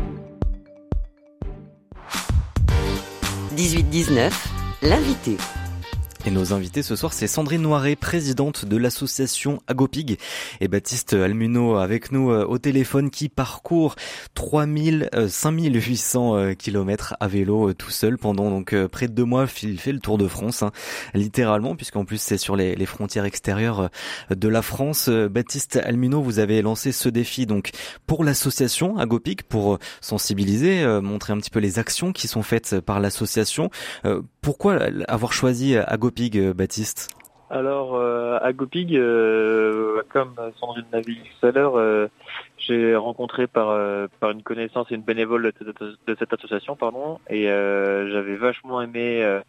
18-19, 3.56 4.32
l'invité. 4.82 5.36
Et 6.26 6.30
nos 6.30 6.52
invités 6.52 6.82
ce 6.82 6.96
soir, 6.96 7.14
c'est 7.14 7.26
Sandrine 7.26 7.62
Noiret, 7.62 7.96
présidente 7.96 8.66
de 8.66 8.76
l'association 8.76 9.62
Agopig, 9.66 10.18
et 10.60 10.68
Baptiste 10.68 11.14
Almuno 11.14 11.76
avec 11.76 12.12
nous 12.12 12.30
euh, 12.30 12.44
au 12.44 12.58
téléphone 12.58 13.08
qui 13.08 13.30
parcourt 13.30 13.94
3000, 14.34 15.08
5800 15.28 16.54
km 16.58 17.14
à 17.20 17.26
vélo 17.26 17.70
euh, 17.70 17.74
tout 17.74 17.90
seul 17.90 18.18
pendant 18.18 18.50
donc 18.50 18.74
euh, 18.74 18.86
près 18.86 19.08
de 19.08 19.14
deux 19.14 19.24
mois. 19.24 19.46
Il 19.62 19.80
fait 19.80 19.92
le 19.92 19.98
tour 19.98 20.18
de 20.18 20.28
France, 20.28 20.62
hein, 20.62 20.72
littéralement, 21.14 21.74
puisqu'en 21.74 22.04
plus 22.04 22.20
c'est 22.20 22.36
sur 22.36 22.54
les, 22.54 22.74
les, 22.74 22.86
frontières 22.86 23.24
extérieures 23.24 23.88
de 24.28 24.48
la 24.48 24.60
France. 24.60 25.08
Baptiste 25.08 25.76
Almuno, 25.76 26.20
vous 26.20 26.38
avez 26.38 26.60
lancé 26.60 26.92
ce 26.92 27.08
défi 27.08 27.46
donc 27.46 27.70
pour 28.06 28.24
l'association 28.24 28.98
Agopig 28.98 29.42
pour 29.42 29.78
sensibiliser, 30.02 30.84
montrer 31.00 31.32
un 31.32 31.38
petit 31.38 31.50
peu 31.50 31.60
les 31.60 31.78
actions 31.78 32.12
qui 32.12 32.28
sont 32.28 32.42
faites 32.42 32.80
par 32.80 33.00
l'association. 33.00 33.70
Pourquoi 34.42 34.78
avoir 35.08 35.32
choisi 35.32 35.76
Agopig 35.76 36.09
Euh, 36.18 36.52
Baptiste 36.54 37.08
alors, 37.52 37.96
euh, 37.96 38.38
Agopig, 38.42 38.94
euh, 38.94 40.02
comme 40.08 40.36
Sandrine 40.60 40.84
dit 41.04 41.18
tout 41.40 41.46
à 41.48 41.50
l'heure, 41.50 42.08
j'ai 42.58 42.94
rencontré 42.94 43.48
par 43.48 43.76
par 44.20 44.30
une 44.30 44.44
connaissance 44.44 44.86
et 44.92 44.94
une 44.94 45.02
bénévole 45.02 45.52
de, 45.60 46.16
cette 46.16 46.32
association, 46.32 46.76
pardon, 46.76 47.18
et 47.28 47.46
j'avais 47.46 48.36
vachement 48.36 48.80
aimé 48.80 49.40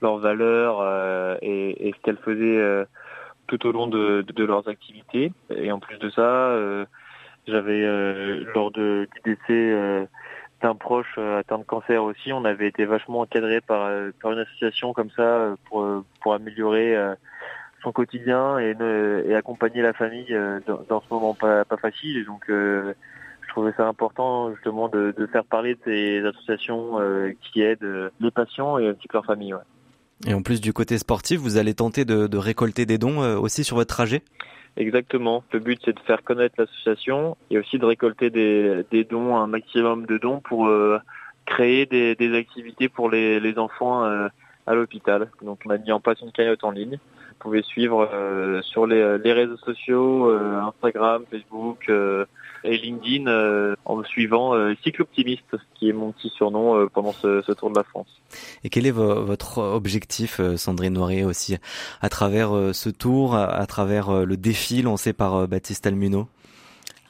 leurs 0.00 0.16
valeurs 0.16 1.36
et, 1.42 1.86
et, 1.86 1.92
ce 1.92 2.00
qu'elles 2.02 2.16
faisaient 2.24 2.86
tout 3.46 3.66
au 3.66 3.72
long 3.72 3.88
de, 3.88 4.22
de, 4.22 4.44
leurs 4.44 4.66
activités. 4.66 5.30
Et 5.54 5.70
en 5.70 5.80
plus 5.80 5.98
de 5.98 6.08
ça, 6.08 6.56
j'avais 7.46 7.84
lors 8.54 8.70
de, 8.70 9.06
du 9.22 9.34
décès 9.34 10.08
d'un 10.60 10.74
proche 10.74 11.14
euh, 11.18 11.38
atteint 11.38 11.58
de 11.58 11.64
cancer 11.64 12.02
aussi, 12.02 12.32
on 12.32 12.44
avait 12.44 12.68
été 12.68 12.84
vachement 12.84 13.20
encadré 13.20 13.60
par, 13.60 13.86
euh, 13.86 14.10
par 14.20 14.32
une 14.32 14.40
association 14.40 14.92
comme 14.92 15.10
ça 15.10 15.22
euh, 15.22 15.56
pour, 15.66 15.86
pour 16.20 16.34
améliorer 16.34 16.96
son 17.82 17.92
quotidien 17.92 18.58
et, 18.58 18.76
et 19.26 19.34
accompagner 19.34 19.80
la 19.80 19.92
famille 19.92 20.36
dans, 20.66 21.00
ce 21.00 21.06
moment 21.10 21.34
pas, 21.34 21.64
facile. 21.80 22.26
Donc, 22.26 22.44
je 22.48 22.94
trouvais 23.48 23.72
ça 23.76 23.86
important 23.86 24.52
justement 24.54 24.88
de, 24.88 25.28
faire 25.32 25.44
parler 25.44 25.74
de 25.74 25.80
ces 25.84 26.24
associations 26.26 26.98
qui 27.40 27.62
aident 27.62 28.10
les 28.20 28.30
patients 28.30 28.78
et 28.78 28.90
aussi 28.90 29.08
leur 29.12 29.24
famille. 29.24 29.54
Et 30.26 30.34
en 30.34 30.42
plus 30.42 30.60
du 30.60 30.74
côté 30.74 30.98
sportif, 30.98 31.40
vous 31.40 31.56
allez 31.56 31.72
tenter 31.72 32.04
de 32.04 32.36
récolter 32.36 32.84
des 32.84 32.98
dons 32.98 33.20
aussi 33.38 33.64
sur 33.64 33.76
votre 33.76 33.94
trajet? 33.94 34.22
Exactement. 34.76 35.44
Le 35.52 35.58
but, 35.58 35.80
c'est 35.84 35.92
de 35.92 36.00
faire 36.00 36.22
connaître 36.22 36.54
l'association 36.58 37.36
et 37.50 37.58
aussi 37.58 37.78
de 37.78 37.84
récolter 37.84 38.30
des, 38.30 39.04
dons, 39.04 39.36
un 39.36 39.46
maximum 39.46 40.06
de 40.06 40.16
dons 40.18 40.40
pour 40.40 40.68
euh, 40.68 40.98
créer 41.44 41.86
des, 41.86 42.34
activités 42.36 42.88
pour 42.88 43.10
les, 43.10 43.58
enfants 43.58 44.04
euh, 44.04 44.28
à 44.66 44.74
l'hôpital. 44.74 45.28
Donc, 45.42 45.60
on 45.66 45.70
a 45.70 45.78
mis 45.78 45.92
en 45.92 46.00
place 46.00 46.20
une 46.20 46.32
cagnotte 46.32 46.64
en 46.64 46.70
ligne. 46.70 46.98
Vous 47.30 47.36
pouvez 47.40 47.62
suivre 47.62 48.08
euh, 48.12 48.62
sur 48.62 48.86
les, 48.86 49.32
réseaux 49.32 49.56
sociaux, 49.58 50.30
Instagram, 50.30 51.24
Facebook 51.30 51.90
et 52.64 52.76
LinkedIn 52.76 53.26
euh, 53.26 53.74
en 53.84 54.02
suivant 54.04 54.54
euh, 54.54 54.74
Cycle 54.82 55.02
Optimiste, 55.02 55.56
qui 55.74 55.88
est 55.88 55.92
mon 55.92 56.12
petit 56.12 56.30
surnom 56.30 56.76
euh, 56.76 56.86
pendant 56.92 57.12
ce, 57.12 57.42
ce, 57.46 57.52
tour 57.52 57.70
de 57.70 57.76
la 57.76 57.84
France. 57.84 58.08
Et 58.64 58.68
quel 58.68 58.86
est 58.86 58.90
votre 58.90 59.58
objectif, 59.58 60.40
Sandrine 60.56 60.94
Noiret, 60.94 61.24
aussi, 61.24 61.56
à 62.00 62.08
travers 62.08 62.50
ce 62.72 62.90
tour, 62.90 63.34
à, 63.34 63.66
travers 63.66 64.24
le 64.24 64.36
défi 64.36 64.82
lancé 64.82 65.12
par 65.12 65.48
Baptiste 65.48 65.86
Almuno? 65.86 66.28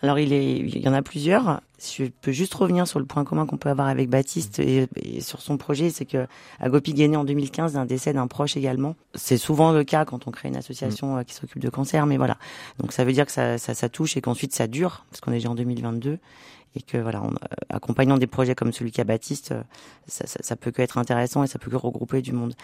Alors 0.02 0.18
il, 0.18 0.32
est, 0.32 0.56
il 0.56 0.78
y 0.78 0.88
en 0.88 0.94
a 0.94 1.02
plusieurs. 1.02 1.60
Je 1.78 2.04
peux 2.04 2.32
juste 2.32 2.54
revenir 2.54 2.86
sur 2.86 2.98
le 2.98 3.04
point 3.04 3.24
commun 3.24 3.46
qu'on 3.46 3.56
peut 3.56 3.68
avoir 3.68 3.88
avec 3.88 4.08
Baptiste 4.08 4.58
et, 4.58 4.88
sur 5.20 5.40
son 5.40 5.56
projet, 5.56 5.90
c'est 5.90 6.04
que 6.04 6.26
Agopi 6.58 6.90
est 7.02 7.08
né 7.08 7.16
en 7.16 7.24
2015 7.24 7.74
d'un 7.74 7.86
décès 7.86 8.12
d'un 8.12 8.26
proche 8.26 8.56
également. 8.56 8.96
C'est 9.14 9.38
souvent 9.38 9.72
le 9.72 9.84
cas 9.84 10.04
quand 10.04 10.26
on 10.26 10.30
crée 10.30 10.48
une 10.48 10.56
association 10.56 11.16
mm. 11.16 11.24
qui 11.24 11.34
s'occupe 11.34 11.62
de 11.62 11.70
cancer, 11.70 12.06
mais 12.06 12.16
voilà. 12.16 12.36
Donc 12.78 12.92
ça 12.92 13.04
veut 13.04 13.12
dire 13.12 13.26
que 13.26 13.32
ça, 13.32 13.58
ça, 13.58 13.74
ça 13.74 13.88
touche 13.88 14.16
et 14.16 14.20
qu'ensuite 14.20 14.54
ça 14.54 14.66
dure, 14.66 15.04
parce 15.10 15.20
qu'on 15.20 15.32
est 15.32 15.36
déjà 15.36 15.50
en 15.50 15.54
2022 15.54 16.18
et 16.76 16.82
que 16.82 16.98
voilà, 16.98 17.20
en 17.22 17.30
euh, 17.30 17.46
accompagnant 17.68 18.16
des 18.16 18.26
projets 18.26 18.54
comme 18.54 18.72
celui 18.72 18.92
qu'a 18.92 19.04
Baptiste, 19.04 19.54
ça, 20.06 20.26
ça, 20.26 20.38
ça 20.42 20.56
peut 20.56 20.70
que 20.70 20.82
être 20.82 20.98
intéressant 20.98 21.42
et 21.42 21.46
ça 21.46 21.58
peut 21.58 21.70
que 21.70 21.76
regrouper 21.76 22.22
du 22.22 22.32
monde. 22.32 22.54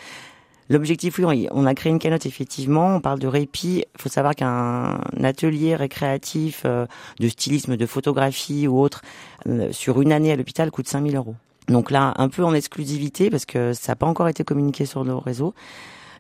L'objectif, 0.69 1.21
oui, 1.21 1.47
on 1.53 1.65
a 1.65 1.75
créé 1.75 1.93
une 1.93 1.99
cagnotte 1.99 2.27
effectivement. 2.27 2.97
On 2.97 3.01
parle 3.01 3.21
de 3.21 3.29
répit. 3.29 3.85
Il 3.95 4.03
faut 4.03 4.09
savoir 4.09 4.35
qu'un 4.35 4.99
atelier 5.23 5.77
récréatif 5.77 6.63
euh, 6.65 6.87
de 7.21 7.29
stylisme, 7.29 7.77
de 7.77 7.87
photographie 7.87 8.67
ou 8.67 8.81
autre 8.81 9.03
euh, 9.49 9.71
sur 9.73 10.01
une 10.01 10.13
année 10.13 10.33
à 10.33 10.37
l'hôpital 10.37 10.71
coûte 10.71 10.89
5000 10.89 11.15
euros. 11.17 11.37
Donc 11.69 11.91
là, 11.91 12.15
un 12.17 12.29
peu 12.29 12.45
en 12.45 12.53
exclusivité 12.53 13.31
parce 13.31 13.45
que 13.45 13.73
ça 13.73 13.93
n'a 13.93 13.97
pas 13.97 14.07
encore 14.07 14.29
été 14.29 14.43
communiqué 14.43 14.87
sur 14.87 15.05
nos 15.05 15.21
réseaux. 15.21 15.55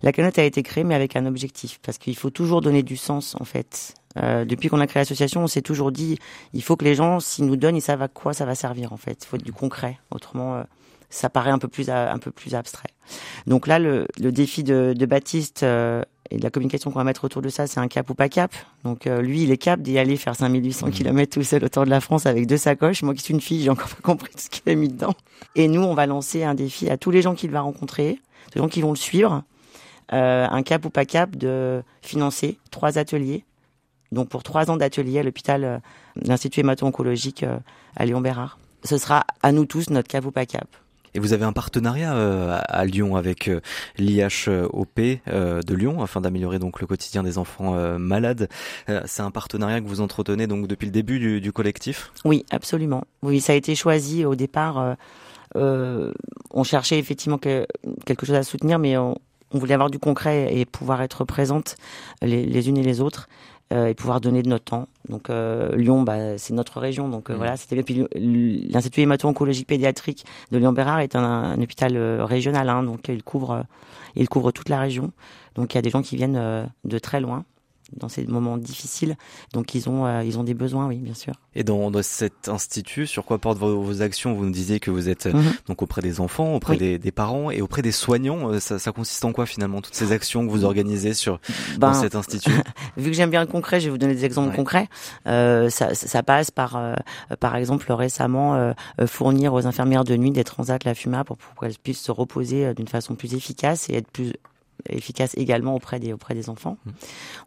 La 0.02 0.12
cagnotte 0.12 0.38
a 0.38 0.44
été 0.44 0.62
créée, 0.62 0.84
mais 0.84 0.94
avec 0.94 1.16
un 1.16 1.26
objectif, 1.26 1.80
parce 1.82 1.98
qu'il 1.98 2.16
faut 2.16 2.30
toujours 2.30 2.60
donner 2.60 2.82
du 2.82 2.96
sens, 2.96 3.34
en 3.40 3.44
fait. 3.44 3.94
Euh, 4.18 4.44
depuis 4.44 4.68
qu'on 4.68 4.80
a 4.80 4.86
créé 4.86 5.00
l'association, 5.00 5.42
on 5.42 5.46
s'est 5.46 5.62
toujours 5.62 5.90
dit, 5.90 6.18
il 6.52 6.62
faut 6.62 6.76
que 6.76 6.84
les 6.84 6.94
gens, 6.94 7.18
s'ils 7.18 7.46
nous 7.46 7.56
donnent, 7.56 7.76
ils 7.76 7.82
savent 7.82 8.02
à 8.02 8.08
quoi 8.08 8.34
ça 8.34 8.44
va 8.44 8.54
servir, 8.54 8.92
en 8.92 8.98
fait. 8.98 9.24
Il 9.24 9.26
faut 9.26 9.38
du 9.38 9.52
concret. 9.52 9.98
Autrement, 10.10 10.62
ça 11.10 11.30
paraît 11.30 11.50
un 11.50 11.58
peu 11.58 11.68
plus 11.68 11.88
un 11.90 12.18
peu 12.18 12.30
plus 12.30 12.54
abstrait. 12.54 12.90
Donc 13.46 13.66
là, 13.66 13.78
le, 13.78 14.06
le 14.20 14.32
défi 14.32 14.64
de, 14.64 14.94
de 14.96 15.06
Baptiste 15.06 15.62
euh, 15.62 16.02
et 16.30 16.38
de 16.38 16.42
la 16.42 16.50
communication 16.50 16.90
qu'on 16.90 16.98
va 16.98 17.04
mettre 17.04 17.24
autour 17.24 17.42
de 17.42 17.48
ça, 17.48 17.66
c'est 17.66 17.80
un 17.80 17.88
cap 17.88 18.08
ou 18.10 18.14
pas 18.14 18.28
cap. 18.28 18.52
Donc 18.84 19.06
euh, 19.06 19.22
lui, 19.22 19.42
il 19.42 19.50
est 19.50 19.56
cap 19.56 19.80
d'y 19.80 19.98
aller 19.98 20.16
faire 20.16 20.34
5800 20.34 20.90
km 20.90 21.32
tout 21.32 21.42
seul 21.42 21.64
autour 21.64 21.84
de 21.84 21.90
la 21.90 22.00
France 22.00 22.26
avec 22.26 22.46
deux 22.46 22.56
sacoches. 22.56 23.02
Moi 23.02 23.14
qui 23.14 23.22
suis 23.22 23.34
une 23.34 23.40
fille, 23.40 23.62
j'ai 23.62 23.70
encore 23.70 23.88
pas 23.94 24.02
compris 24.02 24.32
tout 24.32 24.40
ce 24.40 24.50
qu'il 24.50 24.70
a 24.70 24.74
mis 24.74 24.88
dedans. 24.88 25.14
Et 25.54 25.68
nous, 25.68 25.82
on 25.82 25.94
va 25.94 26.06
lancer 26.06 26.44
un 26.44 26.54
défi 26.54 26.90
à 26.90 26.96
tous 26.96 27.10
les 27.10 27.22
gens 27.22 27.34
qu'il 27.34 27.50
va 27.50 27.60
rencontrer, 27.60 28.20
les 28.54 28.60
gens 28.60 28.68
qui 28.68 28.80
vont 28.80 28.90
le 28.90 28.96
suivre, 28.96 29.42
euh, 30.12 30.46
un 30.48 30.62
cap 30.62 30.84
ou 30.84 30.90
pas 30.90 31.04
cap 31.04 31.36
de 31.36 31.82
financer 32.02 32.58
trois 32.70 32.98
ateliers. 32.98 33.44
Donc 34.12 34.28
pour 34.28 34.42
trois 34.42 34.70
ans 34.70 34.76
d'ateliers 34.76 35.20
à 35.20 35.22
l'hôpital, 35.22 35.64
euh, 35.64 35.78
l'Institut 36.16 36.60
hémato-oncologique 36.60 37.44
à 37.96 38.06
Lyon-Bérard. 38.06 38.58
Ce 38.84 38.98
sera 38.98 39.26
à 39.42 39.52
nous 39.52 39.64
tous 39.64 39.90
notre 39.90 40.08
cap 40.08 40.24
ou 40.24 40.30
pas 40.30 40.46
cap. 40.46 40.68
Et 41.16 41.18
vous 41.18 41.32
avez 41.32 41.46
un 41.46 41.52
partenariat 41.54 42.14
euh, 42.14 42.58
à 42.68 42.84
Lyon 42.84 43.16
avec 43.16 43.48
euh, 43.48 43.62
l'IHOP 43.96 45.00
euh, 45.00 45.62
de 45.62 45.74
Lyon 45.74 46.02
afin 46.02 46.20
d'améliorer 46.20 46.58
donc 46.58 46.78
le 46.82 46.86
quotidien 46.86 47.22
des 47.22 47.38
enfants 47.38 47.74
malades. 47.98 48.48
C'est 49.06 49.22
un 49.22 49.30
partenariat 49.30 49.80
que 49.80 49.86
vous 49.86 50.02
entretenez 50.02 50.46
donc 50.46 50.66
depuis 50.66 50.84
le 50.84 50.92
début 50.92 51.40
du, 51.40 51.52
collectif? 51.52 52.12
Oui, 52.26 52.44
absolument. 52.50 53.04
Oui, 53.22 53.40
ça 53.40 53.54
a 53.54 53.56
été 53.56 53.74
choisi 53.74 54.26
au 54.26 54.34
départ. 54.34 54.96
On 55.54 56.64
cherchait 56.64 56.98
effectivement 56.98 57.38
que, 57.38 57.66
quelque 58.04 58.26
chose 58.26 58.36
à 58.36 58.42
soutenir, 58.42 58.78
mais 58.78 58.98
on, 58.98 59.16
voulait 59.52 59.74
avoir 59.74 59.88
du 59.88 59.98
concret 59.98 60.54
et 60.54 60.66
pouvoir 60.66 61.00
être 61.00 61.24
présentes 61.24 61.76
les, 62.20 62.44
les 62.44 62.68
unes 62.68 62.76
et 62.76 62.82
les 62.82 63.00
autres. 63.00 63.28
Euh, 63.72 63.88
et 63.88 63.94
pouvoir 63.94 64.20
donner 64.20 64.44
de 64.44 64.48
notre 64.48 64.64
temps. 64.64 64.86
Donc 65.08 65.28
euh, 65.28 65.74
Lyon, 65.74 66.02
bah, 66.02 66.38
c'est 66.38 66.54
notre 66.54 66.78
région, 66.78 67.08
donc 67.08 67.30
euh, 67.30 67.34
mmh. 67.34 67.36
voilà, 67.36 67.56
c'était 67.56 67.74
bien. 67.74 67.82
Puis 67.82 68.68
l'institut 68.70 69.00
hémato-oncologique 69.00 69.66
pédiatrique 69.66 70.24
de 70.52 70.58
Lyon-Bérard 70.58 71.00
est 71.00 71.16
un, 71.16 71.24
un 71.24 71.60
hôpital 71.60 71.98
régional, 72.22 72.68
hein, 72.68 72.84
donc 72.84 73.08
il 73.08 73.24
couvre, 73.24 73.64
il 74.14 74.28
couvre 74.28 74.52
toute 74.52 74.68
la 74.68 74.78
région. 74.78 75.10
Donc 75.56 75.74
il 75.74 75.78
y 75.78 75.80
a 75.80 75.82
des 75.82 75.90
gens 75.90 76.02
qui 76.02 76.14
viennent 76.14 76.70
de 76.84 76.98
très 77.00 77.20
loin 77.20 77.44
dans 77.96 78.08
ces 78.08 78.26
moments 78.26 78.56
difficiles. 78.56 79.16
Donc 79.52 79.74
ils 79.74 79.88
ont 79.88 80.06
euh, 80.06 80.22
ils 80.24 80.38
ont 80.38 80.44
des 80.44 80.54
besoins, 80.54 80.86
oui, 80.86 80.96
bien 80.96 81.14
sûr. 81.14 81.34
Et 81.54 81.64
dans, 81.64 81.90
dans 81.90 82.02
cet 82.02 82.48
institut, 82.48 83.06
sur 83.06 83.24
quoi 83.24 83.38
portent 83.38 83.58
vos, 83.58 83.80
vos, 83.80 84.02
actions? 84.02 84.34
Vous 84.34 84.44
nous 84.44 84.50
disiez 84.50 84.80
que 84.80 84.90
vous 84.90 85.08
êtes 85.08 85.26
mhm. 85.26 85.54
donc 85.68 85.82
auprès 85.82 86.02
des 86.02 86.20
enfants, 86.20 86.54
auprès 86.54 86.76
des, 86.76 86.98
des, 86.98 87.12
parents 87.12 87.50
et 87.50 87.62
auprès 87.62 87.82
des 87.82 87.92
soignants. 87.92 88.50
Euh, 88.50 88.60
ça, 88.60 88.78
ça, 88.78 88.92
consiste 88.92 89.24
en 89.24 89.32
quoi 89.32 89.46
finalement 89.46 89.80
toutes 89.80 89.94
ces 89.94 90.12
actions 90.12 90.46
que 90.46 90.50
vous 90.50 90.64
organisez 90.64 91.14
sur 91.14 91.40
ben, 91.78 91.88
dans 91.88 91.94
cet 91.94 92.14
institut? 92.14 92.50
Vu 92.96 93.10
que 93.10 93.16
j'aime 93.16 93.30
bien 93.30 93.40
le 93.40 93.46
concret, 93.46 93.80
je 93.80 93.86
vais 93.86 93.90
vous 93.90 93.98
donner 93.98 94.14
des 94.14 94.24
exemples 94.24 94.54
concrets. 94.54 94.88
Euh, 95.26 95.70
ça, 95.70 95.94
ça, 95.94 96.22
passe 96.22 96.50
par 96.50 96.76
euh, 96.76 96.94
par 97.40 97.56
exemple 97.56 97.90
récemment 97.92 98.54
euh, 98.54 98.72
fournir 99.06 99.54
aux 99.54 99.66
infirmières 99.66 100.04
de 100.04 100.16
nuit 100.16 100.30
des 100.30 100.44
transats 100.44 100.78
la 100.84 100.94
FUMA 100.94 101.24
pour, 101.24 101.36
pour 101.36 101.60
qu'elles 101.60 101.78
puissent 101.82 102.02
se 102.02 102.12
reposer 102.12 102.74
d'une 102.74 102.88
façon 102.88 103.14
plus 103.14 103.34
efficace 103.34 103.88
et 103.88 103.94
être 103.94 104.10
plus 104.10 104.32
efficace 104.88 105.34
également 105.36 105.74
auprès 105.74 106.00
des 106.00 106.12
auprès 106.12 106.34
des 106.34 106.48
enfants. 106.50 106.76
Mmh. 106.84 106.90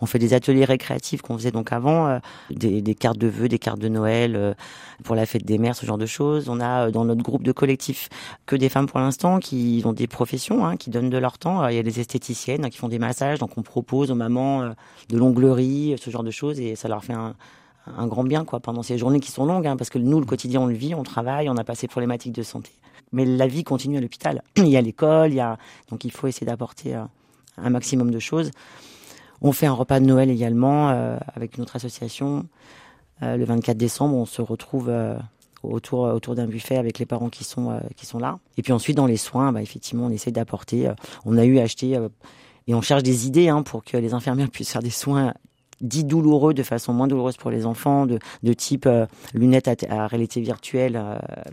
On 0.02 0.06
fait 0.06 0.20
des 0.20 0.34
ateliers 0.34 0.66
récréatifs 0.66 1.22
qu'on 1.22 1.38
faisait 1.38 1.52
donc 1.52 1.72
avant, 1.72 2.08
euh, 2.08 2.20
des, 2.50 2.82
des, 2.82 2.96
cartes 2.96 3.18
de 3.18 3.28
vœux, 3.28 3.48
des 3.48 3.60
cartes 3.60 3.80
de 3.80 3.90
Noël 3.90 4.36
euh, 4.36 4.54
pour 5.04 5.16
la 5.16 5.26
fête 5.26 5.46
des 5.46 5.58
mères, 5.58 5.76
ce 5.76 5.86
genre 5.86 5.98
de 5.98 6.06
choses. 6.06 6.50
On 6.50 6.60
a 6.60 6.88
euh, 6.88 6.92
dans 6.92 7.06
notre 7.06 7.24
groupe 7.24 7.44
de 7.44 7.52
collectif 7.52 8.10
que 8.46 8.56
des 8.56 8.70
femmes 8.70 8.88
pour 8.88 9.00
l'instant 9.00 9.40
qui 9.40 9.82
ont 9.86 9.94
des 9.94 10.08
professions, 10.08 10.66
hein, 10.66 10.78
qui 10.78 10.90
donnent 10.90 11.10
de 11.10 11.18
leur 11.18 11.38
temps. 11.38 11.68
Il 11.68 11.76
y 11.76 11.80
a 11.80 11.84
des 11.84 12.00
esthéticiennes 12.00 12.66
hein, 12.66 12.70
qui 12.70 12.78
font 12.78 12.90
des 12.90 13.00
massages, 13.00 13.40
donc 13.40 13.58
on 13.58 13.62
propose 13.62 14.12
aux 14.12 14.16
mamans 14.16 14.74
de 15.10 15.18
l'onglerie, 15.18 15.96
ce 16.00 16.10
genre 16.10 16.24
de 16.24 16.32
choses, 16.32 16.60
et 16.60 16.76
ça 16.76 16.88
leur 16.88 17.04
fait 17.04 17.14
un, 17.14 17.36
un 17.98 18.08
grand 18.08 18.24
bien 18.24 18.46
quoi 18.46 18.60
pendant 18.60 18.84
ces 18.84 18.98
journées 18.98 19.20
qui 19.20 19.32
sont 19.32 19.46
longues, 19.46 19.68
hein, 19.68 19.78
parce 19.78 19.90
que 19.90 19.98
nous 19.98 20.20
le 20.20 20.26
quotidien 20.26 20.62
on 20.62 20.68
le 20.68 20.76
vit, 20.76 20.96
on 20.96 21.04
travaille, 21.04 21.50
on 21.50 21.58
a 21.58 21.64
passé 21.64 21.88
problématiques 21.88 22.34
de 22.34 22.44
santé 22.44 22.72
mais 23.12 23.26
la 23.26 23.48
vie 23.48 23.64
continue 23.64 23.98
à 23.98 24.02
l'hôpital. 24.02 24.44
Il 24.58 24.68
y 24.68 24.78
a 24.78 24.82
l'école, 24.82 25.32
il 25.32 25.36
y 25.36 25.40
a 25.40 25.58
donc 25.90 26.06
il 26.06 26.12
faut 26.12 26.28
essayer 26.28 26.46
d'apporter 26.46 26.96
un 27.64 27.70
maximum 27.70 28.12
de 28.12 28.20
choses. 28.20 28.52
On 29.42 29.52
fait 29.52 29.66
un 29.66 29.74
repas 29.74 30.00
de 30.00 30.06
Noël 30.06 30.30
également 30.30 30.90
euh, 30.90 31.18
avec 31.34 31.58
une 31.58 31.64
autre 31.64 31.76
association. 31.76 32.46
Euh, 33.24 33.38
le 33.38 33.46
24 33.46 33.78
décembre, 33.78 34.16
on 34.16 34.26
se 34.26 34.42
retrouve 34.42 34.90
euh, 34.90 35.18
autour 35.64 36.02
autour 36.02 36.36
d'un 36.36 36.46
buffet 36.46 36.78
avec 36.78 37.00
les 37.00 37.06
parents 37.06 37.30
qui 37.30 37.44
sont 37.44 37.80
qui 37.96 38.06
sont 38.06 38.20
là. 38.20 38.40
Et 38.58 38.62
puis 38.62 38.74
ensuite 38.74 38.98
dans 38.98 39.06
les 39.06 39.18
soins, 39.18 39.52
bah, 39.52 39.62
effectivement, 39.62 40.06
on 40.06 40.10
essaie 40.10 40.32
d'apporter. 40.32 40.90
on 41.26 41.38
a 41.38 41.46
eu 41.46 41.60
acheté 41.60 42.00
et 42.68 42.74
on 42.74 42.82
cherche 42.82 43.04
des 43.04 43.28
idées 43.28 43.50
hein, 43.50 43.64
pour 43.64 43.84
que 43.84 43.98
les 43.98 44.14
infirmières 44.14 44.50
puissent 44.52 44.72
faire 44.72 44.82
des 44.82 44.90
soins 44.90 45.34
dits 45.82 46.04
douloureux 46.04 46.54
de 46.54 46.64
façon 46.64 46.92
moins 46.92 47.08
douloureuse 47.08 47.38
pour 47.38 47.52
les 47.52 47.66
enfants, 47.66 48.06
de, 48.06 48.20
de 48.44 48.54
type 48.54 48.88
lunettes 49.34 49.86
à, 49.90 50.08
réalité 50.08 50.42
virtuelle, 50.42 51.02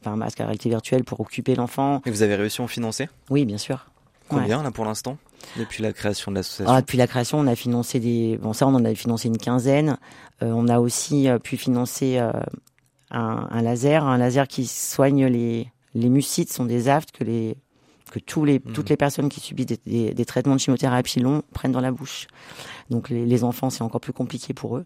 enfin 0.01 0.17
masque 0.17 0.41
à 0.41 0.45
réalité 0.45 0.69
virtuelle 0.69 1.05
pour 1.05 1.21
occuper 1.21 1.55
l'enfant. 1.55 2.03
Et 2.07 2.11
vous 2.11 2.23
avez 2.23 2.35
réussi 2.35 2.61
à 2.61 2.65
en 2.65 2.69
financer? 2.69 3.09
Oui, 3.31 3.45
bien 3.45 3.59
sûr. 3.59 3.87
Combien 4.29 4.63
là 4.63 4.71
pour 4.71 4.85
l'instant 4.85 5.19
depuis 5.57 5.83
la 5.83 5.93
création 5.93 6.31
de 6.31 6.37
l'association 6.37 6.73
ah, 6.73 6.81
Depuis 6.81 6.99
la 6.99 7.07
création, 7.07 7.39
on 7.39 7.47
a 7.47 7.55
financé 7.55 8.01
des. 8.01 8.39
Bon, 8.39 8.53
ça, 8.53 8.67
on 8.67 8.75
en 8.75 8.85
a 8.85 8.95
financé 8.95 9.29
une 9.29 9.39
quinzaine. 9.39 9.99
Euh, 10.43 10.51
on 10.55 10.69
a 10.69 10.81
aussi 10.81 11.29
euh, 11.29 11.39
pu 11.39 11.57
financer 11.57 12.19
euh, 12.19 12.33
un, 13.11 13.49
un, 13.51 13.63
laser, 13.63 14.05
un 14.05 14.19
laser 14.19 14.49
qui 14.49 14.67
soigne 14.67 15.27
les 15.27 15.71
les 15.95 16.09
mucites, 16.11 16.53
sont 16.53 16.67
des 16.67 16.89
aftes 16.89 17.13
que 17.13 17.25
les 17.25 17.57
que 18.11 18.19
tous 18.19 18.45
les 18.45 18.59
mmh. 18.59 18.73
toutes 18.73 18.91
les 18.91 18.97
personnes 18.97 19.29
qui 19.29 19.41
subissent 19.41 19.67
des, 19.67 19.81
des, 19.87 20.15
des, 20.15 20.25
traitements 20.25 20.55
de 20.55 20.61
chimiothérapie 20.61 21.21
longs 21.21 21.43
prennent 21.53 21.73
dans 21.73 21.81
la 21.81 21.91
bouche. 21.91 22.27
Donc 22.91 23.09
les, 23.09 23.25
les 23.25 23.45
enfants, 23.45 23.71
c'est 23.71 23.83
encore 23.83 24.01
plus 24.01 24.13
compliqué 24.13 24.53
pour 24.53 24.77
eux. 24.77 24.85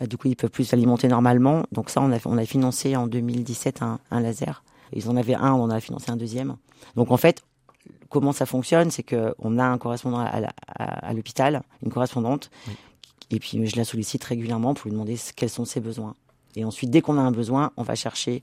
du 0.00 0.16
coup, 0.16 0.28
ils 0.28 0.36
peuvent 0.36 0.50
plus 0.50 0.64
s'alimenter 0.64 1.08
normalement. 1.08 1.64
Donc 1.72 1.90
ça, 1.90 2.00
on 2.00 2.12
a 2.12 2.18
on 2.26 2.38
a 2.38 2.46
financé 2.46 2.96
en 2.96 3.06
2017 3.06 3.82
un, 3.82 3.98
un 4.10 4.20
laser. 4.20 4.62
Ils 4.92 5.08
en 5.08 5.16
avaient 5.16 5.34
un, 5.34 5.52
on 5.52 5.64
en 5.64 5.70
a 5.70 5.80
financé 5.80 6.10
un 6.10 6.16
deuxième. 6.16 6.56
Donc 6.94 7.10
en 7.10 7.16
fait, 7.16 7.42
comment 8.08 8.32
ça 8.32 8.46
fonctionne, 8.46 8.90
c'est 8.90 9.02
qu'on 9.02 9.58
a 9.58 9.64
un 9.64 9.78
correspondant 9.78 10.18
à, 10.18 11.12
l'hôpital, 11.12 11.62
une 11.82 11.90
correspondante, 11.90 12.50
et 13.30 13.38
puis 13.38 13.66
je 13.66 13.76
la 13.76 13.84
sollicite 13.84 14.22
régulièrement 14.24 14.74
pour 14.74 14.86
lui 14.86 14.92
demander 14.92 15.16
quels 15.34 15.50
sont 15.50 15.64
ses 15.64 15.80
besoins. 15.80 16.14
Et 16.56 16.64
ensuite, 16.64 16.90
dès 16.90 17.02
qu'on 17.02 17.18
a 17.18 17.20
un 17.20 17.32
besoin, 17.32 17.70
on 17.76 17.82
va 17.82 17.94
chercher, 17.94 18.40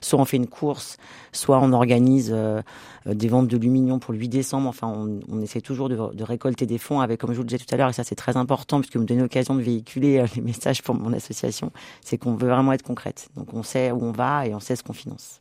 soit 0.00 0.20
on 0.20 0.24
fait 0.24 0.36
une 0.36 0.46
course, 0.46 0.98
soit 1.32 1.58
on 1.60 1.72
organise 1.72 2.30
euh, 2.32 2.62
des 3.04 3.26
ventes 3.26 3.48
de 3.48 3.56
lumignon 3.56 3.98
pour 3.98 4.12
le 4.12 4.20
8 4.20 4.28
décembre. 4.28 4.68
Enfin, 4.68 4.86
on, 4.86 5.40
essaie 5.40 5.60
toujours 5.60 5.88
de, 5.88 6.22
récolter 6.22 6.64
des 6.64 6.78
fonds 6.78 7.00
avec, 7.00 7.20
comme 7.20 7.32
je 7.32 7.36
vous 7.36 7.42
le 7.42 7.48
disais 7.48 7.58
tout 7.58 7.74
à 7.74 7.76
l'heure, 7.76 7.88
et 7.88 7.92
ça 7.92 8.04
c'est 8.04 8.14
très 8.14 8.36
important 8.36 8.78
puisque 8.78 8.94
vous 8.94 9.02
me 9.02 9.06
donnez 9.06 9.22
l'occasion 9.22 9.56
de 9.56 9.62
véhiculer 9.62 10.18
euh, 10.18 10.26
les 10.36 10.42
messages 10.42 10.80
pour 10.82 10.94
mon 10.94 11.12
association, 11.12 11.72
c'est 12.02 12.18
qu'on 12.18 12.36
veut 12.36 12.48
vraiment 12.48 12.72
être 12.72 12.84
concrète. 12.84 13.28
Donc 13.36 13.52
on 13.52 13.64
sait 13.64 13.90
où 13.90 14.00
on 14.00 14.12
va 14.12 14.46
et 14.46 14.54
on 14.54 14.60
sait 14.60 14.76
ce 14.76 14.84
qu'on 14.84 14.92
finance. 14.92 15.40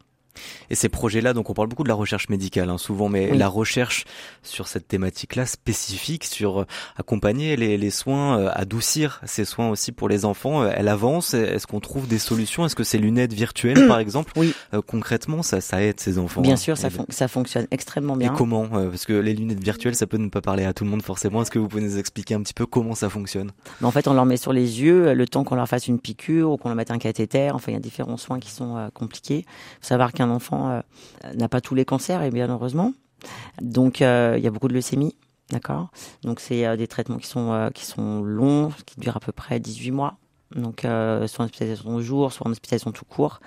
Et 0.69 0.75
ces 0.75 0.89
projets-là, 0.89 1.33
donc 1.33 1.49
on 1.49 1.53
parle 1.53 1.67
beaucoup 1.67 1.83
de 1.83 1.89
la 1.89 1.95
recherche 1.95 2.29
médicale 2.29 2.69
hein, 2.69 2.77
souvent, 2.77 3.09
mais 3.09 3.33
la 3.33 3.47
recherche 3.47 4.05
sur 4.43 4.67
cette 4.67 4.87
thématique-là 4.87 5.45
spécifique, 5.45 6.23
sur 6.23 6.61
euh, 6.61 6.65
accompagner 6.97 7.55
les, 7.55 7.77
les 7.77 7.89
soins, 7.89 8.39
euh, 8.39 8.49
adoucir 8.53 9.21
ces 9.25 9.45
soins 9.45 9.69
aussi 9.69 9.91
pour 9.91 10.09
les 10.09 10.25
enfants, 10.25 10.63
euh, 10.63 10.71
elle 10.75 10.87
avance. 10.87 11.33
Est-ce 11.33 11.67
qu'on 11.67 11.79
trouve 11.79 12.07
des 12.07 12.19
solutions? 12.19 12.65
Est-ce 12.65 12.75
que 12.75 12.83
ces 12.83 12.97
lunettes 12.97 13.33
virtuelles, 13.33 13.87
par 13.87 13.99
exemple, 14.05 14.33
oui. 14.35 14.53
concrètement, 14.87 15.43
ça, 15.43 15.61
ça 15.61 15.81
aide 15.81 15.99
ces 15.99 16.17
enfants? 16.17 16.41
Bien 16.41 16.55
sûr, 16.55 16.77
ça, 16.77 16.89
ça 17.09 17.27
fonctionne 17.27 17.67
extrêmement 17.71 18.15
bien. 18.15 18.33
Et 18.33 18.37
comment 18.37 18.67
Parce 18.67 19.05
que 19.05 19.13
les 19.13 19.33
lunettes 19.33 19.63
virtuelles, 19.63 19.95
ça 19.95 20.07
peut 20.07 20.17
ne 20.17 20.29
pas 20.29 20.41
parler 20.41 20.65
à 20.65 20.73
tout 20.73 20.83
le 20.83 20.89
monde 20.89 21.01
forcément. 21.01 21.41
Est-ce 21.41 21.51
que 21.51 21.59
vous 21.59 21.67
pouvez 21.67 21.83
nous 21.83 21.97
expliquer 21.97 22.35
un 22.35 22.41
petit 22.41 22.53
peu 22.53 22.65
comment 22.65 22.95
ça 22.95 23.09
fonctionne? 23.09 23.51
En 23.81 23.91
fait, 23.91 24.07
on 24.07 24.13
leur 24.13 24.25
met 24.25 24.37
sur 24.37 24.53
les 24.53 24.81
yeux 24.81 25.13
le 25.13 25.27
temps 25.27 25.43
qu'on 25.43 25.55
leur 25.55 25.67
fasse 25.67 25.87
une 25.87 25.99
piqûre 25.99 26.51
ou 26.51 26.57
qu'on 26.57 26.69
leur 26.69 26.75
mette 26.75 26.91
un 26.91 26.97
cathéter. 26.97 27.51
Enfin, 27.51 27.71
il 27.71 27.75
y 27.75 27.77
a 27.77 27.81
différents 27.81 28.17
soins 28.17 28.39
qui 28.39 28.51
sont 28.51 28.89
compliqués. 28.93 29.39
Il 29.39 29.81
faut 29.81 29.87
savoir 29.87 30.13
qu'un 30.13 30.24
enfant 30.29 30.69
euh, 30.69 30.81
n'a 31.33 31.49
pas 31.49 31.61
tous 31.61 31.75
les 31.75 31.85
cancers, 31.85 32.21
et 32.21 32.31
bien 32.31 32.49
heureusement. 32.49 32.93
Donc, 33.61 34.01
euh, 34.01 34.35
il 34.37 34.43
y 34.43 34.47
a 34.47 34.51
beaucoup 34.51 34.67
de 34.67 34.73
leucémie. 34.73 35.15
D'accord 35.51 35.89
Donc, 36.23 36.39
c'est 36.39 36.65
euh, 36.65 36.75
des 36.75 36.87
traitements 36.87 37.17
qui 37.17 37.27
sont, 37.27 37.69
qui 37.73 37.85
sont 37.85 38.21
longs, 38.21 38.71
qui 38.85 38.99
durent 38.99 39.17
à 39.17 39.19
peu 39.19 39.31
près 39.31 39.59
18 39.59 39.91
mois. 39.91 40.17
Donc, 40.55 40.81
soit 40.81 41.43
en 41.43 41.45
hospitalisation 41.45 41.97
de 41.97 42.01
jour, 42.01 42.31
soit 42.31 42.47
en 42.47 42.51
hospitalisation 42.51 42.91
tout 42.91 43.05
court 43.05 43.39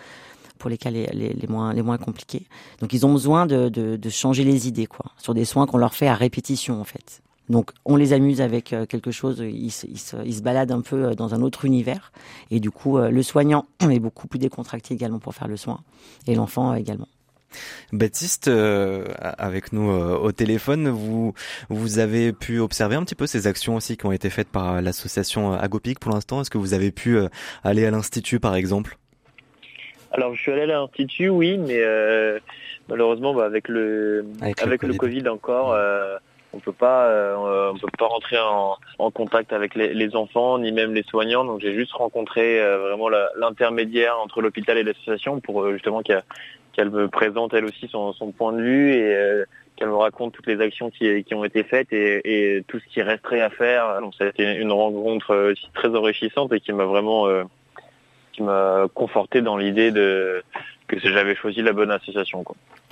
pour 0.58 0.68
les 0.68 0.76
cas 0.76 0.90
les, 0.90 1.06
les, 1.06 1.46
moins 1.46 1.72
les 1.72 1.82
moins 1.82 1.98
compliqués. 1.98 2.48
Donc 2.80 2.92
ils 2.92 3.06
ont 3.06 3.12
besoin 3.12 3.46
de, 3.46 3.68
de, 3.68 3.94
de, 3.94 4.10
changer 4.10 4.42
les 4.42 4.66
idées 4.66 4.86
quoi, 4.86 5.12
sur 5.16 5.32
des 5.32 5.44
soins 5.44 5.66
qu'on 5.66 5.78
leur 5.78 5.94
fait 5.94 6.08
à 6.08 6.14
répétition 6.16 6.80
en 6.80 6.84
fait. 6.84 7.22
Donc 7.48 7.70
on 7.84 7.96
les 7.96 8.12
amuse 8.12 8.40
avec 8.40 8.74
quelque 8.88 9.10
chose, 9.10 9.38
ils, 9.40 9.66
ils, 9.66 9.70
se, 9.70 9.86
ils, 10.24 10.34
se, 10.34 10.42
baladent 10.42 10.72
un 10.72 10.80
peu 10.80 11.14
dans 11.14 11.34
un 11.34 11.42
autre 11.42 11.64
univers 11.64 12.12
et 12.50 12.60
du 12.60 12.70
coup 12.70 12.98
le 12.98 13.22
soignant 13.22 13.66
est 13.90 14.00
beaucoup 14.00 14.28
plus 14.28 14.38
décontracté 14.38 14.94
également 14.94 15.18
pour 15.18 15.34
faire 15.34 15.48
le 15.48 15.56
soin 15.56 15.80
et 16.26 16.34
l'enfant 16.34 16.74
également. 16.74 17.08
Baptiste, 17.92 18.48
euh, 18.48 19.06
avec 19.20 19.72
nous 19.72 19.90
euh, 19.90 20.16
au 20.18 20.32
téléphone, 20.32 20.88
vous 20.88 21.32
vous 21.70 21.98
avez 21.98 22.32
pu 22.32 22.60
observer 22.60 22.96
un 22.96 23.04
petit 23.04 23.14
peu 23.14 23.26
ces 23.26 23.46
actions 23.46 23.76
aussi 23.76 23.96
qui 23.96 24.06
ont 24.06 24.12
été 24.12 24.28
faites 24.28 24.48
par 24.48 24.82
l'association 24.82 25.52
Agopic 25.52 25.98
pour 25.98 26.12
l'instant? 26.12 26.40
Est-ce 26.40 26.50
que 26.50 26.58
vous 26.58 26.74
avez 26.74 26.90
pu 26.90 27.18
aller 27.64 27.86
à 27.86 27.90
l'institut 27.90 28.40
par 28.40 28.54
exemple? 28.54 28.98
Alors 30.12 30.34
je 30.34 30.40
suis 30.40 30.52
allé 30.52 30.62
à 30.62 30.66
l'institut, 30.66 31.28
oui, 31.28 31.56
mais 31.56 31.80
malheureusement 32.88 33.34
bah, 33.34 33.46
avec 33.46 33.68
le 33.68 34.26
avec, 34.40 34.82
le, 34.82 34.94
COVID. 34.94 35.28
encore 35.28 35.74
on 36.52 36.60
peut 36.60 36.72
pas 36.72 37.06
euh, 37.06 37.72
on 37.72 37.78
peut 37.78 37.88
pas 37.98 38.06
rentrer 38.06 38.38
en, 38.38 39.10
contact 39.10 39.52
avec 39.52 39.74
les, 39.74 40.16
enfants 40.16 40.58
ni 40.58 40.72
même 40.72 40.94
les 40.94 41.02
soignants 41.02 41.44
donc 41.44 41.60
j'ai 41.60 41.74
juste 41.74 41.92
rencontré 41.92 42.60
euh, 42.60 42.78
vraiment 42.78 43.08
l'intermédiaire 43.36 44.18
entre 44.18 44.40
l'hôpital 44.40 44.78
et 44.78 44.82
l'association 44.82 45.40
pour 45.40 45.62
euh, 45.62 45.72
justement 45.74 46.02
qu'elle 46.02 46.90
me 46.90 47.08
présente 47.08 47.54
elle 47.54 47.64
aussi 47.64 47.88
son, 47.88 48.12
point 48.36 48.52
de 48.52 48.62
vue 48.62 48.92
et 48.92 49.44
qu'elle 49.76 49.88
me 49.88 49.96
raconte 49.96 50.32
toutes 50.32 50.46
les 50.46 50.60
actions 50.60 50.90
qui, 50.90 51.24
ont 51.32 51.44
été 51.44 51.62
faites 51.62 51.92
et, 51.92 52.64
tout 52.68 52.78
ce 52.80 52.86
qui 52.86 53.02
resterait 53.02 53.40
à 53.40 53.50
faire 53.50 54.00
donc 54.00 54.14
ça 54.14 54.24
a 54.24 54.28
été 54.28 54.44
une 54.44 54.72
rencontre 54.72 55.34
aussi 55.50 55.68
très 55.74 55.88
enrichissante 55.94 56.52
et 56.52 56.60
qui 56.60 56.72
m'a 56.72 56.84
vraiment 56.84 57.26
qui 58.32 58.42
m'a 58.42 58.86
conforté 58.94 59.42
dans 59.42 59.56
l'idée 59.56 59.92
que 59.92 60.98
j'avais 60.98 61.34
choisi 61.34 61.60
la 61.60 61.72
bonne 61.72 61.90
association. 61.90 62.44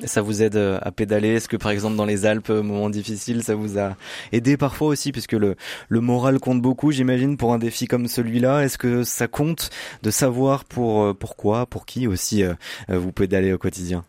Ça 0.05 0.21
vous 0.21 0.43
aide 0.43 0.57
euh, 0.57 0.79
à 0.83 0.93
pédaler? 0.93 1.37
Est-ce 1.37 1.49
que 1.49 1.57
par 1.57 1.71
exemple 1.71 1.97
dans 1.97 2.05
les 2.05 2.27
Alpes, 2.27 2.51
euh, 2.51 2.63
moment 2.63 2.91
difficile, 2.91 3.43
ça 3.43 3.55
vous 3.55 3.79
a 3.79 3.97
aidé 4.31 4.59
parfois 4.59 4.89
aussi? 4.89 5.11
Puisque 5.11 5.33
le, 5.33 5.57
le 5.89 6.01
moral 6.01 6.39
compte 6.39 6.61
beaucoup, 6.61 6.93
j'imagine, 6.93 7.39
pour 7.39 7.55
un 7.55 7.59
défi 7.59 7.87
comme 7.87 8.07
celui-là. 8.07 8.63
Est-ce 8.63 8.77
que 8.77 9.05
ça 9.05 9.27
compte 9.27 9.71
de 10.03 10.11
savoir 10.11 10.67
pour 10.67 11.03
euh, 11.03 11.15
pourquoi, 11.15 11.65
pour 11.65 11.87
qui 11.87 12.07
aussi 12.07 12.45
vous 12.89 13.13
pédalez 13.13 13.55
au 13.55 13.59
quotidien? 13.59 14.05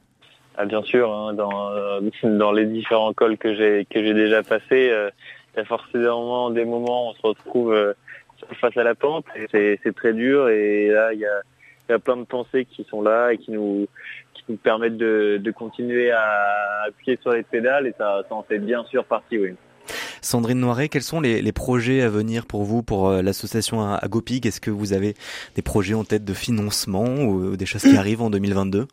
Ah, 0.58 0.66
Bien 0.66 0.82
sûr, 0.84 1.14
hein, 1.14 1.34
dans, 1.34 1.72
dans 2.24 2.52
les 2.52 2.66
différents 2.66 3.14
cols 3.14 3.38
que 3.38 3.56
j'ai 3.56 3.86
que 3.90 4.04
j'ai 4.04 4.14
déjà 4.14 4.44
passés, 4.44 4.92
il 5.54 5.58
y 5.58 5.62
a 5.62 5.66
forcément 5.66 6.50
des 6.50 6.66
moments 6.66 7.08
où 7.08 7.10
on 7.12 7.14
se 7.14 7.22
retrouve 7.22 7.96
face 8.60 8.76
à 8.76 8.84
la 8.84 8.96
pente. 8.96 9.26
C'est 9.52 9.96
très 9.96 10.14
dur 10.14 10.50
et 10.50 10.90
là, 10.90 11.14
il 11.14 11.20
y 11.20 11.26
a 11.26 11.42
il 11.88 11.94
y 11.94 11.96
a 11.96 12.00
plein 12.00 12.18
de 12.18 12.26
pensées 12.26 12.66
qui 12.66 12.86
sont 12.90 13.02
là 13.02 13.32
et 13.32 13.38
qui 13.38 13.52
nous, 13.52 13.88
qui 14.48 14.54
nous 14.54 14.58
permettent 14.58 14.98
de, 14.98 15.40
de 15.44 15.52
continuer 15.52 16.10
à 16.12 16.86
appuyer 16.88 17.20
sur 17.22 17.32
les 17.32 17.44
pédales 17.44 17.86
et 17.86 17.94
ça, 17.98 18.24
ça 18.28 18.34
en 18.34 18.44
fait 18.44 18.58
bien 18.58 18.84
sûr 18.86 19.06
partie, 19.06 19.38
oui. 19.38 19.54
Sandrine 20.22 20.60
Noiret, 20.60 20.90
quels 20.90 21.04
sont 21.04 21.22
les, 21.22 21.42
les, 21.42 21.52
projets 21.52 22.02
à 22.02 22.10
venir 22.10 22.46
pour 22.46 22.64
vous, 22.64 22.84
pour 22.84 23.08
euh, 23.08 23.22
l'association 23.22 23.94
Agopig 23.94 24.46
Est-ce 24.46 24.60
que 24.60 24.72
vous 24.72 24.94
avez 24.94 25.16
des 25.56 25.62
projets 25.62 25.94
en 25.94 26.04
tête 26.04 26.26
de 26.26 26.34
financement 26.34 27.06
ou, 27.06 27.56
des 27.56 27.66
choses 27.66 27.84
qui 27.84 27.96
arrivent 27.98 28.22
en 28.22 28.30
2022 28.30 28.88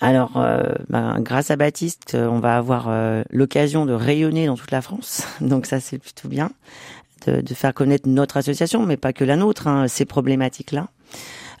Alors, 0.00 0.36
euh, 0.36 0.62
ben, 0.88 1.20
grâce 1.20 1.50
à 1.50 1.56
Baptiste, 1.56 2.16
on 2.18 2.38
va 2.38 2.56
avoir 2.56 2.86
euh, 2.88 3.22
l'occasion 3.30 3.86
de 3.86 3.92
rayonner 3.92 4.46
dans 4.46 4.56
toute 4.56 4.70
la 4.70 4.82
France. 4.82 5.26
Donc 5.40 5.66
ça, 5.66 5.80
c'est 5.80 5.98
plutôt 5.98 6.28
bien 6.28 6.50
de, 7.26 7.40
de, 7.40 7.54
faire 7.54 7.74
connaître 7.74 8.08
notre 8.08 8.36
association, 8.36 8.86
mais 8.86 8.96
pas 8.96 9.12
que 9.12 9.24
la 9.24 9.36
nôtre, 9.36 9.66
hein, 9.68 9.88
ces 9.88 10.04
problématiques-là. 10.04 10.88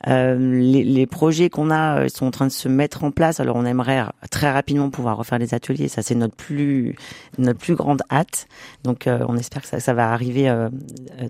Euh, 0.08 0.36
les, 0.36 0.82
les, 0.82 1.06
projets 1.06 1.48
qu'on 1.48 1.70
a 1.70 2.00
euh, 2.00 2.08
sont 2.08 2.26
en 2.26 2.30
train 2.30 2.46
de 2.46 2.52
se 2.52 2.68
mettre 2.68 3.04
en 3.04 3.10
place. 3.10 3.40
Alors 3.40 3.56
on 3.56 3.64
aimerait 3.64 4.04
très 4.30 4.50
rapidement 4.50 4.90
pouvoir 4.90 5.16
refaire 5.16 5.38
les 5.38 5.54
ateliers. 5.54 5.88
Ça 5.88 6.02
c'est 6.02 6.14
notre 6.14 6.34
plus 6.34 6.96
notre 7.38 7.58
plus 7.58 7.74
grande 7.74 8.02
hâte. 8.10 8.46
Donc 8.84 9.06
euh, 9.06 9.24
on 9.28 9.36
espère 9.36 9.62
que 9.62 9.68
ça, 9.68 9.80
ça 9.80 9.94
va 9.94 10.12
arriver 10.12 10.48
euh, 10.48 10.68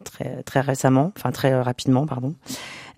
très 0.04 0.42
très 0.42 0.60
récemment, 0.60 1.12
enfin 1.16 1.32
très 1.32 1.60
rapidement, 1.60 2.06
pardon. 2.06 2.34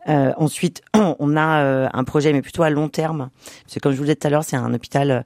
Euh, 0.08 0.32
ensuite, 0.36 0.82
on 0.94 1.36
a 1.36 1.88
un 1.92 2.04
projet, 2.04 2.32
mais 2.32 2.42
plutôt 2.42 2.62
à 2.62 2.70
long 2.70 2.88
terme. 2.88 3.30
Parce 3.64 3.74
que 3.74 3.80
comme 3.80 3.92
je 3.92 3.96
vous 3.96 4.04
disais 4.04 4.16
tout 4.16 4.26
à 4.26 4.30
l'heure, 4.30 4.44
c'est 4.44 4.56
un 4.56 4.72
hôpital 4.74 5.24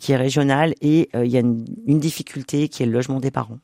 qui 0.00 0.12
est 0.12 0.16
régional 0.16 0.74
et 0.80 1.08
il 1.14 1.30
y 1.30 1.36
a 1.36 1.40
une, 1.40 1.64
une, 1.86 2.00
difficulté 2.00 2.68
qui 2.68 2.82
est 2.82 2.86
le 2.86 2.92
logement 2.92 3.20
des 3.20 3.30
parents. 3.30 3.58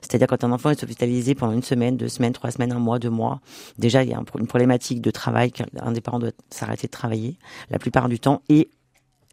C'est-à-dire 0.00 0.26
quand 0.26 0.44
un 0.44 0.52
enfant 0.52 0.70
est 0.70 0.82
hospitalisé 0.82 1.34
pendant 1.34 1.52
une 1.52 1.62
semaine, 1.62 1.96
deux 1.96 2.08
semaines, 2.08 2.32
trois 2.32 2.50
semaines, 2.50 2.72
un 2.72 2.78
mois, 2.78 2.98
deux 2.98 3.10
mois, 3.10 3.40
déjà 3.78 4.02
il 4.02 4.10
y 4.10 4.14
a 4.14 4.18
une 4.18 4.46
problématique 4.46 5.00
de 5.00 5.10
travail, 5.10 5.52
qu'un 5.52 5.92
des 5.92 6.00
parents 6.00 6.18
doit 6.18 6.32
s'arrêter 6.50 6.86
de 6.86 6.92
travailler 6.92 7.38
la 7.70 7.78
plupart 7.78 8.08
du 8.08 8.18
temps 8.18 8.42
et 8.48 8.68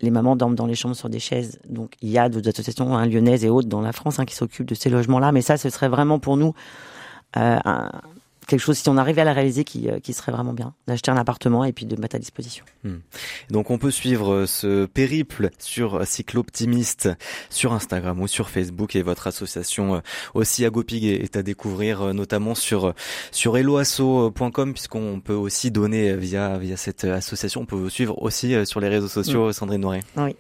les 0.02 0.12
mamans 0.12 0.36
dorment 0.36 0.56
dans 0.56 0.66
les 0.66 0.76
chambres 0.76 0.96
sur 0.96 1.10
des 1.10 1.20
chaises. 1.20 1.60
Donc 1.68 1.94
il 2.02 2.10
y 2.10 2.18
a 2.18 2.30
d'autres 2.30 2.50
associations 2.50 2.96
hein, 2.96 3.06
lyonnaises 3.06 3.46
et 3.46 3.50
autres 3.50 3.70
dans 3.70 3.82
la 3.82 3.94
France 3.94 4.20
hein, 4.20 4.26
qui 4.26 4.36
s'occupent 4.36 4.68
de 4.68 4.76
ces 4.76 4.90
logements-là. 4.90 5.32
Mais 5.32 5.42
ça, 5.42 5.58
ce 5.58 5.70
serait 5.70 5.90
vraiment 5.90 6.20
pour 6.20 6.38
nous 6.38 6.54
euh, 7.38 7.60
un, 7.64 7.92
quelque 8.48 8.60
chose, 8.60 8.78
si 8.78 8.90
on 8.90 8.98
arrivait 8.98 9.22
à 9.22 9.26
la 9.26 9.34
réaliser, 9.34 9.64
qui, 9.64 9.90
euh, 9.90 10.00
qui 10.00 10.14
serait 10.14 10.32
vraiment 10.32 10.54
bien, 10.54 10.74
d'acheter 10.88 11.12
un 11.12 11.18
appartement 11.18 11.64
et 11.64 11.74
puis 11.74 11.86
de 11.86 12.00
mettre 12.00 12.16
à 12.16 12.20
disposition. 12.20 12.66
Hmm. 12.84 12.98
Donc 13.50 13.72
on 13.72 13.78
peut 13.78 13.92
suivre 13.92 14.34
euh, 14.34 14.46
ce 14.46 14.86
périple 14.86 15.50
sur 15.60 16.06
Cycloptimiste 16.06 17.10
sur 17.50 17.74
Instagram 17.74 18.20
ou 18.22 18.28
sur 18.28 18.50
Facebook 18.50 18.96
et 18.96 19.02
votre 19.02 19.28
association 19.28 19.96
euh, 19.96 20.00
aussi 20.34 20.66
Agopig 20.66 21.06
est 21.06 21.36
à 21.36 21.44
découvrir 21.44 22.14
notamment 22.14 22.56
sur 22.56 22.94
sur 23.32 23.58
helloasso.com 23.58 24.74
puisqu'on 24.74 25.20
peut 25.20 25.34
aussi 25.34 25.72
donner 25.72 26.16
via 26.16 26.58
via 26.58 26.78
cette 26.78 27.04
association. 27.04 27.62
On 27.62 27.66
peut 27.66 27.76
vous 27.76 27.90
suivre 27.90 28.22
aussi 28.22 28.54
sur 28.66 28.80
les 28.80 28.90
réseaux 28.90 29.08
sociaux, 29.08 29.50
hmm. 29.50 29.54
Sandrine 29.54 29.82
Noiret. 29.82 30.04
Oui. 30.18 30.36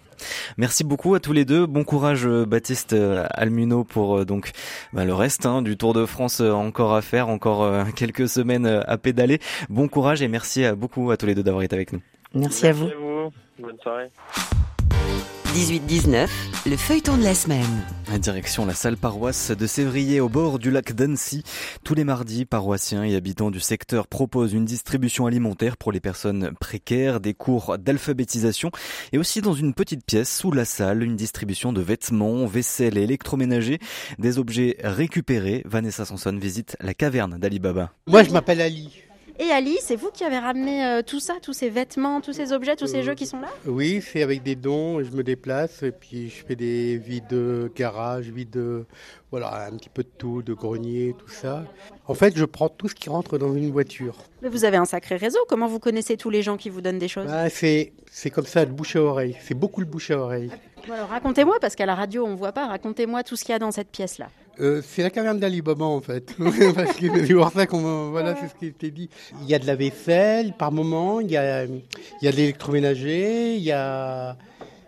Merci 0.57 0.83
beaucoup 0.83 1.15
à 1.15 1.19
tous 1.19 1.33
les 1.33 1.45
deux. 1.45 1.65
Bon 1.65 1.83
courage 1.83 2.25
euh, 2.25 2.45
Baptiste 2.45 2.93
euh, 2.93 3.25
Almuno 3.31 3.83
pour 3.83 4.19
euh, 4.19 4.25
donc 4.25 4.51
bah, 4.93 5.05
le 5.05 5.13
reste 5.13 5.45
hein, 5.45 5.61
du 5.61 5.77
Tour 5.77 5.93
de 5.93 6.05
France 6.05 6.41
encore 6.41 6.93
à 6.93 7.01
faire, 7.01 7.29
encore 7.29 7.85
quelques 7.95 8.27
semaines 8.27 8.65
à 8.65 8.97
pédaler. 8.97 9.39
Bon 9.69 9.87
courage 9.87 10.21
et 10.21 10.27
merci 10.27 10.65
à 10.65 10.75
beaucoup 10.75 11.11
à 11.11 11.17
tous 11.17 11.25
les 11.25 11.35
deux 11.35 11.43
d'avoir 11.43 11.63
été 11.63 11.75
avec 11.75 11.93
nous. 11.93 12.01
Merci, 12.33 12.67
à 12.67 12.73
vous. 12.73 12.85
Merci 12.85 12.95
à 12.95 12.99
vous. 12.99 13.31
Bonne 13.59 13.77
soirée. 13.81 15.42
18-19, 15.53 16.27
le 16.65 16.75
feuilleton 16.75 17.15
de 17.15 17.23
la 17.23 17.35
semaine. 17.35 17.85
Direction 18.17 18.65
la 18.65 18.73
salle 18.73 18.97
paroisse 18.97 19.51
de 19.51 19.67
Sévrier 19.67 20.19
au 20.19 20.27
bord 20.27 20.57
du 20.57 20.71
lac 20.71 20.93
d'Annecy. 20.93 21.43
Tous 21.83 21.93
les 21.93 22.03
mardis, 22.03 22.45
paroissiens 22.45 23.03
et 23.03 23.15
habitants 23.15 23.51
du 23.51 23.59
secteur 23.59 24.07
proposent 24.07 24.53
une 24.53 24.65
distribution 24.65 25.27
alimentaire 25.27 25.77
pour 25.77 25.91
les 25.91 25.99
personnes 25.99 26.53
précaires, 26.59 27.19
des 27.19 27.35
cours 27.35 27.77
d'alphabétisation 27.77 28.71
et 29.11 29.19
aussi 29.19 29.41
dans 29.41 29.53
une 29.53 29.75
petite 29.75 30.03
pièce 30.03 30.35
sous 30.35 30.51
la 30.51 30.65
salle, 30.65 31.03
une 31.03 31.15
distribution 31.15 31.71
de 31.71 31.81
vêtements, 31.81 32.47
vaisselle 32.47 32.97
et 32.97 33.03
électroménager, 33.03 33.77
des 34.17 34.39
objets 34.39 34.77
récupérés. 34.83 35.61
Vanessa 35.65 36.03
Sanson 36.03 36.35
visite 36.35 36.75
la 36.81 36.95
caverne 36.95 37.37
d'Alibaba. 37.37 37.91
Moi, 38.07 38.23
je 38.23 38.31
m'appelle 38.31 38.59
Ali. 38.59 39.03
Et 39.39 39.49
Ali, 39.49 39.77
c'est 39.81 39.95
vous 39.95 40.11
qui 40.11 40.23
avez 40.23 40.37
ramené 40.37 40.85
euh, 40.85 41.01
tout 41.01 41.19
ça, 41.19 41.35
tous 41.41 41.53
ces 41.53 41.69
vêtements, 41.69 42.21
tous 42.21 42.33
ces 42.33 42.53
objets, 42.53 42.75
tous 42.75 42.87
ces 42.87 42.99
euh, 42.99 43.03
jeux 43.03 43.15
qui 43.15 43.25
sont 43.25 43.39
là? 43.39 43.47
Oui, 43.65 44.01
c'est 44.01 44.21
avec 44.21 44.43
des 44.43 44.55
dons, 44.55 45.03
je 45.03 45.11
me 45.11 45.23
déplace 45.23 45.81
et 45.81 45.91
puis 45.91 46.29
je 46.29 46.45
fais 46.45 46.55
des 46.55 46.97
vides 46.97 47.71
garage, 47.75 48.29
vides, 48.29 48.85
voilà, 49.31 49.65
un 49.65 49.75
petit 49.77 49.89
peu 49.89 50.03
de 50.03 50.09
tout, 50.17 50.43
de 50.43 50.53
grenier, 50.53 51.15
tout 51.17 51.29
ça. 51.29 51.65
En 52.07 52.13
fait, 52.13 52.37
je 52.37 52.45
prends 52.45 52.69
tout 52.69 52.87
ce 52.87 52.93
qui 52.93 53.09
rentre 53.09 53.39
dans 53.39 53.55
une 53.55 53.71
voiture. 53.71 54.15
Mais 54.43 54.49
vous 54.49 54.65
avez 54.65 54.77
un 54.77 54.85
sacré 54.85 55.15
réseau, 55.15 55.39
comment 55.47 55.67
vous 55.67 55.79
connaissez 55.79 56.15
tous 56.15 56.29
les 56.29 56.43
gens 56.43 56.55
qui 56.55 56.69
vous 56.69 56.81
donnent 56.81 56.99
des 56.99 57.07
choses? 57.07 57.27
Bah, 57.27 57.49
c'est, 57.49 57.93
c'est 58.11 58.29
comme 58.29 58.45
ça, 58.45 58.63
le 58.65 58.71
bouche 58.71 58.95
à 58.95 59.01
oreille, 59.01 59.35
c'est 59.41 59.55
beaucoup 59.55 59.81
le 59.81 59.87
bouche 59.87 60.11
à 60.11 60.19
oreille. 60.19 60.51
alors 60.91 61.09
racontez-moi, 61.09 61.57
parce 61.59 61.75
qu'à 61.75 61.87
la 61.87 61.95
radio 61.95 62.23
on 62.25 62.31
ne 62.31 62.35
voit 62.35 62.51
pas, 62.51 62.67
racontez-moi 62.67 63.23
tout 63.23 63.35
ce 63.35 63.43
qu'il 63.43 63.53
y 63.53 63.55
a 63.55 63.59
dans 63.59 63.71
cette 63.71 63.89
pièce-là. 63.89 64.27
Euh, 64.59 64.81
c'est 64.85 65.01
la 65.01 65.09
caverne 65.09 65.39
d'Alibaba 65.39 65.85
en 65.85 66.01
fait. 66.01 66.35
Parce 66.75 66.97
que 66.97 67.25
c'est 67.25 67.33
pour 67.33 67.51
ça 67.51 67.65
qu'on 67.65 68.11
voilà, 68.11 68.35
c'est 68.39 68.47
ce 68.47 68.55
qui 68.55 68.67
était 68.67 68.91
dit. 68.91 69.09
Il 69.41 69.49
y 69.49 69.55
a 69.55 69.59
de 69.59 69.65
la 69.65 69.75
vaisselle 69.75 70.53
par 70.53 70.71
moment, 70.71 71.19
il 71.19 71.31
y 71.31 71.37
a, 71.37 71.65
il 71.65 71.81
y 72.21 72.27
a 72.27 72.31
de 72.31 72.37
l'électroménager, 72.37 73.55
il 73.55 73.63
y 73.63 73.71
a, 73.71 74.37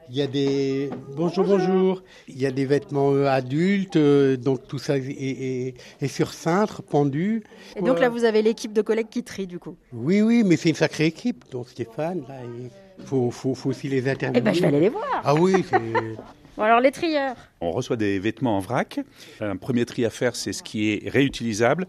il 0.09 0.15
y 0.15 0.21
a 0.21 0.27
des 0.27 0.91
bonjour 1.15 1.45
bonjour, 1.45 2.03
il 2.27 2.39
y 2.39 2.45
a 2.45 2.51
des 2.51 2.65
vêtements 2.65 3.11
euh, 3.11 3.25
adultes, 3.27 3.95
euh, 3.95 4.37
donc 4.37 4.67
tout 4.67 4.77
ça 4.77 4.97
est, 4.97 5.01
est, 5.01 5.73
est, 5.99 6.07
sur 6.07 6.33
cintre, 6.33 6.83
pendu. 6.83 7.43
Et 7.75 7.81
donc 7.81 7.99
là 7.99 8.09
vous 8.09 8.23
avez 8.23 8.43
l'équipe 8.43 8.73
de 8.73 8.83
collègues 8.83 9.09
qui 9.09 9.23
trient 9.23 9.47
du 9.47 9.57
coup. 9.57 9.75
Oui 9.93 10.21
oui, 10.21 10.43
mais 10.45 10.57
c'est 10.57 10.69
une 10.69 10.75
sacrée 10.75 11.07
équipe. 11.07 11.45
Donc 11.51 11.69
Stéphane 11.69 12.23
là, 12.27 12.35
il 12.43 12.69
faut, 13.05 13.31
faut, 13.31 13.55
faut 13.55 13.71
aussi 13.71 13.87
les 13.89 14.07
interviewer. 14.07 14.39
Eh 14.39 14.41
ben 14.41 14.53
je 14.53 14.61
vais 14.61 14.67
aller 14.67 14.79
les 14.79 14.89
voir. 14.89 15.21
Ah 15.23 15.33
oui. 15.33 15.65
Bon, 16.57 16.63
alors 16.63 16.79
les 16.79 16.91
trieurs. 16.91 17.35
On 17.59 17.71
reçoit 17.71 17.97
des 17.97 18.17
vêtements 18.17 18.57
en 18.57 18.59
vrac. 18.59 18.99
Un 19.41 19.57
premier 19.57 19.85
tri 19.85 20.05
à 20.05 20.09
faire, 20.09 20.35
c'est 20.35 20.53
ce 20.53 20.63
qui 20.63 20.91
est 20.91 21.09
réutilisable. 21.09 21.87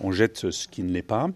On 0.00 0.12
jette 0.12 0.50
ce 0.50 0.68
qui 0.68 0.82
ne 0.82 0.92
l'est 0.92 1.02
pas. 1.02 1.28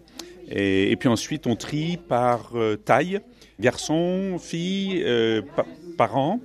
Et, 0.50 0.90
et, 0.92 0.96
puis 0.96 1.08
ensuite, 1.08 1.46
on 1.46 1.56
trie 1.56 1.96
par 1.96 2.52
euh, 2.54 2.76
taille, 2.76 3.20
garçon, 3.60 4.38
fille, 4.38 5.02
euh, 5.04 5.42
pa 5.56 5.66
parents. 5.96 6.40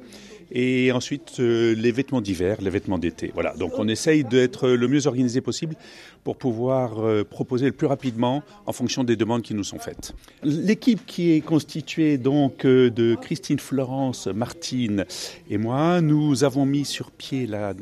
Et 0.53 0.91
ensuite, 0.91 1.39
euh, 1.39 1.73
les 1.75 1.91
vêtements 1.91 2.21
d'hiver, 2.21 2.57
les 2.61 2.69
vêtements 2.69 2.99
d'été. 2.99 3.31
Voilà. 3.33 3.55
Donc, 3.55 3.73
on 3.77 3.87
essaye 3.87 4.23
d'être 4.23 4.69
le 4.69 4.87
mieux 4.87 5.07
organisé 5.07 5.41
possible 5.41 5.75
pour 6.23 6.37
pouvoir 6.37 6.99
euh, 6.99 7.23
proposer 7.23 7.65
le 7.65 7.71
plus 7.71 7.87
rapidement 7.87 8.43
en 8.65 8.71
fonction 8.71 9.03
des 9.03 9.15
demandes 9.15 9.41
qui 9.41 9.53
nous 9.53 9.63
sont 9.63 9.79
faites. 9.79 10.13
L'équipe 10.43 11.05
qui 11.05 11.31
est 11.31 11.41
constituée 11.41 12.17
donc 12.17 12.65
euh, 12.65 12.89
de 12.89 13.15
Christine 13.15 13.59
Florence, 13.59 14.27
Martine 14.27 15.05
et 15.49 15.57
moi, 15.57 16.01
nous 16.01 16.43
avons 16.43 16.65
mis 16.65 16.85
sur 16.85 17.11
pied 17.11 17.45
la, 17.45 17.73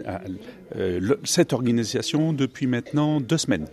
euh, 0.78 1.16
cette 1.24 1.54
organisation 1.54 2.32
depuis 2.34 2.66
maintenant 2.66 3.20
deux 3.20 3.38
semaines. 3.38 3.68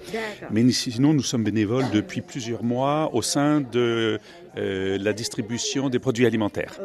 Mais 0.51 0.71
sinon, 0.73 1.15
nous 1.15 1.23
sommes 1.23 1.45
bénévoles 1.45 1.87
depuis 1.93 2.21
plusieurs 2.21 2.65
mois 2.65 3.11
au 3.15 3.23
sein 3.23 3.61
de 3.61 4.19
euh, 4.57 4.99
la 5.01 5.13
distribution 5.13 5.89
des 5.89 5.99
produits 5.99 6.27
alimentaires. 6.27 6.79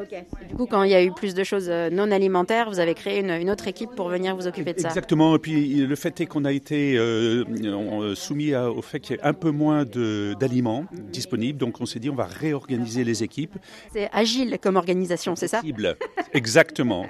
Du 0.50 0.56
coup, 0.56 0.66
quand 0.66 0.84
il 0.84 0.92
y 0.92 0.96
a 0.96 1.04
eu 1.04 1.12
plus 1.12 1.34
de 1.34 1.44
choses 1.44 1.68
euh, 1.70 1.90
non 1.90 2.12
alimentaires, 2.12 2.70
vous 2.70 2.80
avez 2.80 2.94
créé 2.94 3.20
une, 3.20 3.50
autre 3.50 3.68
équipe 3.68 3.92
pour 3.96 4.10
venir 4.10 4.36
vous 4.36 4.48
occuper 4.48 4.74
de 4.74 4.80
ça. 4.80 4.90
Exactement. 4.90 5.36
Et 5.36 5.40
puis 5.40 5.76
le 5.76 5.96
fait 5.96 6.20
est 6.22 6.26
qu'on 6.26 6.46
a 6.46 6.52
été 6.52 6.98
euh, 6.98 8.16
soumis 8.16 8.56
au 8.56 8.82
fait 8.82 9.00
qu'il 9.00 9.16
y 9.16 9.20
ait 9.20 9.24
un 9.24 9.34
peu 9.34 9.52
moins 9.52 9.86
d'aliments 9.86 10.86
disponibles. 10.92 11.58
Donc 11.58 11.82
on 11.82 11.86
s'est 11.86 12.00
dit 12.00 12.10
on 12.10 12.16
va 12.16 12.26
réorganiser 12.26 13.04
les 13.04 13.24
équipes. 13.24 13.56
C'est 13.92 14.10
agile 14.12 14.58
comme 14.62 14.76
organisation, 14.76 15.36
c'est 15.36 15.48
ça? 15.48 15.62
Exactement. 16.34 17.06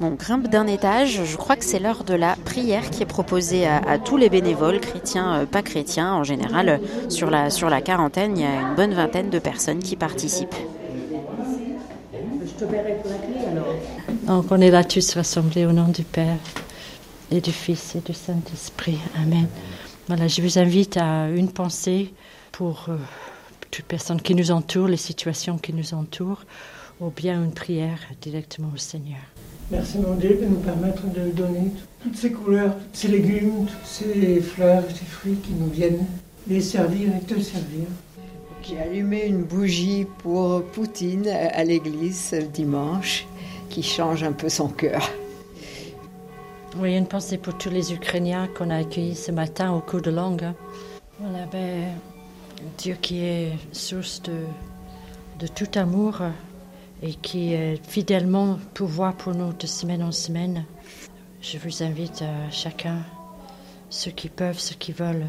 On 0.00 0.10
grimpe 0.10 0.48
d'un 0.48 0.66
étage. 0.66 1.24
Je 1.24 1.36
crois 1.36 1.56
que 1.56 1.64
c'est 1.64 1.78
l'heure 1.78 2.04
de 2.04 2.14
la 2.14 2.36
prière 2.36 2.90
qui 2.90 3.02
est 3.02 3.06
proposée 3.06 3.66
à, 3.66 3.98
tous 3.98 4.16
les 4.16 4.28
bénévoles, 4.28 4.80
chrétiens, 4.80 5.40
euh, 5.40 5.46
pas 5.46 5.62
chrétiens. 5.62 6.12
En 6.12 6.24
général, 6.24 6.80
sur 7.08 7.30
la, 7.30 7.80
quarantaine, 7.80 8.36
il 8.36 8.42
y 8.42 8.46
a 8.46 8.60
une 8.60 8.74
bonne 8.74 8.94
vingtaine 8.94 9.30
de 9.30 9.38
personnes 9.38 9.80
qui 9.80 9.96
participent. 9.96 10.54
Donc 14.26 14.46
on 14.50 14.60
est 14.60 14.70
là 14.70 14.84
tous 14.84 15.14
rassemblés 15.14 15.66
au 15.66 15.72
nom 15.72 15.88
du 15.88 16.02
Père 16.02 16.36
et 17.30 17.40
du 17.40 17.52
Fils 17.52 17.94
et 17.96 18.00
du 18.00 18.12
Saint-Esprit. 18.12 18.98
Amen. 19.16 19.48
Voilà, 20.08 20.28
je 20.28 20.42
vous 20.42 20.58
invite 20.58 20.96
à 20.96 21.28
une 21.28 21.50
pensée 21.50 22.12
pour 22.52 22.86
euh, 22.88 22.96
toutes 23.60 23.78
les 23.78 23.84
personnes 23.84 24.20
qui 24.20 24.34
nous 24.34 24.50
entourent, 24.50 24.88
les 24.88 24.96
situations 24.96 25.56
qui 25.56 25.72
nous 25.72 25.94
entourent, 25.94 26.44
ou 27.00 27.10
bien 27.10 27.42
une 27.42 27.52
prière 27.52 27.98
directement 28.20 28.70
au 28.74 28.78
Seigneur. 28.78 29.20
Merci 29.70 29.98
mon 29.98 30.14
Dieu 30.14 30.38
de 30.40 30.46
nous 30.46 30.58
permettre 30.60 31.06
de 31.06 31.30
donner 31.30 31.70
toutes 32.02 32.16
ces 32.16 32.32
couleurs, 32.32 32.74
tous 32.92 33.00
ces 33.00 33.08
légumes, 33.08 33.66
toutes 33.66 33.86
ces 33.86 34.40
fleurs, 34.40 34.84
ces 34.88 35.04
fruits 35.04 35.36
qui 35.36 35.52
nous 35.52 35.70
viennent 35.70 36.04
les 36.48 36.60
servir 36.60 37.08
et 37.16 37.20
te 37.20 37.38
servir. 37.40 37.86
J'ai 38.62 38.78
allumé 38.78 39.26
une 39.26 39.42
bougie 39.42 40.06
pour 40.18 40.62
Poutine 40.64 41.28
à 41.28 41.64
l'église 41.64 42.34
dimanche 42.52 43.26
qui 43.68 43.82
change 43.82 44.22
un 44.22 44.32
peu 44.32 44.48
son 44.48 44.68
cœur. 44.68 45.10
Oui, 46.78 46.96
une 46.96 47.06
pensée 47.06 47.38
pour 47.38 47.56
tous 47.56 47.70
les 47.70 47.92
Ukrainiens 47.92 48.48
qu'on 48.48 48.70
a 48.70 48.76
accueillis 48.76 49.16
ce 49.16 49.32
matin 49.32 49.72
au 49.72 49.80
coup 49.80 50.00
de 50.00 50.10
langue. 50.10 50.52
Voilà, 51.18 51.46
ben, 51.46 51.94
Dieu 52.78 52.96
qui 53.00 53.24
est 53.24 53.52
source 53.72 54.22
de, 54.22 54.34
de 55.38 55.46
tout 55.46 55.68
amour 55.74 56.22
et 57.02 57.14
qui 57.14 57.52
est 57.52 57.82
fidèlement 57.88 58.58
pouvoir 58.74 59.16
pour 59.16 59.34
nous 59.34 59.52
de 59.52 59.66
semaine 59.66 60.02
en 60.02 60.12
semaine. 60.12 60.64
Je 61.40 61.58
vous 61.58 61.82
invite 61.82 62.22
à 62.22 62.50
chacun, 62.50 62.98
ceux 63.88 64.10
qui 64.10 64.28
peuvent, 64.28 64.58
ceux 64.58 64.74
qui 64.74 64.92
veulent, 64.92 65.26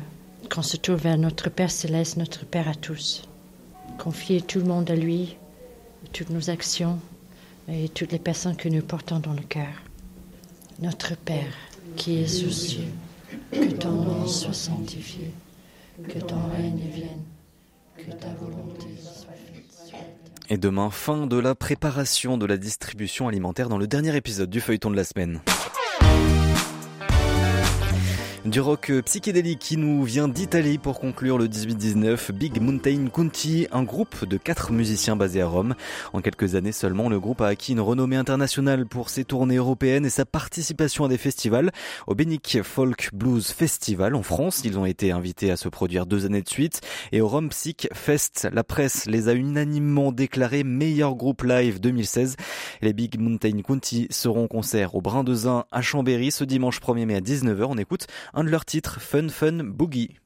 qu'on 0.50 0.62
se 0.62 0.78
tourne 0.78 0.98
vers 0.98 1.18
notre 1.18 1.50
Père 1.50 1.72
céleste, 1.72 2.18
notre 2.18 2.46
Père 2.46 2.68
à 2.68 2.76
tous. 2.76 3.24
Confier 3.98 4.42
tout 4.42 4.60
le 4.60 4.66
monde 4.66 4.90
à 4.92 4.96
lui, 4.96 5.38
toutes 6.12 6.30
nos 6.30 6.50
actions 6.50 7.00
et 7.70 7.88
toutes 7.90 8.12
les 8.12 8.20
personnes 8.20 8.58
que 8.58 8.70
nous 8.70 8.82
portons 8.82 9.20
dans 9.20 9.34
le 9.34 9.44
cœur. 9.44 9.74
Notre 10.80 11.16
Père, 11.16 11.54
qui 11.96 12.18
es 12.18 12.46
aux 12.46 12.50
cieux, 12.50 12.92
que 13.52 13.72
ton 13.72 13.92
nom 13.92 14.28
soit 14.28 14.54
sanctifié, 14.54 15.32
que 16.10 16.20
ton 16.20 16.42
règne 16.58 16.90
vienne, 16.94 17.24
que 17.98 18.12
ta 18.12 18.34
volonté 18.34 18.88
soit. 19.02 19.21
Et 20.54 20.58
demain, 20.58 20.90
fin 20.90 21.28
de 21.28 21.40
la 21.40 21.56
préparation 21.56 22.38
de 22.38 22.46
la 22.46 22.58
distribution 22.58 23.30
alimentaire 23.30 23.70
dans 23.70 23.78
le 23.78 23.88
dernier 23.88 24.18
épisode 24.18 24.50
du 24.50 24.60
feuilleton 24.60 24.92
de 24.92 24.98
la 24.98 25.06
semaine. 25.06 25.40
Du 28.46 28.60
rock 28.60 28.92
psychédélique 29.06 29.60
qui 29.60 29.78
nous 29.78 30.04
vient 30.04 30.28
d'Italie 30.28 30.80
pour 30.80 31.00
conclure 31.00 31.38
le 31.38 31.48
18-19, 31.48 32.32
Big 32.32 32.60
Mountain 32.60 33.06
County, 33.06 33.68
un 33.72 33.84
groupe 33.84 34.26
de 34.26 34.36
quatre 34.38 34.72
musiciens 34.72 35.16
basés 35.16 35.42
à 35.42 35.46
Rome. 35.46 35.76
En 36.12 36.22
quelques 36.22 36.56
années 36.56 36.72
seulement, 36.72 37.08
le 37.08 37.20
groupe 37.20 37.42
a 37.42 37.48
acquis 37.48 37.74
une 37.74 37.82
renommée 37.82 38.16
internationale 38.16 38.88
pour 38.88 39.12
ses 39.12 39.26
tournées 39.26 39.58
européennes 39.58 40.08
et 40.08 40.10
sa 40.10 40.26
participation 40.26 41.06
à 41.06 41.08
des 41.08 41.20
festivals. 41.20 41.72
Au 42.08 42.16
Benic 42.16 42.64
Folk 42.64 43.12
Blues 43.14 43.52
Festival 43.52 44.16
en 44.16 44.24
France, 44.24 44.64
ils 44.66 44.80
ont 44.80 44.86
été 44.86 45.12
invités 45.12 45.52
à 45.52 45.56
se 45.56 45.70
produire 45.70 46.08
deux 46.08 46.26
années 46.26 46.42
de 46.42 46.50
suite. 46.50 46.82
Et 47.12 47.22
au 47.22 47.28
Rome 47.28 47.50
Psych 47.50 47.90
Fest, 47.94 48.50
la 48.52 48.64
presse 48.64 49.06
les 49.06 49.30
a 49.30 49.34
unanimement 49.34 50.12
déclarés 50.12 50.64
meilleur 50.64 51.14
groupe 51.14 51.44
live 51.44 51.80
2016. 51.80 52.38
Les 52.82 52.94
Big 52.94 53.20
Mountain 53.20 53.62
County 53.62 54.08
seront 54.10 54.46
en 54.46 54.48
concert 54.48 54.96
au 54.96 55.02
Brin 55.02 55.24
de 55.24 55.36
Zin 55.36 55.66
à 55.72 55.84
Chambéry 55.84 56.32
ce 56.32 56.44
dimanche 56.44 56.80
1er 56.82 57.06
mai 57.06 57.16
à 57.16 57.22
19h. 57.22 57.66
On 57.70 57.78
écoute 57.78 58.08
un 58.34 58.44
de 58.44 58.50
leurs 58.50 58.66
titres, 58.66 59.02
Fun 59.02 59.30
Fun 59.30 59.64
Boogie. 59.64 60.21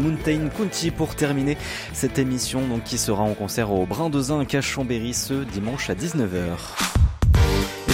Mountain 0.00 0.48
County 0.56 0.90
pour 0.90 1.14
terminer 1.14 1.56
cette 1.92 2.18
émission 2.18 2.66
donc 2.66 2.84
qui 2.84 2.98
sera 2.98 3.22
en 3.22 3.34
concert 3.34 3.72
au 3.72 3.86
Brin 3.86 4.10
de 4.10 4.20
à 4.20 4.60
Chambéry 4.60 5.14
ce 5.14 5.44
dimanche 5.44 5.90
à 5.90 5.94
19h 5.94 6.81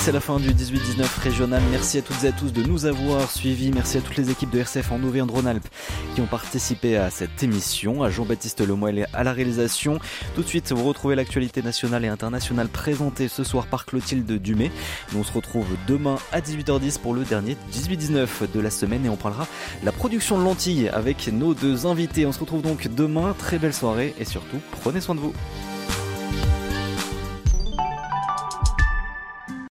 c'est 0.09 0.13
la 0.13 0.21
fin 0.21 0.41
du 0.41 0.55
18-19 0.55 1.21
régional. 1.21 1.63
Merci 1.71 1.99
à 1.99 2.01
toutes 2.01 2.25
et 2.25 2.29
à 2.29 2.33
tous 2.33 2.51
de 2.51 2.63
nous 2.63 2.87
avoir 2.87 3.31
suivis. 3.31 3.71
Merci 3.71 3.99
à 3.99 4.01
toutes 4.01 4.17
les 4.17 4.31
équipes 4.31 4.49
de 4.49 4.61
RCF 4.61 4.91
en 4.91 5.03
Auvergne-Rhône-Alpes 5.03 5.69
qui 6.15 6.23
ont 6.23 6.27
participé 6.27 6.97
à 6.97 7.11
cette 7.11 7.43
émission. 7.43 8.03
À 8.03 8.09
Jean-Baptiste 8.09 8.67
Lemoyle 8.67 9.07
à 9.13 9.23
la 9.23 9.35
réalisation. 9.35 9.99
Tout 10.35 10.43
de 10.43 10.49
suite, 10.49 10.73
vous 10.73 10.85
retrouvez 10.85 11.15
l'actualité 11.15 11.61
nationale 11.61 12.07
et 12.07 12.09
internationale 12.09 12.69
présentée 12.69 13.29
ce 13.29 13.45
soir 13.45 13.67
par 13.67 13.85
Clotilde 13.85 14.33
Dumay. 14.33 14.71
Nous 15.13 15.19
on 15.21 15.25
se 15.25 15.33
retrouve 15.33 15.67
demain 15.87 16.17
à 16.33 16.41
18h10 16.41 17.01
pour 17.01 17.13
le 17.13 17.25
dernier 17.25 17.59
18-19 17.75 18.51
de 18.55 18.61
la 18.61 18.71
semaine 18.71 19.05
et 19.05 19.11
on 19.11 19.17
parlera 19.17 19.47
la 19.85 19.93
production 19.93 20.39
de 20.39 20.45
lentilles 20.45 20.89
avec 20.89 21.31
nos 21.31 21.53
deux 21.53 21.85
invités. 21.85 22.25
On 22.25 22.33
se 22.33 22.41
retrouve 22.41 22.63
donc 22.63 22.89
demain. 22.89 23.35
Très 23.39 23.59
belle 23.59 23.75
soirée 23.75 24.15
et 24.19 24.25
surtout, 24.25 24.57
prenez 24.81 25.03
soin 25.03 25.17
de 25.17 25.21
vous. 25.21 25.35